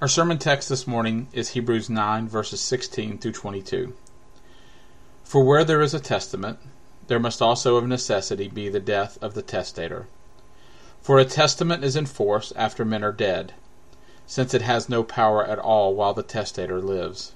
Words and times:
Our 0.00 0.06
sermon 0.06 0.38
text 0.38 0.68
this 0.68 0.86
morning 0.86 1.26
is 1.32 1.48
Hebrews 1.50 1.90
9, 1.90 2.28
verses 2.28 2.60
16 2.60 3.18
through 3.18 3.32
22. 3.32 3.94
For 5.24 5.44
where 5.44 5.64
there 5.64 5.80
is 5.80 5.92
a 5.92 5.98
testament, 5.98 6.60
there 7.08 7.18
must 7.18 7.42
also 7.42 7.74
of 7.74 7.84
necessity 7.84 8.46
be 8.46 8.68
the 8.68 8.78
death 8.78 9.18
of 9.20 9.34
the 9.34 9.42
testator. 9.42 10.06
For 11.02 11.18
a 11.18 11.24
testament 11.24 11.82
is 11.82 11.96
in 11.96 12.06
force 12.06 12.52
after 12.54 12.84
men 12.84 13.02
are 13.02 13.10
dead, 13.10 13.54
since 14.24 14.54
it 14.54 14.62
has 14.62 14.88
no 14.88 15.02
power 15.02 15.44
at 15.44 15.58
all 15.58 15.96
while 15.96 16.14
the 16.14 16.22
testator 16.22 16.80
lives. 16.80 17.32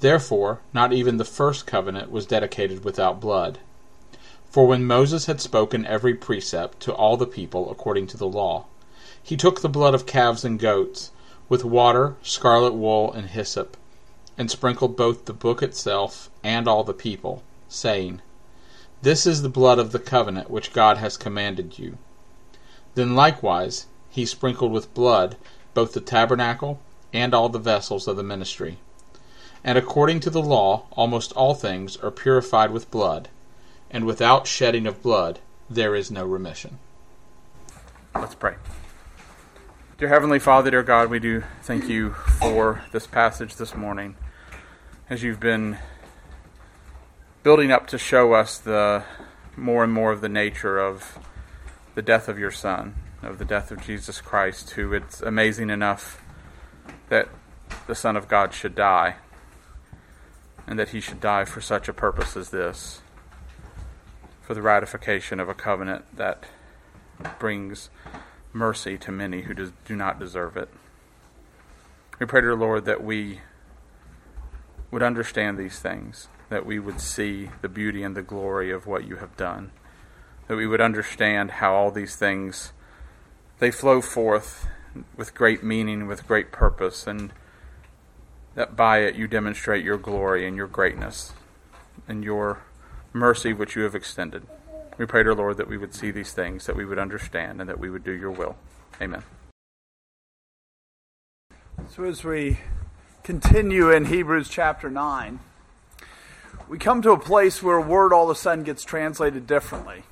Therefore, 0.00 0.60
not 0.74 0.92
even 0.92 1.16
the 1.16 1.24
first 1.24 1.66
covenant 1.66 2.10
was 2.10 2.26
dedicated 2.26 2.84
without 2.84 3.18
blood. 3.18 3.60
For 4.50 4.66
when 4.66 4.84
Moses 4.84 5.24
had 5.24 5.40
spoken 5.40 5.86
every 5.86 6.12
precept 6.12 6.80
to 6.80 6.92
all 6.92 7.16
the 7.16 7.24
people 7.24 7.70
according 7.70 8.08
to 8.08 8.18
the 8.18 8.28
law, 8.28 8.66
he 9.22 9.38
took 9.38 9.62
the 9.62 9.70
blood 9.70 9.94
of 9.94 10.04
calves 10.04 10.44
and 10.44 10.58
goats, 10.58 11.11
with 11.52 11.66
water, 11.66 12.16
scarlet 12.22 12.72
wool, 12.72 13.12
and 13.12 13.28
hyssop, 13.28 13.76
and 14.38 14.50
sprinkled 14.50 14.96
both 14.96 15.26
the 15.26 15.34
book 15.34 15.62
itself 15.62 16.30
and 16.42 16.66
all 16.66 16.82
the 16.82 16.94
people, 16.94 17.42
saying, 17.68 18.22
This 19.02 19.26
is 19.26 19.42
the 19.42 19.50
blood 19.50 19.78
of 19.78 19.92
the 19.92 19.98
covenant 19.98 20.48
which 20.48 20.72
God 20.72 20.96
has 20.96 21.18
commanded 21.18 21.78
you. 21.78 21.98
Then 22.94 23.14
likewise 23.14 23.84
he 24.08 24.24
sprinkled 24.24 24.72
with 24.72 24.94
blood 24.94 25.36
both 25.74 25.92
the 25.92 26.00
tabernacle 26.00 26.80
and 27.12 27.34
all 27.34 27.50
the 27.50 27.58
vessels 27.58 28.08
of 28.08 28.16
the 28.16 28.22
ministry. 28.22 28.78
And 29.62 29.76
according 29.76 30.20
to 30.20 30.30
the 30.30 30.40
law, 30.40 30.86
almost 30.92 31.32
all 31.32 31.52
things 31.52 31.98
are 31.98 32.10
purified 32.10 32.70
with 32.70 32.90
blood, 32.90 33.28
and 33.90 34.06
without 34.06 34.46
shedding 34.46 34.86
of 34.86 35.02
blood 35.02 35.38
there 35.68 35.94
is 35.94 36.10
no 36.10 36.24
remission. 36.24 36.78
Let's 38.14 38.36
pray. 38.36 38.54
Dear 40.02 40.08
Heavenly 40.08 40.40
Father, 40.40 40.72
dear 40.72 40.82
God, 40.82 41.10
we 41.10 41.20
do 41.20 41.44
thank 41.62 41.88
you 41.88 42.10
for 42.40 42.82
this 42.90 43.06
passage 43.06 43.54
this 43.54 43.76
morning. 43.76 44.16
As 45.08 45.22
you've 45.22 45.38
been 45.38 45.78
building 47.44 47.70
up 47.70 47.86
to 47.86 47.98
show 47.98 48.32
us 48.32 48.58
the 48.58 49.04
more 49.56 49.84
and 49.84 49.92
more 49.92 50.10
of 50.10 50.20
the 50.20 50.28
nature 50.28 50.76
of 50.76 51.20
the 51.94 52.02
death 52.02 52.28
of 52.28 52.36
your 52.36 52.50
Son, 52.50 52.96
of 53.22 53.38
the 53.38 53.44
death 53.44 53.70
of 53.70 53.80
Jesus 53.80 54.20
Christ, 54.20 54.70
who 54.70 54.92
it's 54.92 55.22
amazing 55.22 55.70
enough 55.70 56.20
that 57.08 57.28
the 57.86 57.94
Son 57.94 58.16
of 58.16 58.26
God 58.26 58.52
should 58.52 58.74
die 58.74 59.14
and 60.66 60.80
that 60.80 60.88
he 60.88 61.00
should 61.00 61.20
die 61.20 61.44
for 61.44 61.60
such 61.60 61.86
a 61.88 61.92
purpose 61.92 62.36
as 62.36 62.50
this 62.50 63.02
for 64.40 64.54
the 64.54 64.62
ratification 64.62 65.38
of 65.38 65.48
a 65.48 65.54
covenant 65.54 66.06
that 66.16 66.42
brings 67.38 67.88
mercy 68.52 68.98
to 68.98 69.12
many 69.12 69.42
who 69.42 69.54
do, 69.54 69.96
not 69.96 70.18
deserve 70.18 70.56
it. 70.56 70.68
We 72.18 72.26
pray, 72.26 72.40
to 72.40 72.46
dear 72.48 72.54
Lord, 72.54 72.84
that 72.84 73.02
we 73.02 73.40
would 74.90 75.02
understand 75.02 75.58
these 75.58 75.78
things, 75.78 76.28
that 76.50 76.66
we 76.66 76.78
would 76.78 77.00
see 77.00 77.50
the 77.62 77.68
beauty 77.68 78.02
and 78.02 78.16
the 78.16 78.22
glory 78.22 78.70
of 78.70 78.86
what 78.86 79.06
you 79.06 79.16
have 79.16 79.36
done, 79.36 79.72
that 80.48 80.56
we 80.56 80.66
would 80.66 80.80
understand 80.80 81.52
how 81.52 81.74
all 81.74 81.90
these 81.90 82.16
things 82.16 82.72
they 83.58 83.70
flow 83.70 84.00
forth 84.00 84.66
with 85.16 85.34
great 85.34 85.62
meaning, 85.62 86.06
with 86.06 86.26
great 86.26 86.52
purpose, 86.52 87.06
and 87.06 87.32
that 88.54 88.76
by 88.76 88.98
it 88.98 89.14
you 89.14 89.26
demonstrate 89.26 89.84
your 89.84 89.96
glory 89.96 90.46
and 90.46 90.56
your 90.56 90.66
greatness 90.66 91.32
and 92.06 92.22
your 92.22 92.62
mercy 93.12 93.52
which 93.52 93.76
you 93.76 93.82
have 93.82 93.94
extended. 93.94 94.46
We 95.02 95.06
pray, 95.06 95.24
dear 95.24 95.34
Lord, 95.34 95.56
that 95.56 95.66
we 95.66 95.78
would 95.78 95.96
see 95.96 96.12
these 96.12 96.32
things, 96.32 96.66
that 96.66 96.76
we 96.76 96.84
would 96.84 97.00
understand, 97.00 97.60
and 97.60 97.68
that 97.68 97.80
we 97.80 97.90
would 97.90 98.04
do 98.04 98.12
your 98.12 98.30
will. 98.30 98.54
Amen. 99.00 99.24
So, 101.88 102.04
as 102.04 102.22
we 102.22 102.60
continue 103.24 103.90
in 103.90 104.04
Hebrews 104.04 104.48
chapter 104.48 104.88
9, 104.88 105.40
we 106.68 106.78
come 106.78 107.02
to 107.02 107.10
a 107.10 107.18
place 107.18 107.64
where 107.64 107.78
a 107.78 107.82
word 107.82 108.12
all 108.12 108.30
of 108.30 108.36
a 108.36 108.38
sudden 108.38 108.62
gets 108.62 108.84
translated 108.84 109.44
differently. 109.44 110.04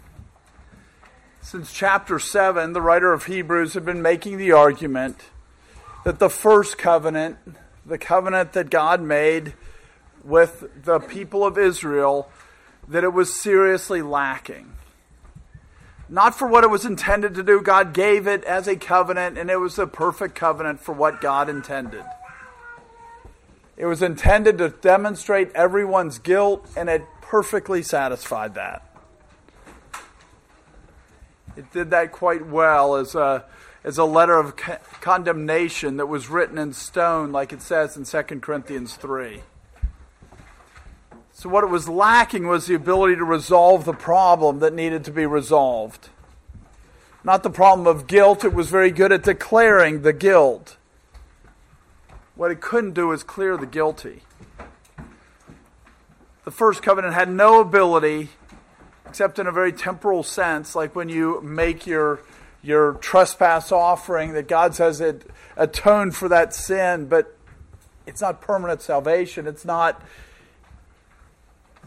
Since 1.40 1.72
chapter 1.72 2.18
7, 2.18 2.72
the 2.72 2.82
writer 2.82 3.12
of 3.12 3.26
Hebrews 3.26 3.74
had 3.74 3.84
been 3.84 4.02
making 4.02 4.38
the 4.38 4.50
argument 4.50 5.18
that 6.04 6.18
the 6.18 6.28
first 6.28 6.78
covenant, 6.78 7.36
the 7.86 7.96
covenant 7.96 8.54
that 8.54 8.70
God 8.70 9.00
made 9.00 9.54
with 10.24 10.82
the 10.82 10.98
people 10.98 11.46
of 11.46 11.56
Israel, 11.56 12.28
that 12.88 13.04
it 13.04 13.12
was 13.12 13.40
seriously 13.40 14.02
lacking. 14.02 14.72
Not 16.12 16.36
for 16.36 16.48
what 16.48 16.64
it 16.64 16.70
was 16.70 16.84
intended 16.84 17.36
to 17.36 17.44
do. 17.44 17.62
God 17.62 17.94
gave 17.94 18.26
it 18.26 18.42
as 18.42 18.66
a 18.66 18.74
covenant, 18.74 19.38
and 19.38 19.48
it 19.48 19.60
was 19.60 19.78
a 19.78 19.86
perfect 19.86 20.34
covenant 20.34 20.80
for 20.80 20.92
what 20.92 21.20
God 21.20 21.48
intended. 21.48 22.04
It 23.76 23.86
was 23.86 24.02
intended 24.02 24.58
to 24.58 24.70
demonstrate 24.70 25.52
everyone's 25.52 26.18
guilt, 26.18 26.68
and 26.76 26.90
it 26.90 27.04
perfectly 27.22 27.82
satisfied 27.82 28.56
that. 28.56 28.82
It 31.56 31.72
did 31.72 31.90
that 31.90 32.10
quite 32.10 32.44
well 32.44 32.96
as 32.96 33.14
a, 33.14 33.44
as 33.84 33.96
a 33.96 34.04
letter 34.04 34.36
of 34.36 34.56
condemnation 34.56 35.96
that 35.98 36.06
was 36.06 36.28
written 36.28 36.58
in 36.58 36.72
stone, 36.72 37.30
like 37.30 37.52
it 37.52 37.62
says 37.62 37.96
in 37.96 38.04
2 38.04 38.40
Corinthians 38.40 38.96
3. 38.96 39.42
So, 41.40 41.48
what 41.48 41.64
it 41.64 41.70
was 41.70 41.88
lacking 41.88 42.48
was 42.48 42.66
the 42.66 42.74
ability 42.74 43.16
to 43.16 43.24
resolve 43.24 43.86
the 43.86 43.94
problem 43.94 44.58
that 44.58 44.74
needed 44.74 45.04
to 45.04 45.10
be 45.10 45.24
resolved. 45.24 46.10
Not 47.24 47.42
the 47.42 47.48
problem 47.48 47.86
of 47.86 48.06
guilt, 48.06 48.44
it 48.44 48.52
was 48.52 48.68
very 48.68 48.90
good 48.90 49.10
at 49.10 49.22
declaring 49.22 50.02
the 50.02 50.12
guilt. 50.12 50.76
What 52.34 52.50
it 52.50 52.60
couldn't 52.60 52.92
do 52.92 53.10
is 53.12 53.22
clear 53.22 53.56
the 53.56 53.64
guilty. 53.64 54.20
The 56.44 56.50
first 56.50 56.82
covenant 56.82 57.14
had 57.14 57.30
no 57.30 57.62
ability, 57.62 58.28
except 59.06 59.38
in 59.38 59.46
a 59.46 59.52
very 59.52 59.72
temporal 59.72 60.22
sense, 60.22 60.74
like 60.74 60.94
when 60.94 61.08
you 61.08 61.40
make 61.40 61.86
your, 61.86 62.20
your 62.60 62.98
trespass 63.00 63.72
offering, 63.72 64.34
that 64.34 64.46
God 64.46 64.74
says 64.74 65.00
it 65.00 65.30
atoned 65.56 66.14
for 66.14 66.28
that 66.28 66.52
sin, 66.52 67.06
but 67.06 67.34
it's 68.06 68.20
not 68.20 68.42
permanent 68.42 68.82
salvation. 68.82 69.46
It's 69.46 69.64
not 69.64 70.02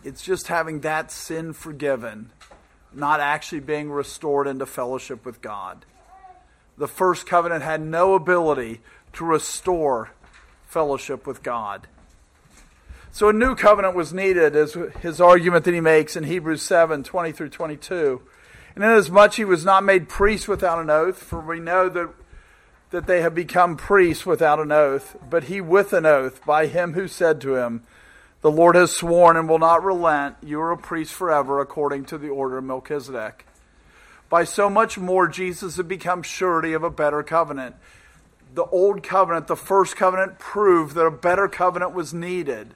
it's 0.04 0.22
just 0.22 0.48
having 0.48 0.82
that 0.82 1.12
sin 1.12 1.54
forgiven, 1.54 2.32
not 2.94 3.20
actually 3.20 3.62
being 3.62 3.92
restored 3.92 4.48
into 4.48 4.66
fellowship 4.66 5.26
with 5.26 5.42
God. 5.42 5.86
The 6.78 6.88
first 6.88 7.26
covenant 7.26 7.64
had 7.64 7.82
no 7.82 8.16
ability 8.16 8.82
to 9.14 9.26
restore 9.26 10.12
fellowship 10.66 11.28
with 11.28 11.44
God. 11.44 11.88
So 13.12 13.30
a 13.30 13.34
new 13.34 13.56
covenant 13.56 13.96
was 13.96 14.12
needed, 14.12 14.56
as 14.56 14.76
his 15.02 15.22
argument 15.22 15.66
that 15.66 15.74
he 15.74 15.80
makes 15.80 16.16
in 16.16 16.24
Hebrews 16.24 16.64
7 16.64 17.04
20 17.04 17.32
through 17.32 17.50
22. 17.50 18.22
And 18.76 18.84
inasmuch 18.84 19.36
he 19.36 19.46
was 19.46 19.64
not 19.64 19.84
made 19.84 20.10
priest 20.10 20.48
without 20.48 20.80
an 20.80 20.90
oath, 20.90 21.22
for 21.22 21.40
we 21.40 21.60
know 21.60 21.90
that, 21.90 22.10
that 22.90 23.06
they 23.06 23.22
have 23.22 23.36
become 23.36 23.78
priests 23.78 24.26
without 24.26 24.60
an 24.60 24.72
oath, 24.72 25.16
but 25.30 25.44
he 25.44 25.62
with 25.62 25.94
an 25.94 26.08
oath 26.08 26.44
by 26.44 26.66
him 26.66 26.94
who 26.94 27.08
said 27.08 27.40
to 27.42 27.56
him, 27.56 27.84
the 28.44 28.52
Lord 28.52 28.76
has 28.76 28.94
sworn 28.94 29.38
and 29.38 29.48
will 29.48 29.58
not 29.58 29.84
relent. 29.86 30.36
You 30.44 30.60
are 30.60 30.72
a 30.72 30.78
priest 30.78 31.14
forever 31.14 31.62
according 31.62 32.06
to 32.06 32.18
the 32.18 32.28
order 32.28 32.58
of 32.58 32.66
Melchizedek. 32.66 33.46
By 34.30 34.44
so 34.44 34.70
much 34.70 34.98
more, 34.98 35.30
Jesus 35.30 35.78
had 35.78 35.88
become 35.88 36.22
surety 36.24 36.74
of 36.74 36.84
a 36.84 36.90
better 36.90 37.24
covenant. 37.24 37.78
The 38.54 38.66
old 38.66 39.02
covenant, 39.02 39.48
the 39.48 39.56
first 39.56 39.96
covenant, 39.96 40.40
proved 40.40 40.94
that 40.96 41.06
a 41.06 41.12
better 41.12 41.48
covenant 41.48 41.94
was 41.94 42.14
needed. 42.14 42.74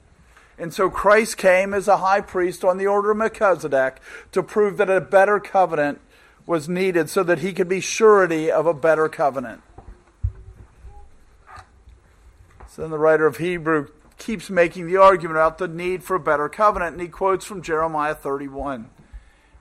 And 0.58 0.72
so 0.72 0.88
Christ 0.88 1.36
came 1.36 1.74
as 1.74 1.86
a 1.86 1.98
high 1.98 2.22
priest 2.22 2.64
on 2.64 2.78
the 2.78 2.86
order 2.86 3.10
of 3.10 3.18
Melchizedek 3.18 4.00
to 4.32 4.42
prove 4.42 4.78
that 4.78 4.88
a 4.88 5.02
better 5.02 5.38
covenant 5.38 6.00
was 6.46 6.66
needed 6.66 7.10
so 7.10 7.22
that 7.24 7.40
he 7.40 7.52
could 7.52 7.68
be 7.68 7.80
surety 7.80 8.50
of 8.50 8.64
a 8.64 8.72
better 8.72 9.08
covenant. 9.08 9.60
So 12.68 12.82
then 12.82 12.90
the 12.90 12.98
writer 12.98 13.26
of 13.26 13.36
Hebrew 13.36 13.88
keeps 14.18 14.50
making 14.50 14.86
the 14.86 14.96
argument 14.96 15.38
about 15.38 15.58
the 15.58 15.68
need 15.68 16.02
for 16.02 16.16
a 16.16 16.20
better 16.20 16.48
covenant, 16.48 16.92
and 16.92 17.00
he 17.00 17.08
quotes 17.08 17.44
from 17.44 17.62
Jeremiah 17.62 18.14
31 18.14 18.90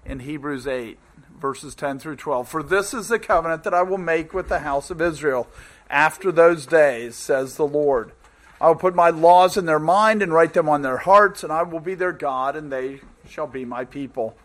in 0.05 0.19
Hebrews 0.19 0.67
8, 0.67 0.97
verses 1.39 1.75
10 1.75 1.99
through 1.99 2.17
12. 2.17 2.49
For 2.49 2.63
this 2.63 2.93
is 2.93 3.07
the 3.07 3.19
covenant 3.19 3.63
that 3.63 3.73
I 3.73 3.83
will 3.83 3.97
make 3.97 4.33
with 4.33 4.49
the 4.49 4.59
house 4.59 4.89
of 4.89 5.01
Israel 5.01 5.47
after 5.89 6.31
those 6.31 6.65
days, 6.65 7.15
says 7.15 7.55
the 7.55 7.67
Lord. 7.67 8.11
I 8.59 8.67
will 8.67 8.75
put 8.75 8.95
my 8.95 9.11
laws 9.11 9.55
in 9.55 9.65
their 9.65 9.79
mind 9.79 10.23
and 10.23 10.33
write 10.33 10.53
them 10.53 10.67
on 10.67 10.81
their 10.81 10.97
hearts, 10.97 11.43
and 11.43 11.53
I 11.53 11.63
will 11.63 11.79
be 11.79 11.93
their 11.93 12.11
God, 12.11 12.55
and 12.55 12.71
they 12.71 13.01
shall 13.29 13.47
be 13.47 13.65
my 13.65 13.85
people. 13.85 14.35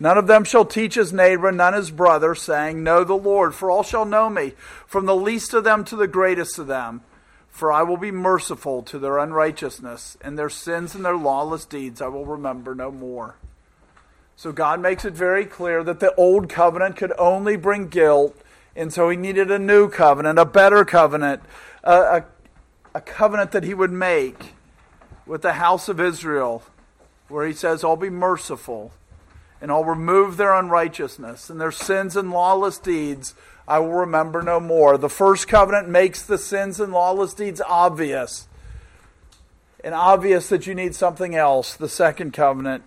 None 0.00 0.18
of 0.18 0.26
them 0.26 0.42
shall 0.42 0.64
teach 0.64 0.96
his 0.96 1.12
neighbor, 1.12 1.52
none 1.52 1.72
his 1.72 1.92
brother, 1.92 2.34
saying, 2.34 2.82
Know 2.82 3.04
the 3.04 3.14
Lord, 3.14 3.54
for 3.54 3.70
all 3.70 3.84
shall 3.84 4.04
know 4.04 4.28
me, 4.28 4.54
from 4.86 5.06
the 5.06 5.14
least 5.14 5.54
of 5.54 5.62
them 5.62 5.84
to 5.84 5.96
the 5.96 6.08
greatest 6.08 6.58
of 6.58 6.66
them. 6.66 7.02
For 7.54 7.70
I 7.70 7.84
will 7.84 7.96
be 7.96 8.10
merciful 8.10 8.82
to 8.82 8.98
their 8.98 9.18
unrighteousness, 9.18 10.18
and 10.20 10.36
their 10.36 10.50
sins 10.50 10.96
and 10.96 11.04
their 11.04 11.16
lawless 11.16 11.64
deeds 11.64 12.02
I 12.02 12.08
will 12.08 12.26
remember 12.26 12.74
no 12.74 12.90
more. 12.90 13.36
So 14.34 14.50
God 14.50 14.80
makes 14.80 15.04
it 15.04 15.12
very 15.12 15.44
clear 15.44 15.84
that 15.84 16.00
the 16.00 16.12
old 16.16 16.48
covenant 16.48 16.96
could 16.96 17.12
only 17.16 17.54
bring 17.54 17.86
guilt 17.86 18.36
And 18.76 18.92
so 18.92 19.08
he 19.08 19.16
needed 19.16 19.50
a 19.50 19.58
new 19.58 19.88
covenant, 19.88 20.38
a 20.38 20.44
better 20.44 20.84
covenant, 20.84 21.42
a, 21.84 21.92
a, 21.92 22.24
a 22.96 23.00
covenant 23.00 23.52
that 23.52 23.62
he 23.62 23.72
would 23.72 23.92
make 23.92 24.54
with 25.26 25.42
the 25.42 25.54
house 25.54 25.88
of 25.88 26.00
Israel, 26.00 26.64
where 27.28 27.46
he 27.46 27.52
says, 27.52 27.84
I'll 27.84 27.96
be 27.96 28.10
merciful 28.10 28.92
and 29.60 29.70
I'll 29.70 29.84
remove 29.84 30.36
their 30.36 30.54
unrighteousness 30.54 31.48
and 31.48 31.60
their 31.60 31.70
sins 31.70 32.16
and 32.16 32.32
lawless 32.32 32.78
deeds 32.78 33.34
I 33.66 33.78
will 33.78 33.92
remember 33.92 34.42
no 34.42 34.60
more. 34.60 34.98
The 34.98 35.08
first 35.08 35.48
covenant 35.48 35.88
makes 35.88 36.22
the 36.22 36.38
sins 36.38 36.80
and 36.80 36.92
lawless 36.92 37.34
deeds 37.34 37.62
obvious. 37.66 38.46
And 39.82 39.94
obvious 39.94 40.48
that 40.48 40.66
you 40.66 40.74
need 40.74 40.94
something 40.94 41.34
else. 41.34 41.74
The 41.74 41.88
second 41.88 42.32
covenant 42.32 42.84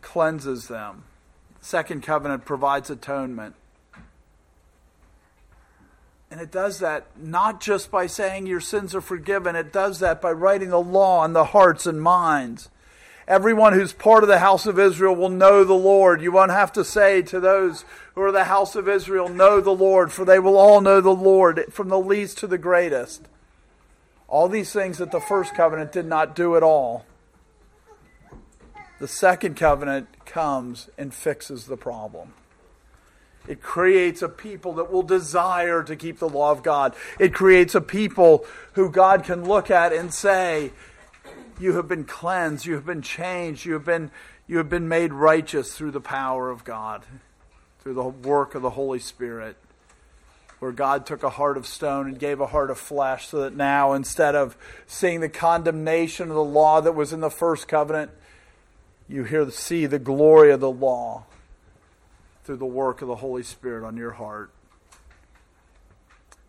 cleanses 0.00 0.68
them. 0.68 1.04
The 1.60 1.66
second 1.66 2.02
covenant 2.02 2.44
provides 2.44 2.90
atonement. 2.90 3.54
And 6.30 6.40
it 6.40 6.50
does 6.50 6.78
that 6.78 7.06
not 7.18 7.60
just 7.60 7.90
by 7.90 8.06
saying 8.06 8.46
your 8.46 8.60
sins 8.60 8.94
are 8.94 9.02
forgiven, 9.02 9.54
it 9.54 9.70
does 9.70 9.98
that 9.98 10.22
by 10.22 10.32
writing 10.32 10.70
the 10.70 10.80
law 10.80 11.20
on 11.20 11.34
the 11.34 11.44
hearts 11.44 11.84
and 11.84 12.00
minds. 12.00 12.70
Everyone 13.28 13.74
who's 13.74 13.92
part 13.92 14.24
of 14.24 14.28
the 14.28 14.38
house 14.38 14.64
of 14.64 14.78
Israel 14.78 15.14
will 15.14 15.28
know 15.28 15.62
the 15.62 15.74
Lord. 15.74 16.22
You 16.22 16.32
won't 16.32 16.50
have 16.50 16.72
to 16.72 16.84
say 16.84 17.20
to 17.22 17.38
those 17.38 17.84
who 18.14 18.22
are 18.22 18.32
the 18.32 18.44
house 18.44 18.74
of 18.76 18.88
Israel, 18.88 19.28
Know 19.28 19.60
the 19.60 19.70
Lord, 19.70 20.12
for 20.12 20.24
they 20.24 20.38
will 20.38 20.56
all 20.56 20.80
know 20.80 21.00
the 21.00 21.10
Lord, 21.10 21.64
from 21.70 21.88
the 21.88 21.98
least 21.98 22.38
to 22.38 22.46
the 22.46 22.58
greatest. 22.58 23.28
All 24.28 24.48
these 24.48 24.72
things 24.72 24.98
that 24.98 25.10
the 25.10 25.20
first 25.20 25.54
covenant 25.54 25.92
did 25.92 26.06
not 26.06 26.34
do 26.34 26.56
at 26.56 26.62
all. 26.62 27.04
The 28.98 29.08
second 29.08 29.56
covenant 29.56 30.08
comes 30.24 30.88
and 30.96 31.12
fixes 31.12 31.66
the 31.66 31.76
problem. 31.76 32.34
It 33.48 33.60
creates 33.60 34.22
a 34.22 34.28
people 34.28 34.74
that 34.74 34.92
will 34.92 35.02
desire 35.02 35.82
to 35.82 35.96
keep 35.96 36.18
the 36.18 36.28
law 36.28 36.52
of 36.52 36.62
God. 36.62 36.94
It 37.18 37.34
creates 37.34 37.74
a 37.74 37.80
people 37.80 38.44
who 38.74 38.88
God 38.88 39.24
can 39.24 39.44
look 39.44 39.70
at 39.70 39.92
and 39.92 40.14
say, 40.14 40.72
You 41.58 41.74
have 41.74 41.88
been 41.88 42.04
cleansed, 42.04 42.64
you 42.64 42.74
have 42.74 42.86
been 42.86 43.02
changed, 43.02 43.64
you 43.64 43.72
have 43.72 43.84
been, 43.84 44.10
you 44.46 44.58
have 44.58 44.68
been 44.68 44.88
made 44.88 45.12
righteous 45.12 45.76
through 45.76 45.90
the 45.90 46.00
power 46.00 46.50
of 46.50 46.62
God, 46.62 47.04
through 47.82 47.94
the 47.94 48.02
work 48.02 48.54
of 48.54 48.62
the 48.62 48.70
Holy 48.70 48.98
Spirit. 48.98 49.56
Where 50.60 50.72
God 50.72 51.06
took 51.06 51.24
a 51.24 51.30
heart 51.30 51.56
of 51.56 51.66
stone 51.66 52.06
and 52.06 52.18
gave 52.18 52.40
a 52.40 52.46
heart 52.46 52.70
of 52.70 52.78
flesh, 52.78 53.26
so 53.26 53.40
that 53.40 53.56
now, 53.56 53.94
instead 53.94 54.36
of 54.36 54.56
seeing 54.86 55.18
the 55.18 55.28
condemnation 55.28 56.28
of 56.28 56.36
the 56.36 56.44
law 56.44 56.80
that 56.80 56.92
was 56.92 57.12
in 57.12 57.18
the 57.18 57.30
first 57.30 57.66
covenant, 57.66 58.12
you 59.08 59.24
hear 59.24 59.50
see 59.50 59.86
the 59.86 59.98
glory 59.98 60.52
of 60.52 60.60
the 60.60 60.70
law 60.70 61.24
through 62.44 62.56
the 62.56 62.64
work 62.64 63.02
of 63.02 63.08
the 63.08 63.16
Holy 63.16 63.42
Spirit 63.42 63.84
on 63.84 63.96
your 63.96 64.12
heart. 64.12 64.50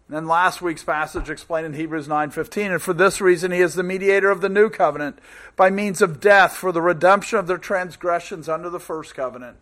And 0.07 0.17
then 0.17 0.27
last 0.27 0.61
week's 0.61 0.83
passage 0.83 1.29
explained 1.29 1.65
in 1.65 1.73
Hebrews 1.73 2.07
9:15, 2.07 2.71
and 2.71 2.81
for 2.81 2.93
this 2.93 3.19
reason 3.19 3.51
he 3.51 3.61
is 3.61 3.73
the 3.73 3.81
mediator 3.81 4.29
of 4.29 4.41
the 4.41 4.49
new 4.49 4.69
covenant 4.69 5.17
by 5.55 5.71
means 5.71 6.03
of 6.03 6.19
death 6.19 6.55
for 6.55 6.71
the 6.71 6.81
redemption 6.81 7.39
of 7.39 7.47
their 7.47 7.57
transgressions 7.57 8.47
under 8.47 8.69
the 8.69 8.79
first 8.79 9.15
covenant, 9.15 9.57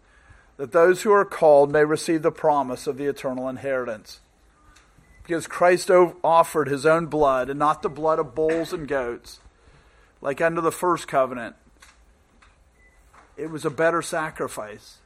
that 0.61 0.73
those 0.73 1.01
who 1.01 1.11
are 1.11 1.25
called 1.25 1.71
may 1.71 1.83
receive 1.83 2.21
the 2.21 2.31
promise 2.31 2.85
of 2.85 2.95
the 2.95 3.07
eternal 3.07 3.49
inheritance. 3.49 4.19
Because 5.23 5.47
Christ 5.47 5.89
offered 5.89 6.67
his 6.67 6.85
own 6.85 7.07
blood 7.07 7.49
and 7.49 7.57
not 7.57 7.81
the 7.81 7.89
blood 7.89 8.19
of 8.19 8.35
bulls 8.35 8.71
and 8.71 8.87
goats, 8.87 9.39
like 10.21 10.39
under 10.39 10.61
the 10.61 10.71
first 10.71 11.07
covenant. 11.07 11.55
It 13.35 13.49
was 13.49 13.65
a 13.65 13.71
better 13.71 14.03
sacrifice. 14.03 14.99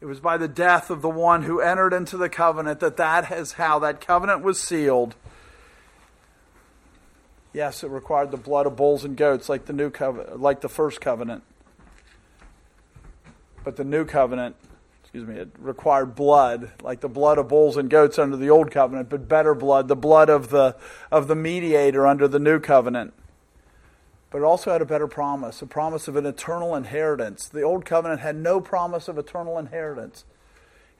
It 0.00 0.06
was 0.06 0.18
by 0.18 0.38
the 0.38 0.48
death 0.48 0.90
of 0.90 1.02
the 1.02 1.08
one 1.08 1.44
who 1.44 1.60
entered 1.60 1.92
into 1.92 2.16
the 2.16 2.28
covenant 2.28 2.80
that 2.80 2.96
that 2.96 3.30
is 3.30 3.52
how 3.52 3.78
that 3.78 4.00
covenant 4.00 4.42
was 4.42 4.60
sealed. 4.60 5.14
Yes, 7.52 7.84
it 7.84 7.90
required 7.90 8.32
the 8.32 8.38
blood 8.38 8.66
of 8.66 8.74
bulls 8.74 9.04
and 9.04 9.16
goats 9.16 9.48
like 9.48 9.66
the 9.66 9.72
new 9.72 9.90
covenant, 9.90 10.40
like 10.40 10.62
the 10.62 10.68
first 10.68 11.00
covenant. 11.00 11.44
But 13.64 13.76
the 13.76 13.84
new 13.84 14.04
covenant, 14.04 14.56
excuse 15.02 15.26
me, 15.26 15.36
it 15.36 15.48
required 15.58 16.14
blood, 16.14 16.72
like 16.82 17.00
the 17.00 17.08
blood 17.08 17.38
of 17.38 17.48
bulls 17.48 17.76
and 17.76 17.90
goats 17.90 18.18
under 18.18 18.36
the 18.36 18.50
old 18.50 18.70
covenant, 18.70 19.08
but 19.08 19.28
better 19.28 19.54
blood, 19.54 19.88
the 19.88 19.96
blood 19.96 20.28
of 20.28 20.50
the 20.50 20.76
of 21.10 21.26
the 21.26 21.34
mediator 21.34 22.06
under 22.06 22.28
the 22.28 22.38
new 22.38 22.60
covenant 22.60 23.14
but 24.34 24.40
it 24.40 24.46
also 24.46 24.72
had 24.72 24.82
a 24.82 24.84
better 24.84 25.06
promise 25.06 25.62
a 25.62 25.66
promise 25.66 26.08
of 26.08 26.16
an 26.16 26.26
eternal 26.26 26.74
inheritance. 26.74 27.46
The 27.46 27.62
Old 27.62 27.84
Covenant 27.84 28.20
had 28.20 28.34
no 28.34 28.60
promise 28.60 29.06
of 29.06 29.16
eternal 29.16 29.60
inheritance. 29.60 30.24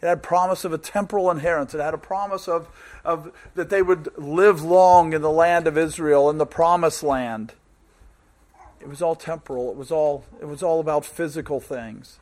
It 0.00 0.06
had 0.06 0.22
promise 0.22 0.64
of 0.64 0.72
a 0.72 0.78
temporal 0.78 1.28
inheritance. 1.32 1.74
It 1.74 1.80
had 1.80 1.94
a 1.94 1.98
promise 1.98 2.46
of, 2.46 2.68
of 3.04 3.32
that 3.56 3.70
they 3.70 3.82
would 3.82 4.16
live 4.16 4.62
long 4.62 5.14
in 5.14 5.20
the 5.20 5.32
land 5.32 5.66
of 5.66 5.76
Israel, 5.76 6.30
in 6.30 6.38
the 6.38 6.46
promised 6.46 7.02
land. 7.02 7.54
It 8.80 8.88
was 8.88 9.02
all 9.02 9.16
temporal. 9.16 9.68
It 9.68 9.76
was 9.76 9.90
all, 9.90 10.24
it 10.40 10.46
was 10.46 10.62
all 10.62 10.78
about 10.78 11.04
physical 11.04 11.58
things. 11.58 12.20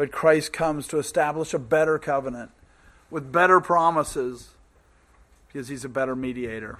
But 0.00 0.12
Christ 0.12 0.54
comes 0.54 0.86
to 0.86 0.98
establish 0.98 1.52
a 1.52 1.58
better 1.58 1.98
covenant 1.98 2.52
with 3.10 3.30
better 3.30 3.60
promises 3.60 4.48
because 5.46 5.68
he's 5.68 5.84
a 5.84 5.90
better 5.90 6.16
mediator. 6.16 6.78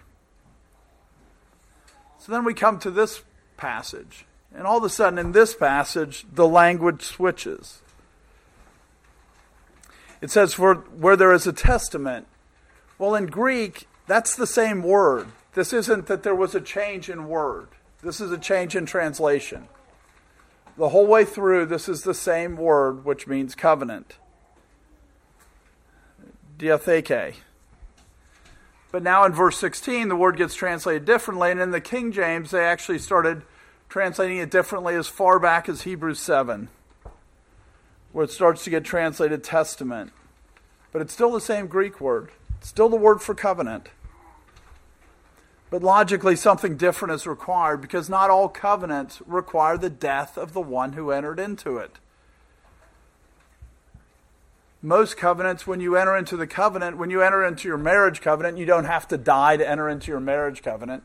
So 2.19 2.33
then 2.33 2.45
we 2.45 2.55
come 2.55 2.79
to 2.79 2.91
this 2.91 3.23
passage. 3.59 4.25
And 4.55 4.67
all 4.67 4.79
of 4.79 4.85
a 4.85 4.89
sudden, 4.89 5.19
in 5.19 5.33
this 5.33 5.55
passage, 5.55 6.25
the 6.33 6.49
language 6.49 7.03
switches. 7.03 7.83
It 10.23 10.31
says, 10.31 10.55
for 10.55 10.77
where 10.77 11.15
there 11.15 11.35
is 11.35 11.47
a 11.47 11.53
testament. 11.53 12.27
Well, 12.97 13.15
in 13.15 13.27
Greek, 13.27 13.87
that's 14.07 14.35
the 14.35 14.47
same 14.47 14.83
word. 14.83 15.29
This 15.53 15.75
isn't 15.75 16.07
that 16.07 16.23
there 16.23 16.35
was 16.35 16.55
a 16.55 16.61
change 16.63 17.11
in 17.11 17.29
word, 17.29 17.69
this 18.03 18.19
is 18.19 18.33
a 18.33 18.39
change 18.39 18.75
in 18.75 18.87
translation. 18.87 19.69
The 20.81 20.89
whole 20.89 21.07
way 21.07 21.27
through, 21.27 21.67
this 21.67 21.91
is 21.91 22.05
the 22.05 22.15
same 22.15 22.57
word, 22.57 23.05
which 23.05 23.27
means 23.27 23.55
covenant. 23.55 24.17
Diatheke. 26.57 27.35
But 28.91 29.03
now 29.03 29.27
in 29.27 29.33
verse 29.33 29.59
16, 29.59 30.09
the 30.09 30.17
word 30.17 30.39
gets 30.39 30.55
translated 30.55 31.05
differently, 31.05 31.51
and 31.51 31.61
in 31.61 31.71
the 31.71 31.83
King 31.83 32.13
James, 32.13 32.53
they 32.53 32.65
actually 32.65 32.99
started 32.99 33.43
translating 33.91 34.39
it 34.39 34.51
differently 34.51 34.95
as 34.95 35.07
far 35.07 35.39
back 35.39 35.69
as 35.69 35.83
Hebrews 35.83 36.19
7, 36.19 36.71
where 38.13 38.25
it 38.25 38.31
starts 38.31 38.65
to 38.65 38.71
get 38.71 38.83
translated 38.83 39.45
testament. 39.45 40.15
But 40.93 41.03
it's 41.03 41.13
still 41.13 41.31
the 41.31 41.43
same 41.43 41.67
Greek 41.67 42.01
word, 42.01 42.31
it's 42.57 42.69
still 42.69 42.89
the 42.89 42.97
word 42.97 43.21
for 43.21 43.35
covenant. 43.35 43.91
But 45.71 45.85
logically, 45.85 46.35
something 46.35 46.77
different 46.77 47.15
is 47.15 47.29
required 47.29 47.81
because 47.81 48.11
not 48.11 48.29
all 48.29 48.49
covenants 48.49 49.23
require 49.25 49.79
the 49.79 49.89
death 49.89 50.37
of 50.37 50.53
the 50.53 50.61
one 50.61 50.95
who 50.95 51.13
entered 51.13 51.39
into 51.39 51.79
it. 51.79 52.01
Most 54.83 55.17
covenants, 55.17 55.67
when 55.67 55.81
you 55.81 55.95
enter 55.95 56.17
into 56.17 56.37
the 56.37 56.47
covenant, 56.47 56.97
when 56.97 57.11
you 57.11 57.23
enter 57.23 57.45
into 57.45 57.69
your 57.69 57.79
marriage 57.79 58.21
covenant, 58.21 58.59
you 58.59 58.67
don't 58.67 58.87
have 58.87 59.07
to 59.09 59.17
die 59.17 59.57
to 59.57 59.69
enter 59.69 59.89
into 59.89 60.11
your 60.11 60.21
marriage 60.21 60.63
covenant. 60.63 61.05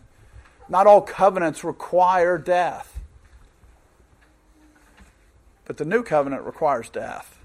Not 0.68 0.88
all 0.88 1.02
covenants 1.02 1.64
require 1.64 2.38
death. 2.40 3.00
But 5.66 5.78
the 5.78 5.86
new 5.86 6.04
covenant 6.04 6.44
requires 6.44 6.90
death. 6.90 7.38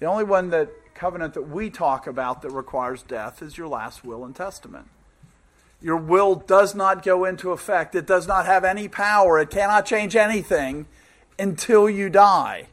The 0.00 0.06
only 0.06 0.24
one 0.24 0.50
that 0.50 0.70
covenant 0.94 1.34
that 1.34 1.48
we 1.48 1.70
talk 1.70 2.06
about 2.06 2.42
that 2.42 2.50
requires 2.50 3.02
death 3.02 3.42
is 3.42 3.56
your 3.56 3.68
last 3.68 4.04
will 4.04 4.24
and 4.24 4.34
testament. 4.34 4.88
Your 5.80 5.96
will 5.96 6.34
does 6.34 6.74
not 6.74 7.04
go 7.04 7.24
into 7.24 7.52
effect. 7.52 7.94
It 7.94 8.06
does 8.06 8.26
not 8.26 8.46
have 8.46 8.64
any 8.64 8.88
power. 8.88 9.38
It 9.38 9.50
cannot 9.50 9.86
change 9.86 10.16
anything 10.16 10.86
until 11.38 11.88
you 11.88 12.10
die. 12.10 12.66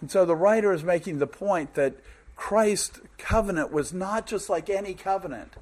And 0.00 0.10
so 0.10 0.24
the 0.24 0.36
writer 0.36 0.72
is 0.72 0.84
making 0.84 1.18
the 1.18 1.26
point 1.26 1.74
that 1.74 1.94
Christ's 2.36 3.00
covenant 3.18 3.72
was 3.72 3.92
not 3.92 4.26
just 4.26 4.48
like 4.48 4.68
any 4.68 4.94
covenant. 4.94 5.54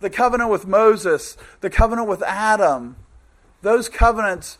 The 0.00 0.10
covenant 0.10 0.50
with 0.50 0.66
Moses, 0.66 1.36
the 1.60 1.70
covenant 1.70 2.08
with 2.08 2.22
Adam, 2.22 2.96
those 3.62 3.88
covenants 3.88 4.58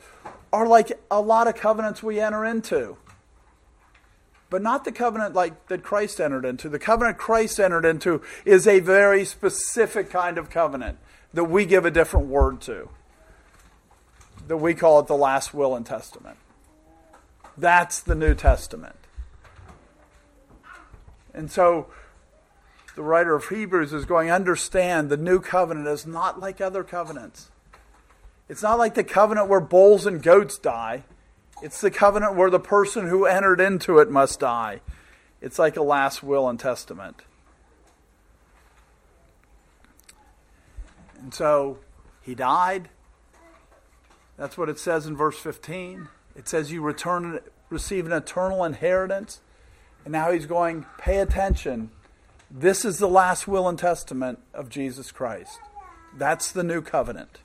are 0.52 0.66
like 0.66 0.92
a 1.10 1.20
lot 1.20 1.48
of 1.48 1.56
covenants 1.56 2.02
we 2.02 2.20
enter 2.20 2.44
into. 2.44 2.96
But 4.48 4.62
not 4.62 4.84
the 4.84 4.92
covenant 4.92 5.34
like 5.34 5.66
that 5.68 5.82
Christ 5.82 6.20
entered 6.20 6.44
into. 6.44 6.68
The 6.68 6.78
covenant 6.78 7.18
Christ 7.18 7.58
entered 7.58 7.84
into 7.84 8.22
is 8.44 8.66
a 8.66 8.80
very 8.80 9.24
specific 9.24 10.10
kind 10.10 10.38
of 10.38 10.50
covenant 10.50 10.98
that 11.34 11.44
we 11.44 11.66
give 11.66 11.84
a 11.84 11.90
different 11.90 12.28
word 12.28 12.60
to. 12.62 12.88
That 14.46 14.58
we 14.58 14.74
call 14.74 15.00
it 15.00 15.08
the 15.08 15.16
last 15.16 15.52
will 15.52 15.74
and 15.74 15.84
testament. 15.84 16.36
That's 17.58 18.00
the 18.00 18.14
New 18.14 18.34
Testament. 18.34 18.96
And 21.34 21.50
so 21.50 21.88
the 22.94 23.02
writer 23.02 23.34
of 23.34 23.48
Hebrews 23.48 23.92
is 23.92 24.04
going 24.04 24.28
to 24.28 24.34
understand 24.34 25.10
the 25.10 25.16
new 25.16 25.40
covenant 25.40 25.88
is 25.88 26.06
not 26.06 26.40
like 26.40 26.60
other 26.60 26.84
covenants. 26.84 27.50
It's 28.48 28.62
not 28.62 28.78
like 28.78 28.94
the 28.94 29.04
covenant 29.04 29.48
where 29.48 29.60
bulls 29.60 30.06
and 30.06 30.22
goats 30.22 30.56
die. 30.58 31.04
It's 31.62 31.80
the 31.80 31.90
covenant 31.90 32.34
where 32.34 32.50
the 32.50 32.60
person 32.60 33.08
who 33.08 33.24
entered 33.24 33.60
into 33.60 33.98
it 33.98 34.10
must 34.10 34.40
die. 34.40 34.80
It's 35.40 35.58
like 35.58 35.76
a 35.76 35.82
last 35.82 36.22
will 36.22 36.48
and 36.48 36.60
testament. 36.60 37.22
And 41.18 41.32
so 41.32 41.78
he 42.22 42.34
died. 42.34 42.88
That's 44.36 44.58
what 44.58 44.68
it 44.68 44.78
says 44.78 45.06
in 45.06 45.16
verse 45.16 45.38
15. 45.38 46.08
It 46.36 46.46
says 46.48 46.70
you 46.70 46.82
return 46.82 47.40
receive 47.70 48.06
an 48.06 48.12
eternal 48.12 48.64
inheritance. 48.64 49.40
And 50.04 50.12
now 50.12 50.30
he's 50.30 50.46
going, 50.46 50.86
pay 50.98 51.18
attention. 51.18 51.90
This 52.50 52.84
is 52.84 52.98
the 52.98 53.08
last 53.08 53.48
will 53.48 53.68
and 53.68 53.78
testament 53.78 54.38
of 54.54 54.68
Jesus 54.68 55.10
Christ. 55.10 55.58
That's 56.16 56.52
the 56.52 56.62
new 56.62 56.80
covenant. 56.80 57.40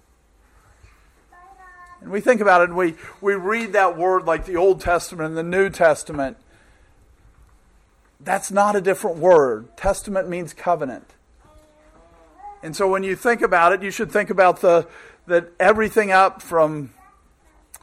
And 2.02 2.12
we 2.12 2.20
think 2.20 2.42
about 2.42 2.62
it 2.62 2.70
and 2.70 2.78
we, 2.78 2.96
we 3.22 3.36
read 3.36 3.74
that 3.74 3.98
word 3.98 4.26
like 4.26 4.46
the 4.46 4.58
Old 4.58 4.82
Testament 4.82 5.30
and 5.30 5.38
the 5.38 5.44
New 5.44 5.70
Testament. 5.70 6.38
That's 8.20 8.52
not 8.52 8.76
a 8.76 8.82
different 8.82 9.18
word. 9.18 9.76
Testament 9.78 10.28
means 10.28 10.54
covenant. 10.54 11.14
And 12.64 12.76
so 12.76 12.88
when 12.88 13.04
you 13.04 13.16
think 13.16 13.42
about 13.42 13.74
it, 13.74 13.82
you 13.82 13.92
should 13.92 14.12
think 14.12 14.30
about 14.30 14.62
the 14.62 14.88
that 15.28 15.52
everything 15.60 16.12
up 16.12 16.42
from 16.42 16.92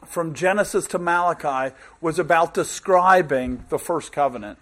from 0.05 0.33
Genesis 0.33 0.87
to 0.87 0.99
Malachi 0.99 1.75
was 2.01 2.19
about 2.19 2.53
describing 2.53 3.65
the 3.69 3.77
first 3.77 4.11
covenant. 4.11 4.57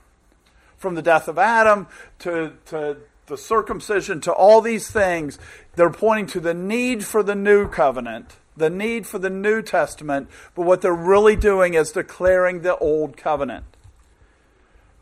From 0.77 0.95
the 0.95 1.01
death 1.01 1.27
of 1.27 1.37
Adam 1.37 1.87
to, 2.19 2.53
to 2.65 2.97
the 3.27 3.37
circumcision 3.37 4.19
to 4.21 4.31
all 4.31 4.61
these 4.61 4.89
things, 4.89 5.39
they're 5.75 5.89
pointing 5.89 6.27
to 6.27 6.39
the 6.39 6.53
need 6.53 7.05
for 7.05 7.23
the 7.23 7.35
new 7.35 7.67
covenant, 7.67 8.35
the 8.57 8.69
need 8.69 9.05
for 9.05 9.19
the 9.19 9.29
New 9.29 9.61
Testament, 9.61 10.27
but 10.55 10.63
what 10.63 10.81
they're 10.81 10.93
really 10.93 11.35
doing 11.35 11.75
is 11.75 11.91
declaring 11.91 12.61
the 12.61 12.75
old 12.77 13.15
covenant. 13.15 13.65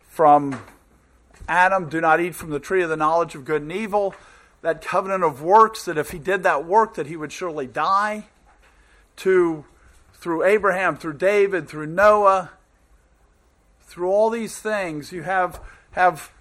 From 0.10 0.62
Adam, 1.48 1.90
do 1.90 2.02
not 2.02 2.20
eat 2.20 2.36
from 2.36 2.50
the 2.50 2.60
tree 2.60 2.84
of 2.84 2.90
the 2.90 2.98
knowledge 2.98 3.34
of 3.34 3.46
good 3.46 3.62
and 3.62 3.72
evil, 3.72 4.14
that 4.62 4.82
covenant 4.82 5.24
of 5.24 5.42
works, 5.42 5.86
that 5.86 5.98
if 5.98 6.12
he 6.12 6.20
did 6.20 6.44
that 6.44 6.66
work, 6.66 6.96
that 6.96 7.08
he 7.08 7.16
would 7.16 7.32
surely 7.32 7.68
die, 7.68 8.26
to 9.18 9.66
through 10.14 10.44
Abraham, 10.44 10.98
through 10.98 11.14
David, 11.14 11.70
through 11.70 11.86
Noah, 11.86 12.52
through 13.84 14.10
all 14.10 14.30
these 14.30 14.58
things, 14.58 15.12
you 15.12 15.24
have, 15.24 15.62
have 15.92 16.32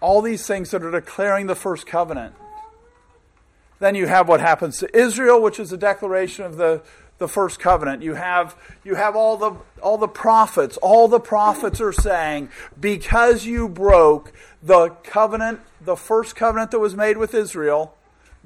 all 0.00 0.20
these 0.20 0.46
things 0.46 0.72
that 0.72 0.82
are 0.82 0.90
declaring 0.90 1.46
the 1.46 1.54
first 1.54 1.86
covenant. 1.86 2.34
Then 3.80 3.94
you 3.94 4.06
have 4.06 4.28
what 4.28 4.40
happens 4.40 4.78
to 4.78 4.96
Israel, 4.96 5.42
which 5.42 5.58
is 5.58 5.72
a 5.72 5.76
declaration 5.76 6.44
of 6.44 6.56
the, 6.56 6.82
the 7.18 7.26
first 7.26 7.58
covenant. 7.58 8.02
You 8.02 8.14
have, 8.14 8.54
you 8.84 8.94
have 8.94 9.16
all, 9.16 9.36
the, 9.36 9.52
all 9.82 9.98
the 9.98 10.06
prophets. 10.06 10.76
All 10.76 11.08
the 11.08 11.18
prophets 11.18 11.80
are 11.80 11.92
saying, 11.92 12.50
because 12.78 13.46
you 13.46 13.68
broke 13.68 14.32
the 14.62 14.90
covenant, 15.02 15.60
the 15.80 15.96
first 15.96 16.36
covenant 16.36 16.70
that 16.70 16.78
was 16.78 16.94
made 16.94 17.16
with 17.16 17.34
Israel, 17.34 17.96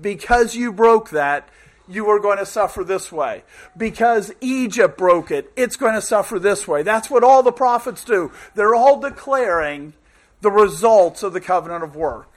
because 0.01 0.55
you 0.55 0.73
broke 0.73 1.11
that, 1.11 1.49
you 1.89 2.09
are 2.09 2.19
going 2.19 2.39
to 2.39 2.47
suffer 2.47 2.85
this 2.85 3.13
way. 3.13 3.43
Because 3.77 4.33
Egypt 4.41 4.97
broke 4.97 5.31
it, 5.31 5.53
it's 5.57 5.77
going 5.77 5.95
to 5.95 6.01
suffer 6.01 6.39
this 6.39 6.67
way. 6.67 6.83
That's 6.83 7.11
what 7.11 7.25
all 7.25 7.43
the 7.43 7.53
prophets 7.53 8.05
do. 8.05 8.33
They're 8.55 8.75
all 8.75 9.01
declaring 9.01 9.95
the 10.41 10.51
results 10.51 11.23
of 11.23 11.33
the 11.33 11.41
covenant 11.41 11.83
of 11.85 11.97
work. 11.97 12.29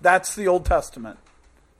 That's 0.00 0.34
the 0.34 0.48
Old 0.48 0.66
Testament. 0.66 1.18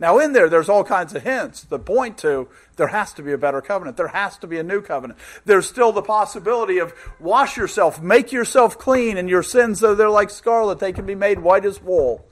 Now, 0.01 0.19
in 0.19 0.33
there, 0.33 0.49
there's 0.49 0.71
all 0.71 0.83
kinds 0.83 1.15
of 1.15 1.23
hints 1.23 1.63
that 1.65 1.85
point 1.85 2.17
to 2.19 2.49
there 2.77 2.87
has 2.87 3.13
to 3.13 3.23
be 3.23 3.33
a 3.33 3.39
better 3.39 3.61
covenant. 3.61 3.99
There 3.99 4.09
has 4.09 4.39
to 4.39 4.47
be 4.47 4.59
a 4.59 4.63
new 4.63 4.81
covenant. 4.81 5.21
There's 5.45 5.69
still 5.69 5.93
the 5.93 6.01
possibility 6.01 6.79
of 6.79 6.95
wash 7.21 7.59
yourself, 7.59 8.01
make 8.01 8.33
yourself 8.33 8.79
clean, 8.79 9.19
and 9.19 9.29
your 9.29 9.43
sins, 9.43 9.81
though 9.81 9.95
they're 9.95 10.09
like 10.09 10.31
scarlet, 10.31 10.79
they 10.79 10.95
can 10.95 11.05
be 11.05 11.15
made 11.15 11.41
white 11.41 11.67
as 11.67 11.83
wool. 11.83 12.25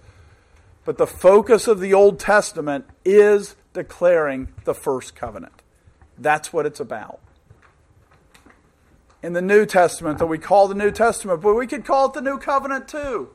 But 0.87 0.97
the 0.97 1.07
focus 1.07 1.69
of 1.69 1.79
the 1.79 1.93
Old 1.93 2.19
Testament 2.19 2.87
is 3.05 3.55
declaring 3.75 4.49
the 4.65 4.75
first 4.75 5.15
covenant. 5.15 5.63
That's 6.17 6.55
what 6.55 6.65
it's 6.65 6.81
about. 6.81 7.21
In 9.23 9.35
the 9.35 9.43
New 9.43 9.67
Testament, 9.67 10.19
that 10.21 10.27
we 10.27 10.39
call 10.39 10.69
the 10.69 10.75
New 10.75 10.91
Testament, 10.91 11.43
but 11.43 11.53
we 11.53 11.67
could 11.67 11.85
call 11.85 12.07
it 12.07 12.15
the 12.15 12.23
New 12.23 12.39
Covenant 12.39 12.89
too. 12.89 13.29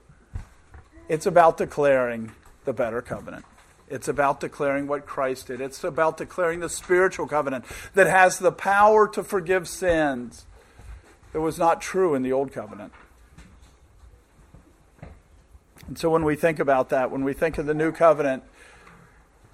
It's 1.07 1.27
about 1.27 1.57
declaring 1.57 2.31
the 2.65 2.73
better 2.73 3.01
covenant. 3.01 3.45
It's 3.93 4.07
about 4.07 4.39
declaring 4.39 4.87
what 4.87 5.05
Christ 5.05 5.47
did. 5.47 5.61
It's 5.61 5.83
about 5.83 6.17
declaring 6.17 6.61
the 6.61 6.69
spiritual 6.69 7.27
covenant 7.27 7.63
that 7.93 8.07
has 8.07 8.39
the 8.39 8.51
power 8.51 9.07
to 9.09 9.23
forgive 9.23 9.67
sins 9.67 10.47
that 11.31 11.41
was 11.41 11.59
not 11.59 11.79
true 11.79 12.15
in 12.15 12.23
the 12.23 12.31
old 12.31 12.51
covenant. 12.51 12.91
And 15.87 15.95
so 15.95 16.09
when 16.09 16.25
we 16.25 16.35
think 16.35 16.57
about 16.57 16.89
that, 16.89 17.11
when 17.11 17.23
we 17.23 17.33
think 17.33 17.59
of 17.59 17.67
the 17.67 17.75
new 17.75 17.91
covenant, 17.91 18.41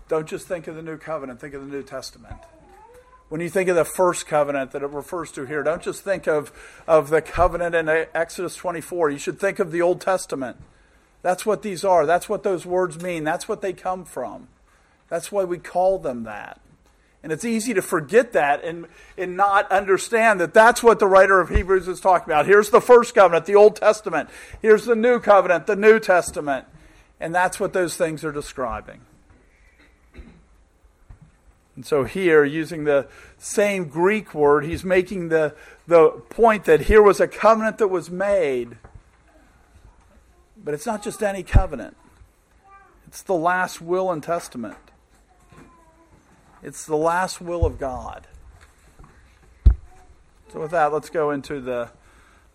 don't 0.08 0.26
just 0.26 0.48
think 0.48 0.68
of 0.68 0.76
the 0.78 0.84
new 0.84 0.98
covenant, 0.98 1.42
think 1.42 1.54
of 1.54 1.60
the 1.60 1.68
New 1.68 1.84
Testament. 1.84 2.38
When 3.28 3.42
you 3.42 3.50
think 3.50 3.68
of 3.68 3.76
the 3.76 3.84
first 3.84 4.26
covenant 4.26 4.72
that 4.72 4.84
it 4.84 4.90
refers 4.90 5.34
to 5.34 5.48
here, 5.48 5.64
don't 5.64 5.84
just 5.84 6.06
think 6.06 6.28
of, 6.28 6.54
of 6.88 7.10
the 7.10 7.22
covenant 7.22 7.76
in 7.76 7.90
Exodus 8.16 8.56
24. 8.56 9.10
You 9.10 9.18
should 9.18 9.38
think 9.38 9.60
of 9.60 9.74
the 9.74 9.82
Old 9.82 10.00
Testament. 10.00 10.56
That's 11.22 11.46
what 11.46 11.62
these 11.62 11.84
are. 11.84 12.06
That's 12.06 12.30
what 12.30 12.44
those 12.44 12.66
words 12.66 13.02
mean. 13.02 13.24
That's 13.24 13.48
what 13.48 13.62
they 13.62 13.74
come 13.74 14.06
from. 14.06 14.48
That's 15.10 15.32
why 15.32 15.44
we 15.44 15.58
call 15.58 16.00
them 16.00 16.24
that. 16.24 16.62
And 17.22 17.34
it's 17.34 17.44
easy 17.44 17.74
to 17.74 17.82
forget 17.82 18.32
that 18.32 18.64
and, 18.64 18.88
and 19.18 19.36
not 19.36 19.70
understand 19.72 20.40
that 20.40 20.54
that's 20.54 20.82
what 20.82 21.00
the 21.00 21.08
writer 21.08 21.42
of 21.42 21.50
Hebrews 21.50 21.88
is 21.88 22.00
talking 22.00 22.32
about. 22.32 22.46
Here's 22.46 22.70
the 22.70 22.80
first 22.80 23.14
covenant, 23.14 23.46
the 23.46 23.56
Old 23.56 23.76
Testament. 23.76 24.30
Here's 24.62 24.86
the 24.86 24.96
new 24.96 25.20
covenant, 25.20 25.68
the 25.68 25.76
New 25.76 26.00
Testament. 26.00 26.66
And 27.20 27.36
that's 27.36 27.60
what 27.60 27.74
those 27.74 27.98
things 27.98 28.24
are 28.24 28.32
describing. 28.32 29.02
And 31.76 31.86
so 31.86 32.06
here, 32.06 32.46
using 32.46 32.86
the 32.86 33.08
same 33.38 33.86
Greek 33.86 34.34
word, 34.34 34.66
he's 34.66 34.86
making 34.86 35.30
the, 35.30 35.56
the 35.88 36.10
point 36.30 36.66
that 36.66 36.82
here 36.82 37.02
was 37.02 37.20
a 37.20 37.28
covenant 37.28 37.78
that 37.80 37.88
was 37.88 38.10
made. 38.10 38.78
But 40.64 40.74
it's 40.74 40.86
not 40.86 41.04
just 41.04 41.24
any 41.24 41.44
covenant, 41.44 41.96
it's 43.08 43.22
the 43.22 43.34
last 43.34 43.82
will 43.82 44.12
and 44.12 44.22
testament. 44.22 44.78
It's 46.62 46.86
the 46.86 46.98
last 46.98 47.40
will 47.40 47.66
of 47.66 47.80
God. 47.80 48.28
So, 50.52 50.60
with 50.60 50.72
that, 50.72 50.92
let's 50.92 51.10
go 51.10 51.32
into 51.32 51.62
the, 51.62 51.90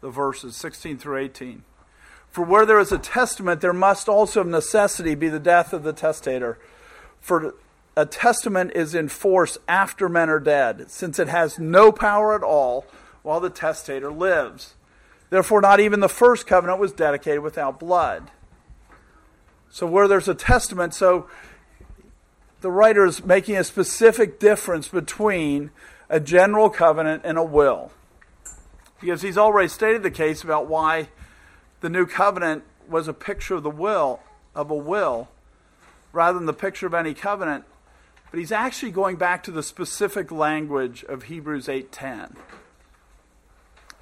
the 0.00 0.10
verses 0.10 0.56
16 0.56 0.98
through 0.98 1.18
18. 1.18 1.62
For 2.30 2.44
where 2.44 2.66
there 2.66 2.80
is 2.80 2.92
a 2.92 2.98
testament, 2.98 3.60
there 3.60 3.72
must 3.72 4.08
also 4.08 4.40
of 4.40 4.48
necessity 4.48 5.14
be 5.14 5.28
the 5.28 5.38
death 5.38 5.72
of 5.72 5.84
the 5.84 5.92
testator. 5.92 6.58
For 7.20 7.54
a 7.96 8.04
testament 8.04 8.72
is 8.74 8.94
in 8.94 9.08
force 9.08 9.56
after 9.68 10.08
men 10.08 10.28
are 10.28 10.40
dead, 10.40 10.90
since 10.90 11.18
it 11.18 11.28
has 11.28 11.58
no 11.58 11.92
power 11.92 12.34
at 12.34 12.42
all 12.42 12.84
while 13.22 13.40
the 13.40 13.50
testator 13.50 14.10
lives. 14.10 14.74
Therefore, 15.30 15.60
not 15.60 15.80
even 15.80 16.00
the 16.00 16.08
first 16.08 16.46
covenant 16.46 16.78
was 16.78 16.92
dedicated 16.92 17.40
without 17.40 17.80
blood. 17.80 18.30
So, 19.70 19.86
where 19.86 20.06
there's 20.06 20.28
a 20.28 20.34
testament, 20.34 20.94
so 20.94 21.28
the 22.60 22.70
writer 22.70 23.04
is 23.04 23.24
making 23.24 23.56
a 23.56 23.64
specific 23.64 24.38
difference 24.38 24.88
between 24.88 25.70
a 26.08 26.20
general 26.20 26.70
covenant 26.70 27.22
and 27.24 27.36
a 27.36 27.42
will. 27.42 27.90
Because 29.00 29.22
he's 29.22 29.36
already 29.36 29.68
stated 29.68 30.02
the 30.02 30.10
case 30.10 30.44
about 30.44 30.66
why 30.66 31.08
the 31.80 31.88
new 31.88 32.06
covenant 32.06 32.62
was 32.88 33.08
a 33.08 33.12
picture 33.12 33.56
of 33.56 33.62
the 33.62 33.70
will, 33.70 34.20
of 34.54 34.70
a 34.70 34.76
will, 34.76 35.28
rather 36.12 36.38
than 36.38 36.46
the 36.46 36.52
picture 36.52 36.86
of 36.86 36.94
any 36.94 37.14
covenant 37.14 37.64
but 38.34 38.40
he's 38.40 38.50
actually 38.50 38.90
going 38.90 39.14
back 39.14 39.44
to 39.44 39.52
the 39.52 39.62
specific 39.62 40.32
language 40.32 41.04
of 41.04 41.22
Hebrews 41.22 41.68
8:10. 41.68 42.34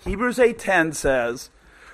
Hebrews 0.05 0.39
8:10 0.39 0.93
says, 0.93 1.51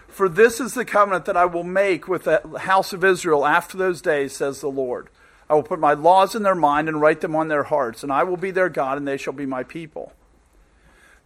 "For 0.09 0.29
this 0.29 0.61
is 0.61 0.75
the 0.75 0.85
covenant 0.85 1.25
that 1.27 1.37
I 1.37 1.45
will 1.45 1.65
make 1.65 2.09
with 2.09 2.25
the 2.25 2.41
house 2.61 2.93
of 2.93 3.05
Israel 3.05 3.47
after 3.47 3.77
those 3.77 4.01
days," 4.01 4.35
says 4.35 4.61
the 4.61 4.69
Lord. 4.69 5.09
"I 5.49 5.55
will 5.55 5.63
put 5.63 5.79
my 5.79 5.93
laws 5.93 6.35
in 6.35 6.43
their 6.43 6.55
mind 6.55 6.89
and 6.89 7.01
write 7.01 7.21
them 7.21 7.37
on 7.37 7.49
their 7.49 7.65
hearts, 7.65 8.03
and 8.03 8.13
I 8.13 8.25
will 8.25 8.37
be 8.37 8.51
their 8.51 8.69
God, 8.69 8.99
and 8.99 9.07
they 9.07 9.17
shall 9.17 9.33
be 9.33 9.47
my 9.47 9.63
people." 9.63 10.13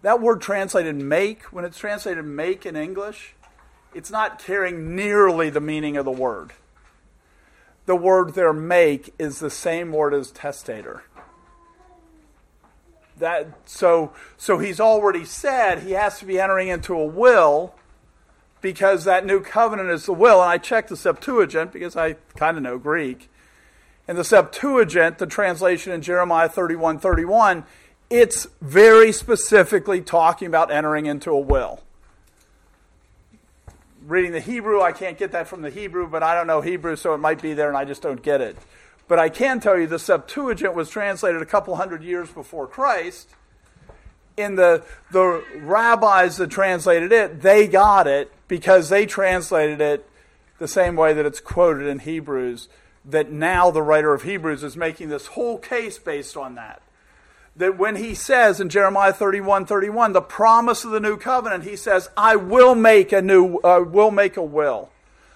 That 0.03 0.21
word 0.21 0.41
translated 0.41 0.97
make, 0.97 1.45
when 1.45 1.65
it's 1.65 1.79
translated 1.79 2.25
make 2.25 2.67
in 2.67 2.75
English, 2.75 3.35
it's 3.95 4.11
not 4.11 4.41
carrying 4.41 4.97
nearly 4.97 5.51
the 5.51 5.61
meaning 5.61 5.97
of 5.97 6.05
the 6.05 6.11
word 6.11 6.53
the 7.87 7.97
word 7.97 8.35
there 8.35 8.53
make 8.53 9.13
is 9.19 9.41
the 9.41 9.51
same 9.51 9.93
word 9.93 10.15
as 10.15 10.31
testator. 10.31 11.03
That 13.23 13.47
so 13.67 14.13
so 14.37 14.59
he's 14.59 14.81
already 14.81 15.25
said 15.25 15.85
he 15.85 15.93
has 15.93 16.19
to 16.19 16.25
be 16.25 16.41
entering 16.41 16.67
into 16.67 16.95
a 16.95 17.07
will 17.07 17.75
because 18.61 19.05
that 19.05 19.25
new 19.25 19.41
covenant 19.41 19.91
is 19.91 20.07
the 20.07 20.13
will. 20.13 20.43
And 20.43 20.51
I 20.51 20.59
checked 20.59 20.89
the 20.89 20.97
Septuagint 20.97 21.73
because 21.73 21.97
I 21.97 22.17
kind 22.35 22.57
of 22.57 22.65
know 22.65 22.79
Greek. 22.79 23.31
In 24.09 24.17
the 24.17 24.25
Septuagint, 24.25 25.19
the 25.19 25.27
translation 25.27 25.93
in 25.93 26.03
Jeremiah 26.03 26.49
31 26.49 26.99
31, 26.99 27.65
it's 28.11 28.49
very 28.61 29.13
specifically 29.13 30.01
talking 30.01 30.49
about 30.49 30.73
entering 30.73 31.07
into 31.07 31.31
a 31.31 31.39
will 31.39 31.81
reading 34.05 34.33
the 34.33 34.41
Hebrew, 34.41 34.83
I 34.83 34.91
can't 34.91 35.17
get 35.17 35.31
that 35.31 35.47
from 35.47 35.63
the 35.63 35.71
Hebrew, 35.71 36.09
but 36.09 36.25
I 36.25 36.35
don't 36.35 36.49
know 36.49 36.61
Hebrew, 36.61 36.97
so 36.97 37.15
it 37.15 37.19
might 37.19 37.41
be 37.41 37.55
there 37.55 37.69
and 37.69 37.77
I 37.77 37.85
just 37.85 38.03
don't 38.03 38.21
get 38.21 38.41
it. 38.41 38.57
But 39.09 39.19
I 39.19 39.29
can 39.29 39.61
tell 39.61 39.79
you 39.79 39.87
the 39.87 39.99
Septuagint 39.99 40.75
was 40.75 40.89
translated 40.89 41.43
a 41.43 41.47
couple 41.47 41.77
hundred 41.77 42.03
years 42.03 42.31
before 42.31 42.67
Christ. 42.67 43.31
In 44.37 44.57
the, 44.57 44.85
the 45.11 45.45
rabbis 45.57 46.39
that 46.39 46.51
translated 46.51 47.13
it, 47.13 47.43
they 47.43 47.69
got 47.69 48.07
it 48.07 48.33
because 48.49 48.89
they 48.89 49.05
translated 49.05 49.81
it 49.81 50.09
the 50.59 50.69
same 50.69 50.97
way 50.97 51.13
that 51.13 51.27
it's 51.27 51.41
quoted 51.41 51.87
in 51.87 52.01
Hebrews. 52.01 52.69
That 53.05 53.31
now 53.31 53.71
the 53.71 53.83
writer 53.83 54.15
of 54.15 54.23
Hebrews 54.23 54.63
is 54.63 54.77
making 54.77 55.09
this 55.09 55.29
whole 55.29 55.59
case 55.59 55.99
based 55.99 56.37
on 56.37 56.55
that 56.55 56.83
that 57.57 57.79
when 57.79 57.97
he 57.97 58.15
says 58.15 58.61
in 58.61 58.69
Jeremiah 58.69 59.13
31 59.13 59.67
31, 59.67 60.13
the 60.13 60.21
promise 60.21 60.85
of 60.85 60.91
the 60.91 61.01
new 61.01 61.17
covenant, 61.17 61.65
he 61.65 61.77
says, 61.77 62.09
I 62.17 62.37
will 62.37 62.75
make 62.75 63.13
a 63.13 63.21
new, 63.21 63.59
uh, 63.59 63.85
will 63.87 64.11
make 64.11 64.37
a 64.37 64.43
will. 64.43 64.91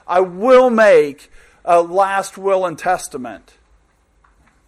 I 0.06 0.20
will 0.20 0.70
make 0.70 1.30
a 1.66 1.82
last 1.82 2.38
will 2.38 2.64
and 2.64 2.78
testament. 2.78 3.54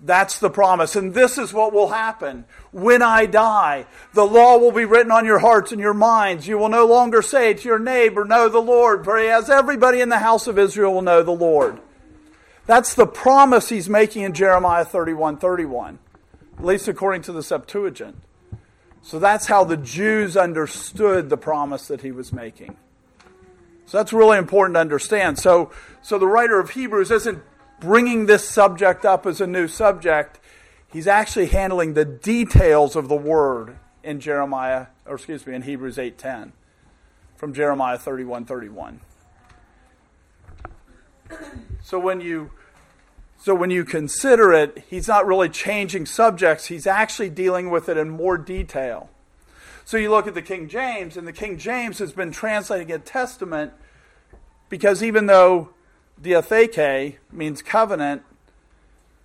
That's 0.01 0.39
the 0.39 0.51
promise. 0.51 0.95
And 0.95 1.15
this 1.15 1.39
is 1.39 1.53
what 1.53 1.73
will 1.73 1.89
happen. 1.89 2.45
When 2.71 3.03
I 3.03 3.27
die, 3.27 3.87
the 4.13 4.27
law 4.27 4.59
will 4.59 4.71
be 4.71 4.85
written 4.85 5.11
on 5.11 5.25
your 5.25 5.41
hearts 5.41 5.73
and 5.73 5.81
your 5.81 5.95
minds. 5.95 6.47
You 6.47 6.59
will 6.59 6.69
no 6.69 6.87
longer 6.87 7.23
say 7.23 7.55
to 7.55 7.69
your 7.69 7.81
neighbor, 7.81 8.25
Know 8.25 8.49
the 8.49 8.61
Lord, 8.61 9.05
for 9.05 9.19
as 9.19 9.51
everybody 9.51 10.01
in 10.01 10.09
the 10.09 10.19
house 10.19 10.47
of 10.47 10.59
Israel 10.59 10.95
will 10.95 11.03
know 11.03 11.23
the 11.23 11.33
Lord. 11.33 11.81
That's 12.67 12.95
the 12.95 13.07
promise 13.07 13.71
he's 13.71 13.89
making 13.89 14.23
in 14.23 14.35
Jeremiah 14.35 14.85
31 14.85 15.39
31 15.39 15.99
at 16.59 16.65
least 16.65 16.89
according 16.89 17.23
to 17.23 17.33
the 17.33 17.43
Septuagint. 17.43 18.17
So 19.03 19.19
that's 19.19 19.47
how 19.47 19.65
the 19.65 19.77
Jews 19.77 20.37
understood 20.37 21.31
the 21.31 21.37
promise 21.37 21.87
that 21.89 22.03
he 22.03 22.11
was 22.11 22.33
making. 22.33 22.77
So 23.89 23.97
that's 23.97 24.13
really 24.13 24.37
important 24.37 24.75
to 24.75 24.81
understand. 24.81 25.39
So, 25.39 25.71
so 26.03 26.19
the 26.19 26.27
writer 26.27 26.61
of 26.61 26.71
Hebrews 26.71 27.11
isn't 27.11 27.43
bringing 27.81 28.27
this 28.27 28.47
subject 28.47 29.07
up 29.07 29.25
as 29.25 29.41
a 29.41 29.47
new 29.47 29.67
subject. 29.67 30.39
He's 30.93 31.07
actually 31.07 31.47
handling 31.47 31.95
the 31.95 32.05
details 32.05 32.97
of 32.97 33.09
the 33.09 33.17
word 33.17 33.79
in 34.05 34.21
Jeremiah, 34.21 34.89
or 35.07 35.15
excuse 35.15 35.47
me, 35.47 35.55
in 35.55 35.63
Hebrews 35.63 35.97
8:10 35.97 36.53
from 37.37 37.55
Jeremiah 37.55 37.97
31:31. 37.97 39.01
So 41.83 41.99
when 41.99 42.21
you 42.21 42.51
so 43.39 43.55
when 43.55 43.71
you 43.71 43.87
consider 43.87 44.53
it, 44.53 44.85
he's 44.91 45.09
not 45.09 45.27
really 45.27 45.49
changing 45.49 46.05
subjects, 46.05 46.67
he's 46.67 46.87
actually 46.87 47.31
dealing 47.31 47.71
with 47.71 47.89
it 47.89 47.97
in 47.97 48.11
more 48.11 48.37
detail. 48.37 49.09
So 49.89 49.97
you 49.97 50.11
look 50.11 50.27
at 50.27 50.35
the 50.35 50.43
King 50.43 50.69
James, 50.69 51.17
and 51.17 51.27
the 51.27 51.33
King 51.33 51.57
James 51.57 51.99
has 51.99 52.13
been 52.13 52.31
translating 52.31 52.93
a 52.93 52.99
testament 52.99 53.73
because 54.69 55.03
even 55.03 55.25
though 55.25 55.71
diatheke 56.21 57.17
means 57.33 57.63
covenant, 57.63 58.21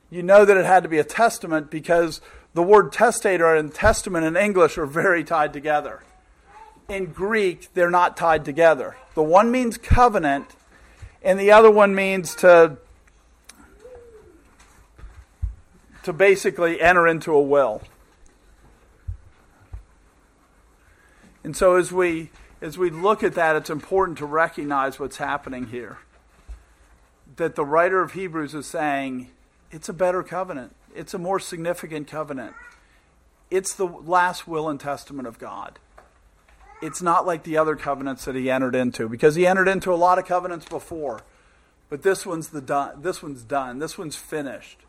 you 0.10 0.24
know 0.24 0.46
that 0.46 0.56
it 0.56 0.64
had 0.64 0.84
to 0.84 0.88
be 0.88 1.00
a 1.00 1.04
testament 1.04 1.70
because 1.70 2.22
the 2.54 2.64
word 2.64 2.94
testator 2.94 3.54
and 3.54 3.74
testament 3.74 4.26
in 4.26 4.38
English 4.38 4.78
are 4.78 4.86
very 4.86 5.22
tied 5.22 5.52
together. 5.52 6.02
In 6.88 7.08
Greek, 7.08 7.68
they're 7.74 7.92
not 7.92 8.16
tied 8.16 8.46
together. 8.46 8.96
The 9.16 9.24
one 9.24 9.52
means 9.52 9.78
covenant, 9.78 10.56
and 11.22 11.38
the 11.38 11.52
other 11.52 11.70
one 11.70 11.94
means 11.94 12.36
to 12.36 12.78
to 16.04 16.14
basically 16.14 16.80
enter 16.80 17.06
into 17.06 17.34
a 17.34 17.42
will. 17.42 17.82
And 21.44 21.56
so 21.56 21.76
as 21.76 21.92
we 21.92 22.30
as 22.62 22.78
we 22.78 22.90
look 22.90 23.24
at 23.24 23.34
that, 23.34 23.58
it's 23.58 23.70
important 23.70 24.18
to 24.20 24.26
recognize 24.26 24.98
what's 24.98 25.18
happening 25.18 25.68
here. 25.68 25.98
That 27.36 27.56
the 27.56 27.66
writer 27.66 28.02
of 28.02 28.14
Hebrews 28.14 28.56
is 28.56 28.66
saying 28.66 29.32
it's 29.70 29.90
a 29.90 29.94
better 29.94 30.24
covenant. 30.24 30.74
It's 30.96 31.14
a 31.14 31.18
more 31.18 31.40
significant 31.40 32.08
covenant. 32.08 32.54
It's 33.52 33.76
the 33.76 33.86
last 33.86 34.48
will 34.48 34.70
and 34.70 34.80
testament 34.80 35.28
of 35.28 35.40
God. 35.40 35.80
It's 36.82 37.02
not 37.02 37.26
like 37.26 37.44
the 37.44 37.58
other 37.58 37.76
covenants 37.76 38.26
that 38.26 38.36
he 38.36 38.50
entered 38.50 38.76
into 38.76 39.10
because 39.10 39.36
he 39.36 39.46
entered 39.46 39.68
into 39.68 39.94
a 39.94 39.96
lot 39.96 40.18
of 40.18 40.26
covenants 40.26 40.66
before. 40.66 41.22
But 41.90 42.02
this 42.02 42.26
one's 42.26 42.50
the 42.50 42.62
done, 42.62 43.02
this 43.02 43.22
one's 43.22 43.44
done. 43.44 43.80
This 43.80 43.98
one's 43.98 44.16
finished. 44.16 44.83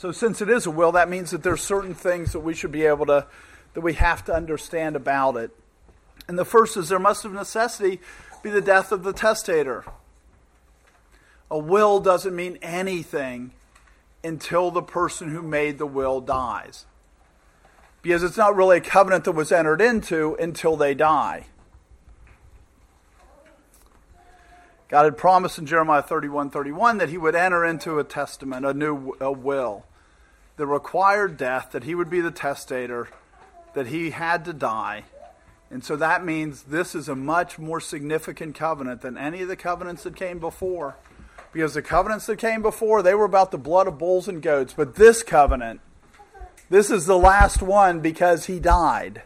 So 0.00 0.12
since 0.12 0.40
it 0.40 0.48
is 0.48 0.64
a 0.64 0.70
will, 0.70 0.92
that 0.92 1.10
means 1.10 1.30
that 1.30 1.42
there's 1.42 1.60
certain 1.60 1.94
things 1.94 2.32
that 2.32 2.40
we 2.40 2.54
should 2.54 2.72
be 2.72 2.86
able 2.86 3.04
to 3.04 3.26
that 3.74 3.82
we 3.82 3.92
have 3.92 4.24
to 4.24 4.34
understand 4.34 4.96
about 4.96 5.36
it. 5.36 5.50
And 6.26 6.38
the 6.38 6.44
first 6.46 6.78
is 6.78 6.88
there 6.88 6.98
must 6.98 7.26
of 7.26 7.34
necessity 7.34 8.00
be 8.42 8.48
the 8.48 8.62
death 8.62 8.92
of 8.92 9.02
the 9.02 9.12
testator. 9.12 9.84
A 11.50 11.58
will 11.58 12.00
doesn't 12.00 12.34
mean 12.34 12.58
anything 12.62 13.50
until 14.24 14.70
the 14.70 14.80
person 14.80 15.32
who 15.32 15.42
made 15.42 15.76
the 15.76 15.84
will 15.84 16.22
dies. 16.22 16.86
Because 18.00 18.22
it's 18.22 18.38
not 18.38 18.56
really 18.56 18.78
a 18.78 18.80
covenant 18.80 19.24
that 19.24 19.32
was 19.32 19.52
entered 19.52 19.82
into 19.82 20.34
until 20.36 20.78
they 20.78 20.94
die. 20.94 21.44
God 24.88 25.04
had 25.04 25.18
promised 25.18 25.58
in 25.58 25.66
Jeremiah 25.66 26.00
31 26.00 26.48
31 26.48 26.96
that 26.96 27.10
he 27.10 27.18
would 27.18 27.34
enter 27.34 27.66
into 27.66 27.98
a 27.98 28.04
testament, 28.04 28.64
a 28.64 28.72
new 28.72 29.14
a 29.20 29.30
will 29.30 29.84
the 30.60 30.66
required 30.66 31.38
death, 31.38 31.70
that 31.72 31.84
he 31.84 31.94
would 31.94 32.10
be 32.10 32.20
the 32.20 32.30
testator, 32.30 33.08
that 33.72 33.86
he 33.86 34.10
had 34.10 34.44
to 34.44 34.52
die. 34.52 35.04
And 35.70 35.82
so 35.82 35.96
that 35.96 36.22
means 36.22 36.64
this 36.64 36.94
is 36.94 37.08
a 37.08 37.16
much 37.16 37.58
more 37.58 37.80
significant 37.80 38.56
covenant 38.56 39.00
than 39.00 39.16
any 39.16 39.40
of 39.40 39.48
the 39.48 39.56
covenants 39.56 40.02
that 40.02 40.14
came 40.14 40.38
before. 40.38 40.96
Because 41.50 41.72
the 41.72 41.80
covenants 41.80 42.26
that 42.26 42.36
came 42.36 42.60
before, 42.60 43.00
they 43.00 43.14
were 43.14 43.24
about 43.24 43.52
the 43.52 43.56
blood 43.56 43.86
of 43.88 43.96
bulls 43.96 44.28
and 44.28 44.42
goats. 44.42 44.74
But 44.76 44.96
this 44.96 45.22
covenant, 45.22 45.80
this 46.68 46.90
is 46.90 47.06
the 47.06 47.16
last 47.16 47.62
one 47.62 48.00
because 48.00 48.44
he 48.44 48.60
died. 48.60 49.22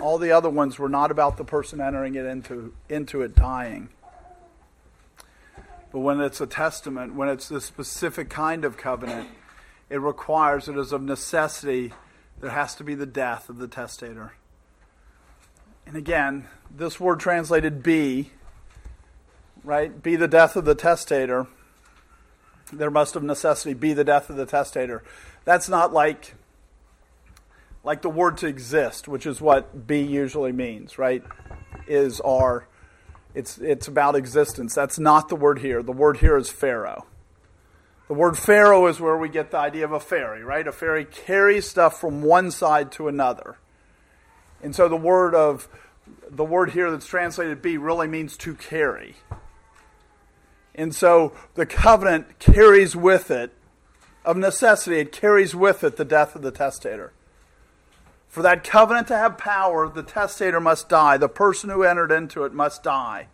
All 0.00 0.18
the 0.18 0.30
other 0.30 0.50
ones 0.50 0.78
were 0.78 0.88
not 0.88 1.10
about 1.10 1.36
the 1.36 1.44
person 1.44 1.80
entering 1.80 2.14
it 2.14 2.26
into, 2.26 2.74
into 2.88 3.22
it 3.22 3.34
dying. 3.34 3.88
But 5.92 6.00
when 6.00 6.20
it's 6.20 6.40
a 6.40 6.46
testament, 6.46 7.14
when 7.14 7.28
it's 7.28 7.50
a 7.50 7.60
specific 7.60 8.28
kind 8.28 8.64
of 8.64 8.76
covenant, 8.76 9.28
it 9.88 10.00
requires 10.00 10.68
it 10.68 10.76
is 10.76 10.92
of 10.92 11.02
necessity 11.02 11.92
there 12.40 12.50
has 12.50 12.74
to 12.74 12.84
be 12.84 12.94
the 12.94 13.06
death 13.06 13.48
of 13.48 13.58
the 13.58 13.68
testator. 13.68 14.32
And 15.86 15.96
again, 15.96 16.46
this 16.70 17.00
word 17.00 17.20
translated 17.20 17.82
be, 17.82 18.30
right? 19.64 20.02
Be 20.02 20.16
the 20.16 20.28
death 20.28 20.56
of 20.56 20.64
the 20.64 20.74
testator. 20.74 21.46
There 22.72 22.90
must 22.90 23.16
of 23.16 23.22
necessity 23.22 23.74
be 23.74 23.92
the 23.92 24.04
death 24.04 24.28
of 24.28 24.36
the 24.36 24.46
testator. 24.46 25.02
That's 25.44 25.68
not 25.68 25.92
like 25.92 26.34
like 27.84 28.02
the 28.02 28.10
word 28.10 28.36
to 28.38 28.48
exist, 28.48 29.06
which 29.06 29.26
is 29.26 29.40
what 29.40 29.86
be 29.86 30.00
usually 30.00 30.50
means, 30.50 30.98
right? 30.98 31.22
Is 31.86 32.20
our 32.20 32.66
it's, 33.36 33.58
it's 33.58 33.86
about 33.86 34.16
existence. 34.16 34.74
That's 34.74 34.98
not 34.98 35.28
the 35.28 35.36
word 35.36 35.58
here. 35.58 35.82
The 35.82 35.92
word 35.92 36.16
here 36.16 36.38
is 36.38 36.48
phero. 36.48 37.04
The 38.08 38.14
word 38.14 38.38
phero 38.38 38.86
is 38.86 38.98
where 38.98 39.18
we 39.18 39.28
get 39.28 39.50
the 39.50 39.58
idea 39.58 39.84
of 39.84 39.92
a 39.92 40.00
ferry, 40.00 40.42
right? 40.42 40.66
A 40.66 40.72
ferry 40.72 41.04
carries 41.04 41.68
stuff 41.68 42.00
from 42.00 42.22
one 42.22 42.50
side 42.50 42.90
to 42.92 43.08
another. 43.08 43.58
And 44.62 44.74
so 44.74 44.88
the 44.88 44.96
word 44.96 45.34
of 45.34 45.68
the 46.30 46.44
word 46.44 46.70
here 46.70 46.90
that's 46.90 47.06
translated 47.06 47.60
be 47.60 47.76
really 47.76 48.08
means 48.08 48.38
to 48.38 48.54
carry. 48.54 49.16
And 50.74 50.94
so 50.94 51.34
the 51.56 51.66
covenant 51.66 52.38
carries 52.38 52.96
with 52.96 53.30
it, 53.30 53.52
of 54.24 54.38
necessity, 54.38 54.98
it 55.00 55.12
carries 55.12 55.54
with 55.54 55.84
it 55.84 55.96
the 55.96 56.04
death 56.06 56.34
of 56.34 56.40
the 56.40 56.50
testator. 56.50 57.12
For 58.36 58.42
that 58.42 58.64
covenant 58.64 59.08
to 59.08 59.16
have 59.16 59.38
power, 59.38 59.88
the 59.88 60.02
testator 60.02 60.60
must 60.60 60.90
die. 60.90 61.16
The 61.16 61.26
person 61.26 61.70
who 61.70 61.84
entered 61.84 62.12
into 62.12 62.44
it 62.44 62.52
must 62.52 62.82
die. 62.82 63.28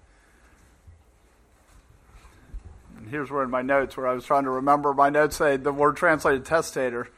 And 2.97 3.09
here's 3.09 3.29
where 3.29 3.43
in 3.43 3.51
my 3.51 3.63
notes, 3.63 3.97
where 3.97 4.07
I 4.07 4.15
was 4.15 4.25
trying 4.25 4.45
to 4.45 4.51
remember, 4.51 4.95
my 4.95 5.11
notes 5.11 5.35
say 5.35 5.57
the 5.57 5.73
word 5.73 5.97
translated 5.97 6.45
testator, 6.45 7.09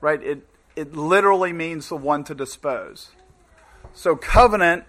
right? 0.00 0.22
It, 0.22 0.48
it 0.74 0.96
literally 0.96 1.52
means 1.52 1.90
the 1.90 1.96
one 1.96 2.24
to 2.24 2.34
dispose. 2.34 3.10
So 3.92 4.16
covenant, 4.16 4.84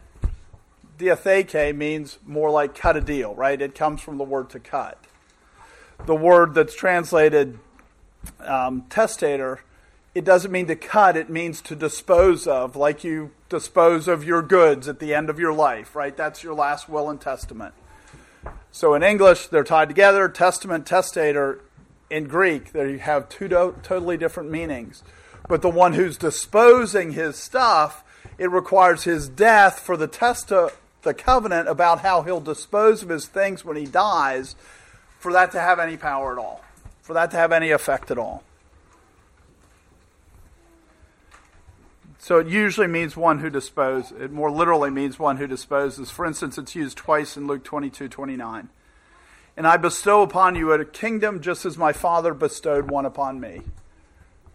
diatheke, 0.98 1.76
means 1.76 2.20
more 2.26 2.50
like 2.50 2.74
cut 2.74 2.96
a 2.96 3.02
deal, 3.02 3.36
right? 3.36 3.62
It 3.62 3.76
comes 3.76 4.00
from 4.00 4.18
the 4.18 4.24
word 4.24 4.50
to 4.52 4.62
cut. 4.62 4.98
The 6.06 6.16
word 6.16 6.54
that's 6.54 6.74
translated 6.74 7.60
um, 8.40 8.84
testator 8.90 9.60
it 10.16 10.26
doesn't 10.26 10.52
mean 10.52 10.68
to 10.68 10.76
cut, 10.76 11.16
it 11.16 11.30
means 11.30 11.62
to 11.62 11.76
dispose 11.76 12.48
of, 12.48 12.76
like 12.76 13.04
you 13.04 13.32
dispose 13.48 14.08
of 14.08 14.24
your 14.24 14.42
goods 14.42 14.88
at 14.88 15.00
the 15.00 15.14
end 15.14 15.30
of 15.30 15.40
your 15.40 15.54
life, 15.54 15.96
right? 15.96 16.16
That's 16.16 16.44
your 16.44 16.54
last 16.54 16.90
will 16.90 17.10
and 17.10 17.22
testament. 17.22 17.74
So 18.72 18.94
in 18.94 19.04
English, 19.04 19.48
they're 19.48 19.64
tied 19.64 19.90
together 19.90 20.28
testament, 20.30 20.86
testator. 20.86 21.62
in 22.10 22.28
Greek, 22.28 22.72
they 22.72 22.98
have 22.98 23.30
two 23.30 23.48
do- 23.48 23.76
totally 23.84 24.18
different 24.18 24.50
meanings. 24.50 25.04
But 25.48 25.62
the 25.62 25.70
one 25.70 25.94
who's 25.94 26.18
disposing 26.18 27.14
his 27.14 27.36
stuff, 27.36 28.04
it 28.38 28.50
requires 28.50 29.04
his 29.04 29.30
death 29.30 29.80
for 29.80 29.96
the 29.96 30.08
test 30.08 30.52
uh, 30.52 30.70
the 31.02 31.14
covenant 31.14 31.68
about 31.68 32.02
how 32.02 32.24
he'll 32.24 32.42
dispose 32.42 33.04
of 33.04 33.10
his 33.10 33.26
things 33.26 33.64
when 33.64 33.78
he 33.78 33.86
dies, 33.86 34.56
for 35.18 35.32
that 35.34 35.52
to 35.52 35.60
have 35.60 35.80
any 35.80 35.98
power 35.98 36.34
at 36.34 36.38
all, 36.38 36.64
for 37.02 37.14
that 37.14 37.32
to 37.32 37.38
have 37.38 37.52
any 37.52 37.72
effect 37.72 38.12
at 38.12 38.18
all. 38.18 38.44
So 42.22 42.38
it 42.38 42.48
usually 42.48 42.88
means 42.88 43.16
one 43.16 43.40
who 43.40 43.50
disposes. 43.50 44.12
It 44.12 44.30
more 44.32 44.52
literally 44.52 44.92
means 44.92 45.18
one 45.18 45.38
who 45.38 45.48
disposes. 45.48 46.12
For 46.12 46.26
instance, 46.26 46.58
it's 46.58 46.76
used 46.76 46.98
twice 46.98 47.38
in 47.38 47.48
Luke 47.48 47.64
22 47.64 48.10
29. 48.10 48.70
And 49.56 49.66
I 49.66 49.78
bestow 49.78 50.22
upon 50.22 50.56
you 50.56 50.72
a 50.72 50.86
kingdom 50.86 51.42
just 51.42 51.66
as 51.66 51.78
my 51.78 51.94
Father 51.94 52.34
bestowed 52.34 52.92
one 52.92 53.06
upon 53.06 53.40
me. 53.40 53.62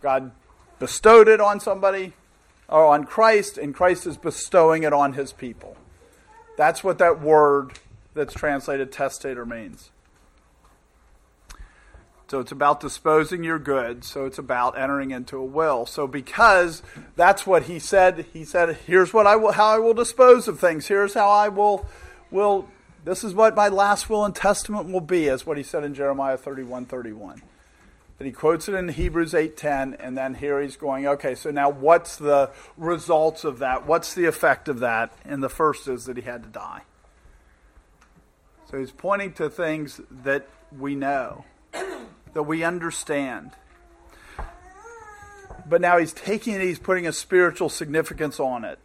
God 0.01 0.31
bestowed 0.79 1.27
it 1.27 1.41
on 1.41 1.59
somebody, 1.59 2.13
or 2.69 2.85
on 2.85 3.05
Christ, 3.05 3.57
and 3.57 3.75
Christ 3.75 4.07
is 4.07 4.19
bestowing 4.19 4.83
it 4.83 4.93
on 4.93 5.15
his 5.15 5.33
people. 5.33 5.77
That's 6.59 6.85
what 6.85 6.99
that 6.99 7.21
word 7.21 7.79
that's 8.13 8.35
translated 8.35 8.93
testator 8.93 9.47
means. 9.47 9.91
So 12.29 12.41
it's 12.41 12.53
about 12.53 12.81
disposing 12.81 13.45
your 13.45 13.59
goods. 13.59 14.09
So 14.09 14.25
it's 14.25 14.39
about 14.39 14.79
entering 14.79 15.11
into 15.11 15.37
a 15.37 15.45
will. 15.45 15.87
So 15.87 16.07
because 16.07 16.83
that's 17.17 17.47
what 17.47 17.65
he 17.65 17.79
said, 17.79 18.27
he 18.33 18.45
said, 18.45 18.77
"Here's 18.87 19.13
what 19.13 19.27
I 19.27 19.37
will, 19.37 19.53
how 19.53 19.67
I 19.67 19.79
will 19.79 19.95
dispose 19.95 20.49
of 20.49 20.59
things. 20.59 20.87
Here's 20.87 21.15
how 21.15 21.29
I 21.29 21.49
will, 21.49 21.87
will. 22.31 22.69
This 23.05 23.23
is 23.23 23.35
what 23.35 23.55
my 23.55 23.69
last 23.69 24.09
will 24.09 24.25
and 24.25 24.35
testament 24.35 24.91
will 24.91 25.03
be," 25.03 25.29
as 25.29 25.45
what 25.45 25.59
he 25.59 25.63
said 25.63 25.85
in 25.85 25.95
Jeremiah 25.95 26.39
31, 26.39 26.87
31. 26.87 27.43
That 28.17 28.25
he 28.25 28.33
quotes 28.33 28.69
it 28.69 28.75
in 28.75 28.89
Hebrews 28.89 29.35
8:10, 29.35 29.97
and 29.99 30.17
then 30.17 30.35
here 30.35 30.61
he's 30.61 30.77
going, 30.77 31.07
okay, 31.07 31.35
so 31.35 31.51
now 31.51 31.69
what's 31.69 32.17
the 32.17 32.51
results 32.79 33.45
of 33.45 33.59
that? 33.59 33.87
What's 33.87 34.15
the 34.15 34.25
effect 34.27 34.69
of 34.69 34.79
that? 34.81 35.13
And 35.25 35.43
the 35.43 35.49
first 35.49 35.89
is 35.89 36.07
that 36.07 36.17
he 36.17 36.23
had 36.23 36.45
to 36.45 36.49
die. 36.49 36.83
So 38.71 38.79
he's 38.79 38.93
pointing 38.93 39.33
to 39.35 39.51
things 39.51 40.01
that 40.11 40.49
we 40.77 40.95
know 40.95 41.45
that 42.35 42.43
we 42.43 42.63
understand. 42.63 43.53
But 45.67 45.81
now 45.81 45.99
he's 45.99 46.13
taking 46.13 46.55
it, 46.55 46.61
he's 46.61 46.79
putting 46.79 47.07
a 47.07 47.13
spiritual 47.13 47.69
significance 47.69 48.39
on 48.39 48.65
it. 48.65 48.79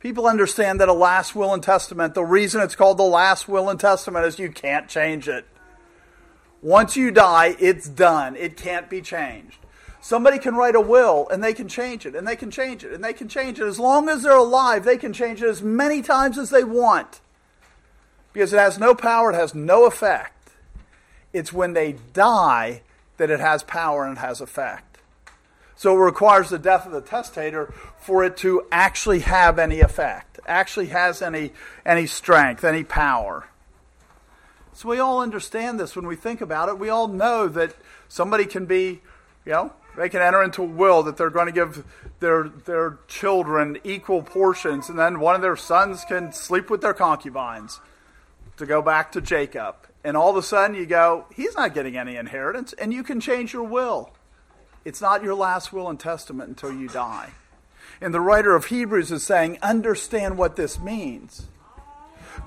People 0.00 0.26
understand 0.26 0.80
that 0.80 0.88
a 0.88 0.94
last 0.94 1.36
will 1.36 1.52
and 1.52 1.62
testament, 1.62 2.14
the 2.14 2.24
reason 2.24 2.62
it's 2.62 2.74
called 2.74 2.96
the 2.96 3.02
last 3.02 3.48
will 3.48 3.68
and 3.68 3.78
testament 3.78 4.24
is 4.24 4.38
you 4.38 4.50
can't 4.50 4.88
change 4.88 5.28
it. 5.28 5.46
Once 6.62 6.96
you 6.96 7.10
die, 7.10 7.54
it's 7.58 7.88
done. 7.88 8.34
It 8.36 8.56
can't 8.56 8.90
be 8.90 9.00
changed. 9.02 9.58
Somebody 10.00 10.38
can 10.38 10.54
write 10.54 10.74
a 10.74 10.80
will 10.80 11.28
and 11.28 11.44
they 11.44 11.52
can 11.52 11.68
change 11.68 12.06
it 12.06 12.16
and 12.16 12.26
they 12.26 12.36
can 12.36 12.50
change 12.50 12.84
it 12.84 12.92
and 12.92 13.04
they 13.04 13.12
can 13.12 13.28
change 13.28 13.60
it. 13.60 13.66
As 13.66 13.78
long 13.78 14.08
as 14.08 14.22
they're 14.22 14.36
alive, 14.36 14.84
they 14.84 14.96
can 14.96 15.12
change 15.12 15.42
it 15.42 15.48
as 15.48 15.62
many 15.62 16.00
times 16.00 16.38
as 16.38 16.48
they 16.48 16.64
want 16.64 17.20
because 18.32 18.52
it 18.52 18.58
has 18.58 18.78
no 18.78 18.94
power, 18.94 19.30
it 19.32 19.34
has 19.34 19.54
no 19.54 19.84
effect. 19.84 20.39
It's 21.32 21.52
when 21.52 21.72
they 21.72 21.96
die 22.12 22.82
that 23.16 23.30
it 23.30 23.40
has 23.40 23.62
power 23.62 24.04
and 24.04 24.18
has 24.18 24.40
effect. 24.40 24.98
So 25.76 25.96
it 25.96 26.00
requires 26.00 26.50
the 26.50 26.58
death 26.58 26.84
of 26.84 26.92
the 26.92 27.00
testator 27.00 27.72
for 27.98 28.24
it 28.24 28.36
to 28.38 28.66
actually 28.70 29.20
have 29.20 29.58
any 29.58 29.80
effect, 29.80 30.38
actually 30.46 30.86
has 30.86 31.22
any, 31.22 31.52
any 31.86 32.06
strength, 32.06 32.64
any 32.64 32.84
power. 32.84 33.46
So 34.72 34.88
we 34.88 34.98
all 34.98 35.20
understand 35.20 35.80
this 35.80 35.96
when 35.96 36.06
we 36.06 36.16
think 36.16 36.40
about 36.40 36.68
it. 36.68 36.78
We 36.78 36.88
all 36.88 37.08
know 37.08 37.48
that 37.48 37.74
somebody 38.08 38.46
can 38.46 38.66
be, 38.66 39.00
you 39.44 39.52
know, 39.52 39.72
they 39.96 40.08
can 40.08 40.22
enter 40.22 40.42
into 40.42 40.62
a 40.62 40.66
will 40.66 41.02
that 41.02 41.16
they're 41.16 41.30
going 41.30 41.46
to 41.46 41.52
give 41.52 41.84
their 42.20 42.48
their 42.48 42.98
children 43.08 43.78
equal 43.84 44.22
portions, 44.22 44.88
and 44.88 44.98
then 44.98 45.18
one 45.18 45.34
of 45.34 45.42
their 45.42 45.56
sons 45.56 46.04
can 46.06 46.32
sleep 46.32 46.70
with 46.70 46.80
their 46.80 46.94
concubines 46.94 47.80
to 48.56 48.66
go 48.66 48.80
back 48.80 49.12
to 49.12 49.20
Jacob 49.20 49.76
and 50.04 50.16
all 50.16 50.30
of 50.30 50.36
a 50.36 50.42
sudden 50.42 50.76
you 50.76 50.86
go, 50.86 51.26
he's 51.34 51.54
not 51.54 51.74
getting 51.74 51.96
any 51.96 52.16
inheritance, 52.16 52.72
and 52.74 52.92
you 52.92 53.02
can 53.02 53.20
change 53.20 53.52
your 53.52 53.64
will. 53.64 54.10
It's 54.84 55.00
not 55.00 55.22
your 55.22 55.34
last 55.34 55.72
will 55.72 55.88
and 55.88 56.00
testament 56.00 56.48
until 56.48 56.72
you 56.72 56.88
die. 56.88 57.30
And 58.00 58.14
the 58.14 58.20
writer 58.20 58.54
of 58.54 58.66
Hebrews 58.66 59.12
is 59.12 59.22
saying, 59.22 59.58
understand 59.62 60.38
what 60.38 60.56
this 60.56 60.78
means. 60.78 61.48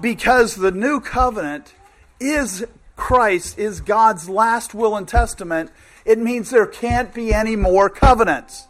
Because 0.02 0.56
the 0.56 0.72
new 0.72 1.00
covenant 1.00 1.76
is 2.20 2.66
Christ, 2.96 3.60
is 3.60 3.82
God's 3.82 4.30
last 4.30 4.74
will 4.74 4.96
and 4.96 5.08
testament, 5.08 5.72
it 6.06 6.18
means 6.18 6.50
there 6.50 6.66
can't 6.66 7.14
be 7.14 7.34
any 7.34 7.56
more 7.56 7.90
covenants. 7.90 8.68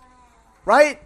Right? 0.65 1.01